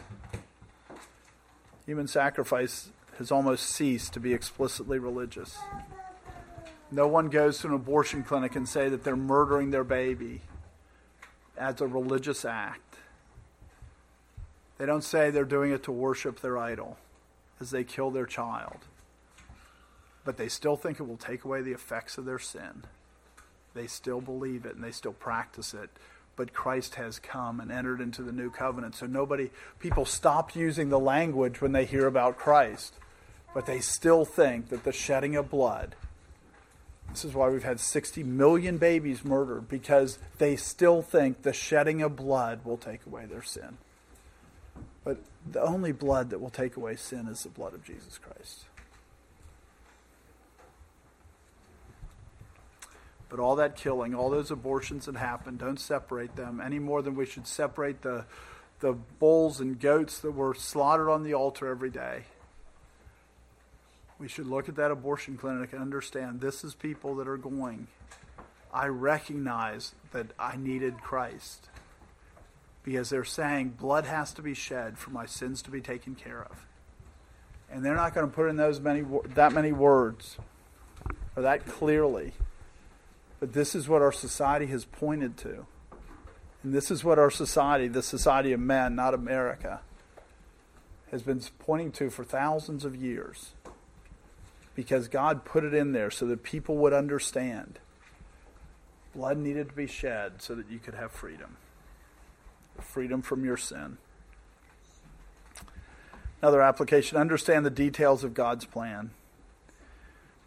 Human 1.86 2.08
sacrifice 2.08 2.90
has 3.18 3.32
almost 3.32 3.70
ceased 3.70 4.14
to 4.14 4.20
be 4.20 4.34
explicitly 4.34 5.00
religious. 5.00 5.58
No 6.92 7.08
one 7.08 7.30
goes 7.30 7.60
to 7.60 7.68
an 7.68 7.74
abortion 7.74 8.24
clinic 8.24 8.56
and 8.56 8.68
say 8.68 8.90
that 8.90 9.04
they're 9.04 9.16
murdering 9.16 9.72
their 9.72 9.84
baby 9.84 10.42
as 11.58 11.82
a 11.82 11.88
religious 11.88 12.46
act. 12.46 12.98
They 14.78 14.86
don't 14.86 15.04
say 15.04 15.30
they're 15.30 15.46
doing 15.46 15.72
it 15.72 15.84
to 15.84 15.92
worship 15.92 16.42
their 16.42 16.58
idol 16.58 16.98
as 17.60 17.72
they 17.72 17.84
kill 17.84 18.12
their 18.12 18.26
child. 18.26 18.78
But 20.24 20.38
they 20.38 20.50
still 20.50 20.76
think 20.76 21.00
it 21.00 21.08
will 21.08 21.18
take 21.18 21.46
away 21.46 21.62
the 21.62 21.72
effects 21.72 22.18
of 22.18 22.26
their 22.26 22.40
sin. 22.40 22.84
They 23.74 23.88
still 23.88 24.22
believe 24.22 24.66
it 24.66 24.76
and 24.76 24.84
they 24.84 24.92
still 24.92 25.14
practice 25.14 25.74
it 25.74 25.90
but 26.36 26.54
Christ 26.54 26.96
has 26.96 27.20
come 27.20 27.60
and 27.60 27.72
entered 27.72 28.02
into 28.02 28.22
the 28.22 28.32
new 28.32 28.50
covenant. 28.50 28.96
So 28.96 29.06
nobody, 29.06 29.52
people 29.80 30.06
stop 30.06 30.56
using 30.56 30.90
the 30.90 31.00
language 31.00 31.62
when 31.62 31.72
they 31.72 31.86
hear 31.86 32.08
about 32.08 32.38
Christ, 32.38 32.96
but 33.56 33.66
they 33.66 33.80
still 33.80 34.26
think 34.26 34.68
that 34.68 34.84
the 34.84 34.92
shedding 34.92 35.38
of 35.38 35.50
blood. 35.50 35.96
This 37.10 37.24
is 37.24 37.34
why 37.34 37.48
we've 37.48 37.64
had 37.64 37.80
60 37.80 38.22
million 38.22 38.78
babies 38.78 39.24
murdered 39.24 39.70
because 39.70 40.20
they 40.40 40.58
still 40.58 41.02
think 41.02 41.42
the 41.42 41.54
shedding 41.54 42.02
of 42.02 42.18
blood 42.18 42.66
will 42.66 42.76
take 42.76 43.06
away 43.06 43.26
their 43.26 43.42
sin. 43.42 43.78
But 45.06 45.20
the 45.50 45.62
only 45.62 45.94
blood 45.94 46.32
that 46.32 46.42
will 46.42 46.50
take 46.50 46.76
away 46.76 46.98
sin 46.98 47.30
is 47.30 47.44
the 47.44 47.50
blood 47.50 47.74
of 47.74 47.86
Jesus 47.86 48.18
Christ. 48.18 48.66
But 53.30 53.40
all 53.40 53.56
that 53.56 53.78
killing, 53.78 54.14
all 54.14 54.30
those 54.30 54.52
abortions 54.52 55.06
that 55.06 55.16
happened, 55.16 55.60
don't 55.60 55.80
separate 55.80 56.36
them 56.36 56.60
any 56.60 56.80
more 56.80 57.02
than 57.02 57.16
we 57.16 57.26
should 57.26 57.48
separate 57.48 58.02
the, 58.02 58.26
the 58.82 58.92
bulls 58.92 59.62
and 59.62 59.80
goats 59.80 60.20
that 60.20 60.32
were 60.32 60.54
slaughtered 60.54 61.08
on 61.08 61.24
the 61.24 61.34
altar 61.34 61.70
every 61.70 61.90
day. 61.90 62.26
We 64.18 64.28
should 64.28 64.48
look 64.48 64.70
at 64.70 64.76
that 64.76 64.92
abortion 64.92 65.38
clinic 65.38 65.74
and 65.74 65.82
understand 65.82 66.40
this 66.40 66.64
is 66.64 66.74
people 66.74 67.16
that 67.16 67.28
are 67.28 67.38
going. 67.38 67.88
I 68.74 68.88
recognize 68.88 69.94
that 70.12 70.28
I 70.40 70.56
needed 70.56 71.02
Christ 71.02 71.70
because 72.84 73.10
they're 73.10 73.26
saying 73.26 73.70
blood 73.80 74.06
has 74.06 74.34
to 74.34 74.42
be 74.42 74.54
shed 74.54 74.98
for 74.98 75.10
my 75.10 75.26
sins 75.26 75.62
to 75.64 75.72
be 75.72 75.82
taken 75.82 76.16
care 76.16 76.44
of. 76.44 76.66
And 77.70 77.84
they're 77.84 77.96
not 77.96 78.14
going 78.14 78.28
to 78.30 78.34
put 78.34 78.48
in 78.48 78.58
those 78.58 78.80
many 78.80 79.04
that 79.34 79.52
many 79.52 79.72
words 79.72 80.38
or 81.36 81.42
that 81.42 81.66
clearly. 81.66 82.34
But 83.40 83.54
this 83.54 83.76
is 83.76 83.90
what 83.90 84.02
our 84.02 84.12
society 84.12 84.68
has 84.68 84.86
pointed 84.86 85.36
to. 85.38 85.66
And 86.64 86.74
this 86.74 86.90
is 86.90 87.04
what 87.04 87.20
our 87.20 87.30
society, 87.30 87.88
the 87.88 88.04
society 88.04 88.54
of 88.54 88.60
men, 88.60 88.96
not 88.96 89.14
America, 89.14 89.82
has 91.12 91.22
been 91.22 91.42
pointing 91.60 91.92
to 91.94 92.10
for 92.10 92.24
thousands 92.24 92.86
of 92.86 92.96
years. 92.96 93.52
Because 94.76 95.08
God 95.08 95.46
put 95.46 95.64
it 95.64 95.74
in 95.74 95.94
there 95.94 96.12
so 96.12 96.26
that 96.28 96.44
people 96.44 96.76
would 96.78 96.94
understand. 96.94 97.80
Blood 99.16 99.38
needed 99.38 99.70
to 99.70 99.76
be 99.76 99.88
shed 99.88 100.42
so 100.42 100.54
that 100.56 100.70
you 100.70 100.80
could 100.80 100.96
have 100.96 101.12
freedom 101.12 101.58
freedom 102.82 103.22
from 103.22 103.46
your 103.46 103.58
sin. 103.58 103.98
Another 106.42 106.62
application 106.62 107.18
understand 107.18 107.66
the 107.66 107.72
details 107.72 108.24
of 108.24 108.34
God's 108.34 108.66
plan. 108.66 109.12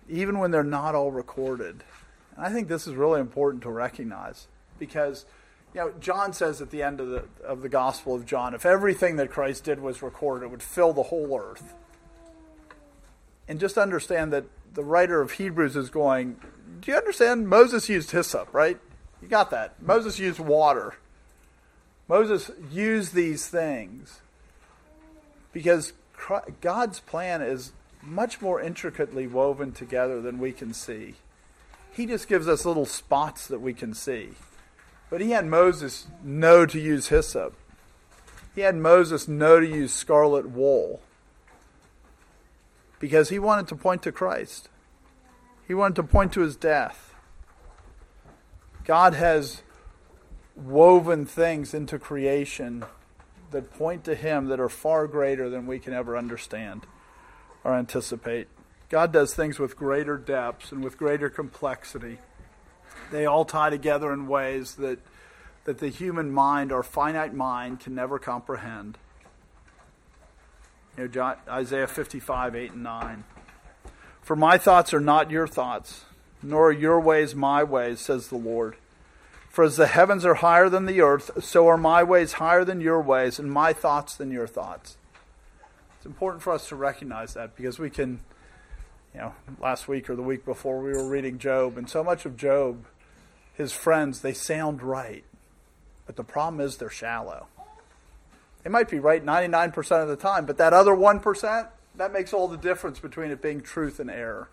Even 0.09 0.39
when 0.39 0.51
they're 0.51 0.63
not 0.63 0.95
all 0.95 1.11
recorded, 1.11 1.83
and 2.37 2.47
I 2.47 2.51
think 2.51 2.69
this 2.69 2.87
is 2.87 2.95
really 2.95 3.21
important 3.21 3.63
to 3.65 3.71
recognize 3.71 4.47
because 4.79 5.27
you 5.75 5.81
know, 5.81 5.93
John 6.01 6.33
says 6.33 6.63
at 6.63 6.71
the 6.71 6.83
end 6.83 7.01
of 7.01 7.09
the 7.09 7.25
of 7.45 7.63
the 7.63 7.69
Gospel 7.69 8.15
of 8.15 8.25
John, 8.25 8.55
if 8.55 8.65
everything 8.65 9.17
that 9.17 9.31
Christ 9.31 9.65
did 9.65 9.81
was 9.81 10.01
recorded, 10.01 10.47
it 10.47 10.51
would 10.51 10.63
fill 10.63 10.93
the 10.93 11.05
whole 11.05 11.39
earth. 11.39 11.75
And 13.49 13.59
just 13.59 13.79
understand 13.79 14.33
that 14.33 14.45
the 14.75 14.85
writer 14.85 15.21
of 15.21 15.33
Hebrews 15.33 15.75
is 15.75 15.91
going, 15.91 16.37
do 16.81 16.91
you 16.91 16.97
understand? 16.97 17.49
Moses 17.49 17.89
used 17.89 18.11
hyssop, 18.11 18.53
right? 18.53 18.79
You 19.23 19.29
got 19.29 19.51
that. 19.51 19.83
Moses 19.83 20.19
used 20.19 20.39
water. 20.39 20.95
Moses 22.07 22.51
used 22.71 23.15
these 23.15 23.49
things 23.49 24.21
because 25.53 25.93
God's 26.61 27.01
plan 27.01 27.43
is 27.43 27.73
much 28.03 28.41
more 28.41 28.61
intricately 28.61 29.27
woven 29.27 29.73
together 29.73 30.21
than 30.21 30.39
we 30.39 30.53
can 30.53 30.73
see. 30.73 31.15
He 31.93 32.07
just 32.07 32.29
gives 32.29 32.47
us 32.47 32.65
little 32.65 32.87
spots 32.87 33.47
that 33.49 33.61
we 33.61 33.75
can 33.75 33.93
see. 33.93 34.31
But 35.11 35.21
he 35.21 35.31
had 35.31 35.47
Moses 35.47 36.07
know 36.23 36.67
to 36.67 36.79
use 36.79 37.09
hyssop. 37.09 37.55
He 38.55 38.61
had 38.61 38.77
Moses 38.77 39.27
know 39.27 39.59
to 39.59 39.67
use 39.67 39.93
scarlet 39.93 40.51
wool. 40.51 41.01
Because 42.99 43.29
he 43.29 43.39
wanted 43.39 43.69
to 43.69 43.77
point 43.77 44.03
to 44.03 44.13
Christ. 44.13 44.69
He 45.67 45.75
wanted 45.75 45.97
to 45.97 46.03
point 46.03 46.33
to 46.33 46.41
his 46.41 46.57
death. 46.57 47.15
God 48.85 49.15
has 49.15 49.63
woven 50.57 51.27
things 51.27 51.75
into 51.75 51.99
creation 51.99 52.85
that 53.51 53.73
point 53.73 54.05
to 54.05 54.15
him 54.15 54.47
that 54.47 54.61
are 54.61 54.69
far 54.69 55.07
greater 55.07 55.49
than 55.49 55.67
we 55.67 55.79
can 55.79 55.93
ever 55.93 56.17
understand 56.17 56.87
or 57.65 57.75
anticipate. 57.75 58.49
God 58.89 59.13
does 59.13 59.35
things 59.35 59.59
with 59.59 59.77
greater 59.77 60.17
depths 60.17 60.73
and 60.73 60.83
with 60.83 60.99
greater 60.99 61.29
complexity. 61.29 62.19
They 63.11 63.27
all 63.27 63.45
tie 63.45 63.71
together 63.71 64.13
in 64.13 64.27
ways 64.27 64.77
that, 64.77 64.99
that 65.65 65.79
the 65.79 65.89
human 65.89 66.31
mind, 66.31 66.73
our 66.73 66.83
finite 66.83 67.35
mind, 67.35 67.81
can 67.81 67.95
never 67.95 68.19
comprehend. 68.19 68.99
You 70.99 71.09
know, 71.15 71.37
Isaiah 71.49 71.87
55, 71.87 72.57
8 72.57 72.73
and 72.73 72.83
9. 72.83 73.25
For 74.21 74.35
my 74.35 74.59
thoughts 74.59 74.93
are 74.93 75.01
not 75.01 75.31
your 75.31 75.47
thoughts, 75.47 76.05
nor 76.43 76.71
are 76.71 76.73
your 76.73 76.99
ways 76.99 77.37
my 77.37 77.63
ways, 77.63 78.01
says 78.01 78.29
the 78.29 78.37
Lord. 78.37 78.75
For 79.49 79.63
as 79.63 79.77
the 79.77 79.87
heavens 79.87 80.25
are 80.25 80.35
higher 80.35 80.69
than 80.69 80.87
the 80.87 81.01
earth, 81.01 81.45
so 81.45 81.69
are 81.69 81.77
my 81.77 82.03
ways 82.03 82.35
higher 82.35 82.65
than 82.65 82.81
your 82.81 83.01
ways, 83.01 83.39
and 83.39 83.51
my 83.51 83.73
thoughts 83.73 84.17
than 84.17 84.33
your 84.33 84.49
thoughts. 84.49 84.97
It's 85.97 86.07
important 86.07 86.43
for 86.43 86.53
us 86.53 86.69
to 86.69 86.77
recognize 86.77 87.35
that 87.35 87.55
because 87.55 87.79
we 87.79 87.91
can, 87.91 88.21
you 89.15 89.21
know, 89.21 89.35
last 89.61 89.87
week 89.87 90.11
or 90.11 90.17
the 90.17 90.23
week 90.23 90.45
before 90.45 90.81
we 90.81 90.91
were 90.91 91.09
reading 91.09 91.39
Job, 91.39 91.79
and 91.79 91.89
so 91.89 92.03
much 92.03 92.27
of 92.27 92.37
Job, 92.37 92.85
his 93.55 93.73
friends, 93.73 94.21
they 94.21 94.33
sound 94.33 94.83
right. 94.83 95.25
But 96.07 96.17
the 96.17 96.25
problem 96.25 96.61
is 96.61 96.77
they're 96.77 96.91
shallow. 96.91 97.47
They 98.63 98.71
might 98.71 98.91
be 98.91 98.99
right 98.99 99.25
99% 99.25 100.03
of 100.03 100.09
the 100.09 100.17
time, 100.17 100.47
but 100.47 100.59
that 100.59 100.73
other 100.73 100.93
1%, 100.93 101.69
that 101.97 102.13
makes 102.13 102.33
all 102.33 102.49
the 102.49 102.57
difference 102.57 102.99
between 102.99 103.31
it 103.31 103.41
being 103.41 103.61
truth 103.61 104.01
and 104.01 104.11
error. 104.11 104.49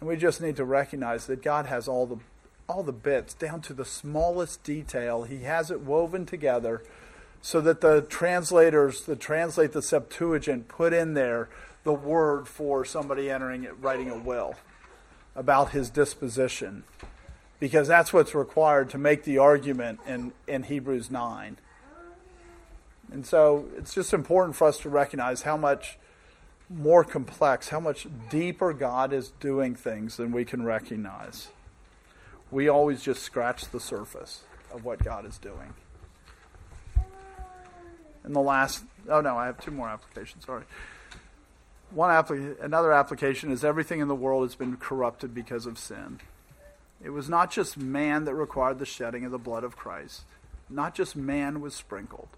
And 0.00 0.08
we 0.08 0.16
just 0.16 0.40
need 0.40 0.56
to 0.56 0.64
recognize 0.64 1.26
that 1.26 1.42
God 1.42 1.66
has 1.66 1.88
all 1.88 2.06
the 2.06 2.18
all 2.68 2.82
the 2.82 2.92
bits 2.92 3.34
down 3.34 3.60
to 3.62 3.72
the 3.72 3.84
smallest 3.84 4.62
detail. 4.64 5.22
He 5.22 5.42
has 5.42 5.70
it 5.70 5.80
woven 5.80 6.26
together 6.26 6.82
so 7.40 7.60
that 7.60 7.80
the 7.80 8.02
translators 8.02 9.02
that 9.02 9.20
translate 9.20 9.72
the 9.72 9.82
Septuagint 9.82 10.68
put 10.68 10.92
in 10.92 11.14
there 11.14 11.48
the 11.84 11.92
word 11.92 12.48
for 12.48 12.84
somebody 12.84 13.30
entering 13.30 13.62
it, 13.62 13.74
writing 13.80 14.10
a 14.10 14.18
will 14.18 14.56
about 15.36 15.70
his 15.70 15.90
disposition. 15.90 16.82
Because 17.60 17.86
that's 17.86 18.12
what's 18.12 18.34
required 18.34 18.90
to 18.90 18.98
make 18.98 19.22
the 19.22 19.38
argument 19.38 20.00
in, 20.06 20.32
in 20.48 20.64
Hebrews 20.64 21.10
9. 21.10 21.56
And 23.12 23.24
so 23.24 23.66
it's 23.76 23.94
just 23.94 24.12
important 24.12 24.56
for 24.56 24.66
us 24.66 24.78
to 24.78 24.88
recognize 24.88 25.42
how 25.42 25.56
much 25.56 25.98
more 26.68 27.04
complex, 27.04 27.68
how 27.68 27.80
much 27.80 28.06
deeper 28.30 28.72
God 28.72 29.12
is 29.12 29.30
doing 29.40 29.74
things 29.74 30.16
than 30.16 30.32
we 30.32 30.44
can 30.44 30.64
recognize. 30.64 31.48
We 32.50 32.68
always 32.68 33.02
just 33.02 33.22
scratch 33.22 33.70
the 33.70 33.80
surface 33.80 34.42
of 34.72 34.84
what 34.84 35.02
God 35.02 35.24
is 35.24 35.38
doing. 35.38 35.74
And 38.24 38.34
the 38.34 38.40
last, 38.40 38.82
oh 39.08 39.20
no, 39.20 39.36
I 39.36 39.46
have 39.46 39.60
two 39.60 39.70
more 39.70 39.88
applications, 39.88 40.44
sorry. 40.44 40.64
One 41.90 42.10
applica- 42.10 42.60
another 42.60 42.92
application 42.92 43.52
is 43.52 43.64
everything 43.64 44.00
in 44.00 44.08
the 44.08 44.14
world 44.16 44.42
has 44.42 44.56
been 44.56 44.76
corrupted 44.76 45.32
because 45.32 45.66
of 45.66 45.78
sin. 45.78 46.18
It 47.02 47.10
was 47.10 47.28
not 47.28 47.52
just 47.52 47.76
man 47.76 48.24
that 48.24 48.34
required 48.34 48.80
the 48.80 48.86
shedding 48.86 49.24
of 49.24 49.30
the 49.30 49.38
blood 49.38 49.62
of 49.62 49.76
Christ. 49.76 50.22
Not 50.68 50.94
just 50.94 51.14
man 51.14 51.60
was 51.60 51.74
sprinkled. 51.74 52.28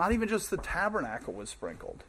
Not 0.00 0.12
even 0.12 0.28
just 0.28 0.48
the 0.48 0.56
tabernacle 0.56 1.34
was 1.34 1.50
sprinkled. 1.50 2.04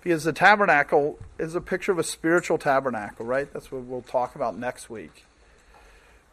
Because 0.00 0.22
the 0.22 0.32
tabernacle 0.32 1.18
is 1.36 1.56
a 1.56 1.60
picture 1.60 1.90
of 1.90 1.98
a 1.98 2.04
spiritual 2.04 2.56
tabernacle, 2.56 3.26
right? 3.26 3.52
That's 3.52 3.72
what 3.72 3.82
we'll 3.82 4.02
talk 4.02 4.36
about 4.36 4.56
next 4.56 4.88
week. 4.88 5.24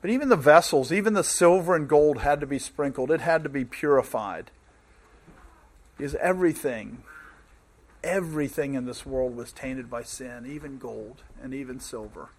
But 0.02 0.12
even 0.12 0.30
the 0.30 0.36
vessels, 0.36 0.92
even 0.92 1.16
the 1.16 1.24
silver 1.24 1.76
and 1.76 1.90
gold 1.90 2.20
had 2.20 2.42
to 2.42 2.46
be 2.46 2.60
sprinkled, 2.60 3.10
it 3.10 3.22
had 3.22 3.42
to 3.42 3.50
be 3.50 3.66
purified. 3.66 4.52
Because 5.98 6.14
everything, 6.14 7.02
everything 8.04 8.76
in 8.76 8.86
this 8.86 9.04
world 9.04 9.36
was 9.36 9.52
tainted 9.52 9.90
by 9.90 10.04
sin, 10.04 10.46
even 10.48 10.78
gold 10.78 11.24
and 11.42 11.56
even 11.56 11.80
silver. 11.80 12.30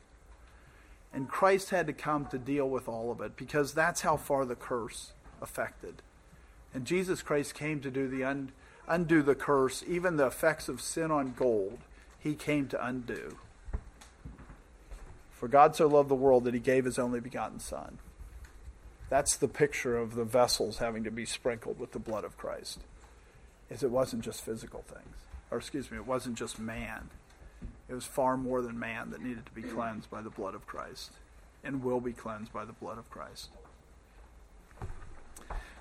And 1.12 1.28
Christ 1.28 1.70
had 1.70 1.88
to 1.88 1.92
come 1.92 2.26
to 2.26 2.38
deal 2.38 2.70
with 2.70 2.86
all 2.86 3.11
of 3.11 3.20
it 3.20 3.36
because 3.36 3.74
that's 3.74 4.02
how 4.02 4.16
far 4.16 4.44
the 4.44 4.54
curse 4.54 5.11
affected. 5.42 6.02
And 6.77 6.85
Jesus 6.85 7.22
Christ 7.22 7.55
came 7.55 7.81
to 7.81 7.91
do 7.91 8.07
the 8.07 8.22
un, 8.22 8.53
undo 8.87 9.22
the 9.22 9.35
curse, 9.35 9.83
even 9.89 10.18
the 10.18 10.27
effects 10.27 10.68
of 10.68 10.83
sin 10.83 11.11
on 11.11 11.33
gold, 11.33 11.79
he 12.18 12.35
came 12.35 12.68
to 12.68 12.87
undo. 12.87 13.39
For 15.31 15.49
God 15.49 15.74
so 15.74 15.87
loved 15.87 16.11
the 16.11 16.14
world 16.14 16.45
that 16.45 16.53
he 16.53 16.61
gave 16.61 16.85
his 16.85 16.99
only 16.99 17.18
begotten 17.18 17.61
Son. 17.61 17.97
That's 19.09 19.37
the 19.37 19.49
picture 19.49 19.97
of 19.97 20.16
the 20.16 20.24
vessels 20.24 20.77
having 20.77 21.03
to 21.05 21.11
be 21.11 21.24
sprinkled 21.24 21.81
with 21.81 21.93
the 21.93 21.99
blood 21.99 22.24
of 22.24 22.37
Christ. 22.37 22.81
Is 23.70 23.83
it 23.83 23.91
wasn't 23.91 24.22
just 24.22 24.45
physical 24.45 24.83
things. 24.83 25.16
Or 25.51 25.57
excuse 25.57 25.91
me, 25.91 25.97
it 25.97 26.07
wasn't 26.07 26.37
just 26.37 26.59
man. 26.59 27.09
It 27.89 27.95
was 27.95 28.05
far 28.05 28.37
more 28.37 28.61
than 28.61 28.79
man 28.79 29.12
that 29.12 29.22
needed 29.22 29.47
to 29.47 29.53
be 29.53 29.62
cleansed 29.62 30.11
by 30.11 30.20
the 30.20 30.29
blood 30.29 30.55
of 30.55 30.66
Christ 30.66 31.12
and 31.64 31.83
will 31.83 32.01
be 32.01 32.12
cleansed 32.12 32.53
by 32.53 32.66
the 32.66 32.74
blood 32.74 32.99
of 32.99 33.09
Christ. 33.09 33.49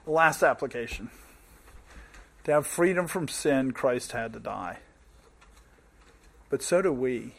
Last 0.07 0.43
application. 0.43 1.09
To 2.43 2.51
have 2.51 2.67
freedom 2.67 3.07
from 3.07 3.27
sin, 3.27 3.71
Christ 3.71 4.11
had 4.11 4.33
to 4.33 4.39
die. 4.39 4.77
But 6.49 6.61
so 6.61 6.83
do 6.83 6.91
we. 6.91 7.33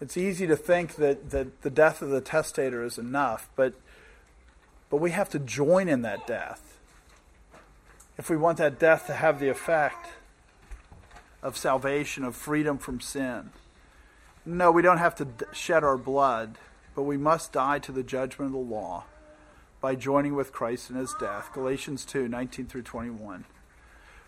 It's 0.00 0.16
easy 0.16 0.46
to 0.46 0.56
think 0.56 0.94
that, 0.96 1.30
that 1.30 1.62
the 1.62 1.70
death 1.70 2.00
of 2.00 2.10
the 2.10 2.20
testator 2.20 2.84
is 2.84 2.96
enough, 2.96 3.48
but, 3.56 3.74
but 4.88 4.98
we 4.98 5.10
have 5.10 5.28
to 5.30 5.40
join 5.40 5.88
in 5.88 6.02
that 6.02 6.28
death. 6.28 6.78
If 8.16 8.30
we 8.30 8.36
want 8.36 8.58
that 8.58 8.78
death 8.78 9.06
to 9.08 9.14
have 9.14 9.40
the 9.40 9.48
effect 9.48 10.10
of 11.42 11.56
salvation, 11.56 12.24
of 12.24 12.36
freedom 12.36 12.78
from 12.78 13.00
sin. 13.00 13.50
No, 14.46 14.70
we 14.70 14.82
don't 14.82 14.98
have 14.98 15.16
to 15.16 15.26
shed 15.52 15.82
our 15.82 15.98
blood, 15.98 16.56
but 16.94 17.02
we 17.02 17.16
must 17.16 17.52
die 17.52 17.80
to 17.80 17.90
the 17.90 18.04
judgment 18.04 18.48
of 18.48 18.52
the 18.52 18.74
law 18.74 19.04
by 19.84 19.94
joining 19.94 20.34
with 20.34 20.50
Christ 20.50 20.88
in 20.88 20.96
his 20.96 21.14
death. 21.20 21.50
Galatians 21.52 22.06
2 22.06 22.26
19 22.26 22.64
through 22.64 22.84
21. 22.84 23.44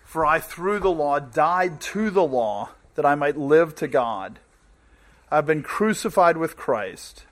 For 0.04 0.26
I, 0.26 0.38
through 0.38 0.80
the 0.80 0.90
law, 0.90 1.18
died 1.18 1.80
to 1.80 2.10
the 2.10 2.26
law 2.26 2.72
that 2.94 3.06
I 3.06 3.14
might 3.14 3.38
live 3.38 3.74
to 3.76 3.88
God. 3.88 4.38
I've 5.30 5.46
been 5.46 5.62
crucified 5.62 6.36
with 6.36 6.58
Christ. 6.58 7.24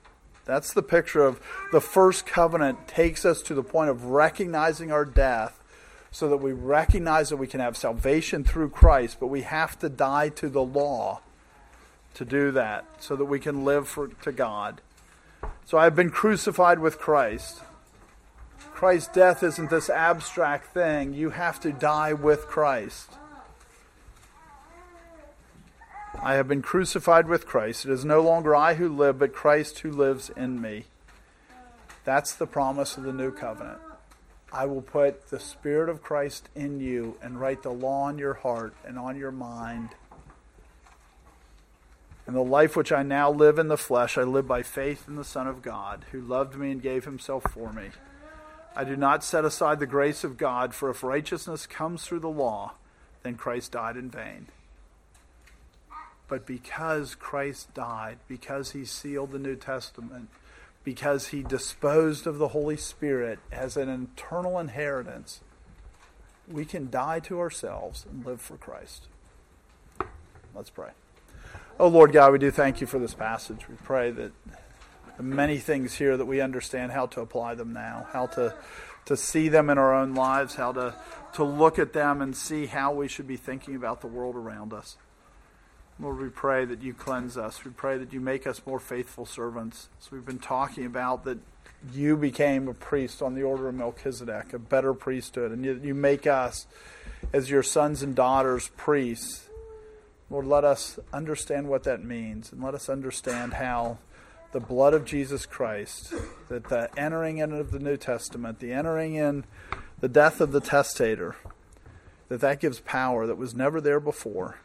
That's 0.47 0.73
the 0.73 0.83
picture 0.83 1.23
of 1.23 1.39
the 1.71 1.83
first 1.83 2.25
covenant 2.25 2.89
takes 2.89 3.27
us 3.27 3.43
to 3.43 3.55
the 3.55 3.63
point 3.63 3.91
of 3.91 4.07
recognizing 4.07 4.91
our 4.91 5.05
death 5.05 5.63
so 6.11 6.27
that 6.31 6.39
we 6.39 6.53
recognize 6.53 7.29
that 7.29 7.37
we 7.37 7.47
can 7.47 7.61
have 7.61 7.77
salvation 7.77 8.43
through 8.43 8.71
Christ, 8.71 9.19
but 9.21 9.27
we 9.27 9.43
have 9.43 9.79
to 9.81 9.91
die 9.91 10.31
to 10.31 10.49
the 10.49 10.63
law 10.63 11.21
to 12.15 12.25
do 12.25 12.53
that 12.53 12.87
so 13.01 13.17
that 13.17 13.27
we 13.27 13.39
can 13.39 13.67
live 13.67 13.87
for, 13.87 14.09
to 14.09 14.33
God. 14.33 14.81
So 15.67 15.77
I've 15.77 15.95
been 15.95 16.09
crucified 16.09 16.79
with 16.79 16.99
Christ. 16.99 17.61
Christ's 18.75 19.15
death 19.15 19.45
isn't 19.45 19.71
this 19.71 19.89
abstract 19.89 20.75
thing. 20.75 21.15
You 21.15 21.31
have 21.31 21.61
to 21.61 21.71
die 21.71 22.13
with 22.13 22.49
Christ. 22.49 23.09
I 26.21 26.35
have 26.35 26.49
been 26.49 26.61
crucified 26.61 27.29
with 27.29 27.47
Christ. 27.47 27.85
It 27.85 27.93
is 27.93 28.05
no 28.05 28.21
longer 28.21 28.55
I 28.55 28.75
who 28.75 28.89
live, 28.89 29.21
but 29.21 29.33
Christ 29.33 29.79
who 29.79 29.93
lives 29.93 30.29
in 30.29 30.61
me. 30.61 30.87
That's 32.05 32.35
the 32.35 32.49
promise 32.49 32.97
of 32.97 33.05
the 33.05 33.13
new 33.13 33.31
covenant. 33.31 33.79
I 34.53 34.67
will 34.67 34.83
put 34.83 35.31
the 35.31 35.41
Spirit 35.41 35.89
of 35.89 36.03
Christ 36.03 36.49
in 36.57 36.81
you 36.81 37.17
and 37.23 37.41
write 37.41 37.63
the 37.63 37.71
law 37.71 38.03
on 38.03 38.19
your 38.19 38.35
heart 38.35 38.75
and 38.85 38.99
on 38.99 39.17
your 39.17 39.33
mind. 39.33 39.91
And 42.27 42.35
the 42.35 42.43
life 42.43 42.77
which 42.77 42.91
I 42.91 43.05
now 43.05 43.31
live 43.31 43.59
in 43.59 43.69
the 43.69 43.77
flesh, 43.77 44.19
I 44.19 44.23
live 44.23 44.49
by 44.49 44.63
faith 44.63 45.05
in 45.07 45.15
the 45.15 45.25
Son 45.25 45.47
of 45.47 45.63
God, 45.63 46.07
who 46.11 46.21
loved 46.21 46.57
me 46.57 46.73
and 46.73 46.83
gave 46.83 47.05
himself 47.05 47.45
for 47.53 47.73
me. 47.73 47.91
I 48.77 48.85
do 48.85 48.97
not 48.97 49.23
set 49.23 49.45
aside 49.45 49.79
the 49.79 49.87
grace 49.87 50.25
of 50.25 50.37
God, 50.37 50.75
for 50.75 50.91
if 50.91 51.03
righteousness 51.03 51.67
comes 51.67 52.05
through 52.05 52.21
the 52.21 52.29
law, 52.29 52.73
then 53.23 53.37
Christ 53.37 53.73
died 53.73 53.97
in 53.97 54.11
vain. 54.11 54.49
But 56.27 56.47
because 56.47 57.15
Christ 57.15 57.73
died, 57.75 58.19
because 58.27 58.73
he 58.73 58.85
sealed 58.85 59.31
the 59.31 59.39
New 59.39 59.57
Testament, 59.57 60.29
because 60.83 61.29
he 61.29 61.43
disposed 61.43 62.27
of 62.27 62.39
the 62.39 62.49
Holy 62.49 62.77
Spirit 62.77 63.39
as 63.53 63.77
an 63.77 63.89
eternal 63.89 64.59
inheritance, 64.59 65.41
we 66.49 66.65
can 66.65 66.91
die 66.91 67.21
to 67.21 67.39
ourselves 67.39 68.05
and 68.11 68.25
live 68.27 68.41
for 68.41 68.57
Christ. 68.57 69.07
Let's 70.55 70.71
pray. 70.71 70.91
Oh 71.79 71.89
Lord 71.89 72.13
God, 72.13 72.33
we 72.33 72.39
do 72.39 72.51
thank 72.51 72.81
you 72.81 72.87
for 72.87 72.99
this 72.99 73.15
passage. 73.15 73.69
We 73.69 73.77
pray 73.77 74.11
that 74.13 74.33
many 75.19 75.59
things 75.59 75.95
here 75.95 76.17
that 76.17 76.27
we 76.27 76.41
understand 76.41 76.93
how 76.93 77.07
to 77.07 77.21
apply 77.21 77.55
them 77.55 77.73
now, 77.73 78.07
how 78.13 78.27
to 78.27 78.55
to 79.07 79.17
see 79.19 79.51
them 79.51 79.69
in 79.69 79.77
our 79.77 79.95
own 79.95 80.15
lives, 80.15 80.55
how 80.55 80.73
to 80.73 80.95
to 81.35 81.45
look 81.45 81.79
at 81.79 81.93
them 81.93 82.23
and 82.23 82.37
see 82.37 82.67
how 82.67 82.93
we 82.93 83.09
should 83.09 83.27
be 83.27 83.37
thinking 83.37 83.75
about 83.77 84.01
the 84.01 84.07
world 84.07 84.37
around 84.37 84.73
us. 84.73 84.97
Lord, 86.01 86.19
we 86.19 86.29
pray 86.29 86.65
that 86.65 86.83
you 86.83 86.93
cleanse 86.93 87.37
us. 87.37 87.65
We 87.65 87.71
pray 87.71 87.99
that 87.99 88.13
you 88.13 88.21
make 88.21 88.47
us 88.47 88.63
more 88.67 88.81
faithful 88.81 89.27
servants. 89.27 89.89
So 90.01 90.11
we've 90.13 90.27
been 90.27 90.41
talking 90.41 90.87
about 90.87 91.25
that 91.25 91.39
you 91.93 92.17
became 92.17 92.67
a 92.69 92.75
priest 92.75 93.23
on 93.23 93.35
the 93.35 93.43
order 93.43 93.69
of 93.69 93.75
Melchizedek, 93.75 94.53
a 94.53 94.59
better 94.59 94.95
priesthood, 94.95 95.53
and 95.53 95.65
you, 95.65 95.81
you 95.83 95.95
make 95.95 96.27
us 96.27 96.67
as 97.33 97.51
your 97.51 97.63
sons 97.63 98.03
and 98.03 98.15
daughters 98.15 98.71
priests. 98.77 99.49
Lord, 100.31 100.47
let 100.47 100.65
us 100.65 100.99
understand 101.13 101.69
what 101.69 101.85
that 101.85 102.03
means, 102.03 102.51
and 102.53 102.63
let 102.63 102.75
us 102.75 102.89
understand 102.89 103.55
how 103.55 103.99
the 104.55 104.61
blood 104.61 104.95
of 104.95 105.05
Jesus 105.05 105.47
Christ, 105.47 106.15
that 106.49 106.69
the 106.69 106.89
entering 106.97 107.39
in 107.39 107.53
of 107.53 107.73
the 107.73 107.81
New 107.81 107.97
Testament, 107.97 108.61
the 108.61 108.73
entering 108.73 109.17
in 109.17 109.45
the 109.99 110.09
death 110.09 110.41
of 110.41 110.53
the 110.53 110.61
testator, 110.61 111.35
that 112.29 112.41
that 112.41 112.61
gives 112.61 112.79
power 112.79 113.27
that 113.27 113.37
was 113.37 113.53
never 113.53 113.81
there 113.81 113.99
before 113.99 114.61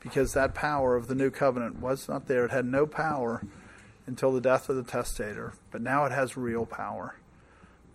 because 0.00 0.34
that 0.34 0.54
power 0.54 0.94
of 0.94 1.08
the 1.08 1.14
new 1.14 1.30
covenant 1.30 1.80
was 1.80 2.08
not 2.10 2.28
there. 2.28 2.44
It 2.44 2.50
had 2.50 2.66
no 2.66 2.86
power 2.86 3.42
until 4.06 4.32
the 4.32 4.40
death 4.40 4.68
of 4.68 4.76
the 4.76 4.84
testator, 4.84 5.54
but 5.70 5.80
now 5.80 6.04
it 6.04 6.12
has 6.12 6.36
real 6.36 6.66
power. 6.66 7.16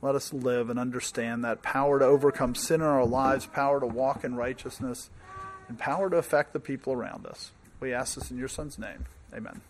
Let 0.01 0.15
us 0.15 0.33
live 0.33 0.71
and 0.71 0.79
understand 0.79 1.45
that 1.45 1.61
power 1.61 1.99
to 1.99 2.05
overcome 2.05 2.55
sin 2.55 2.81
in 2.81 2.87
our 2.87 3.05
lives, 3.05 3.45
power 3.45 3.79
to 3.79 3.85
walk 3.85 4.23
in 4.23 4.33
righteousness, 4.33 5.11
and 5.69 5.77
power 5.77 6.09
to 6.09 6.17
affect 6.17 6.51
the 6.51 6.59
people 6.59 6.93
around 6.93 7.27
us. 7.27 7.51
We 7.79 7.93
ask 7.93 8.15
this 8.15 8.31
in 8.31 8.37
your 8.39 8.47
Son's 8.47 8.79
name. 8.79 9.05
Amen. 9.33 9.61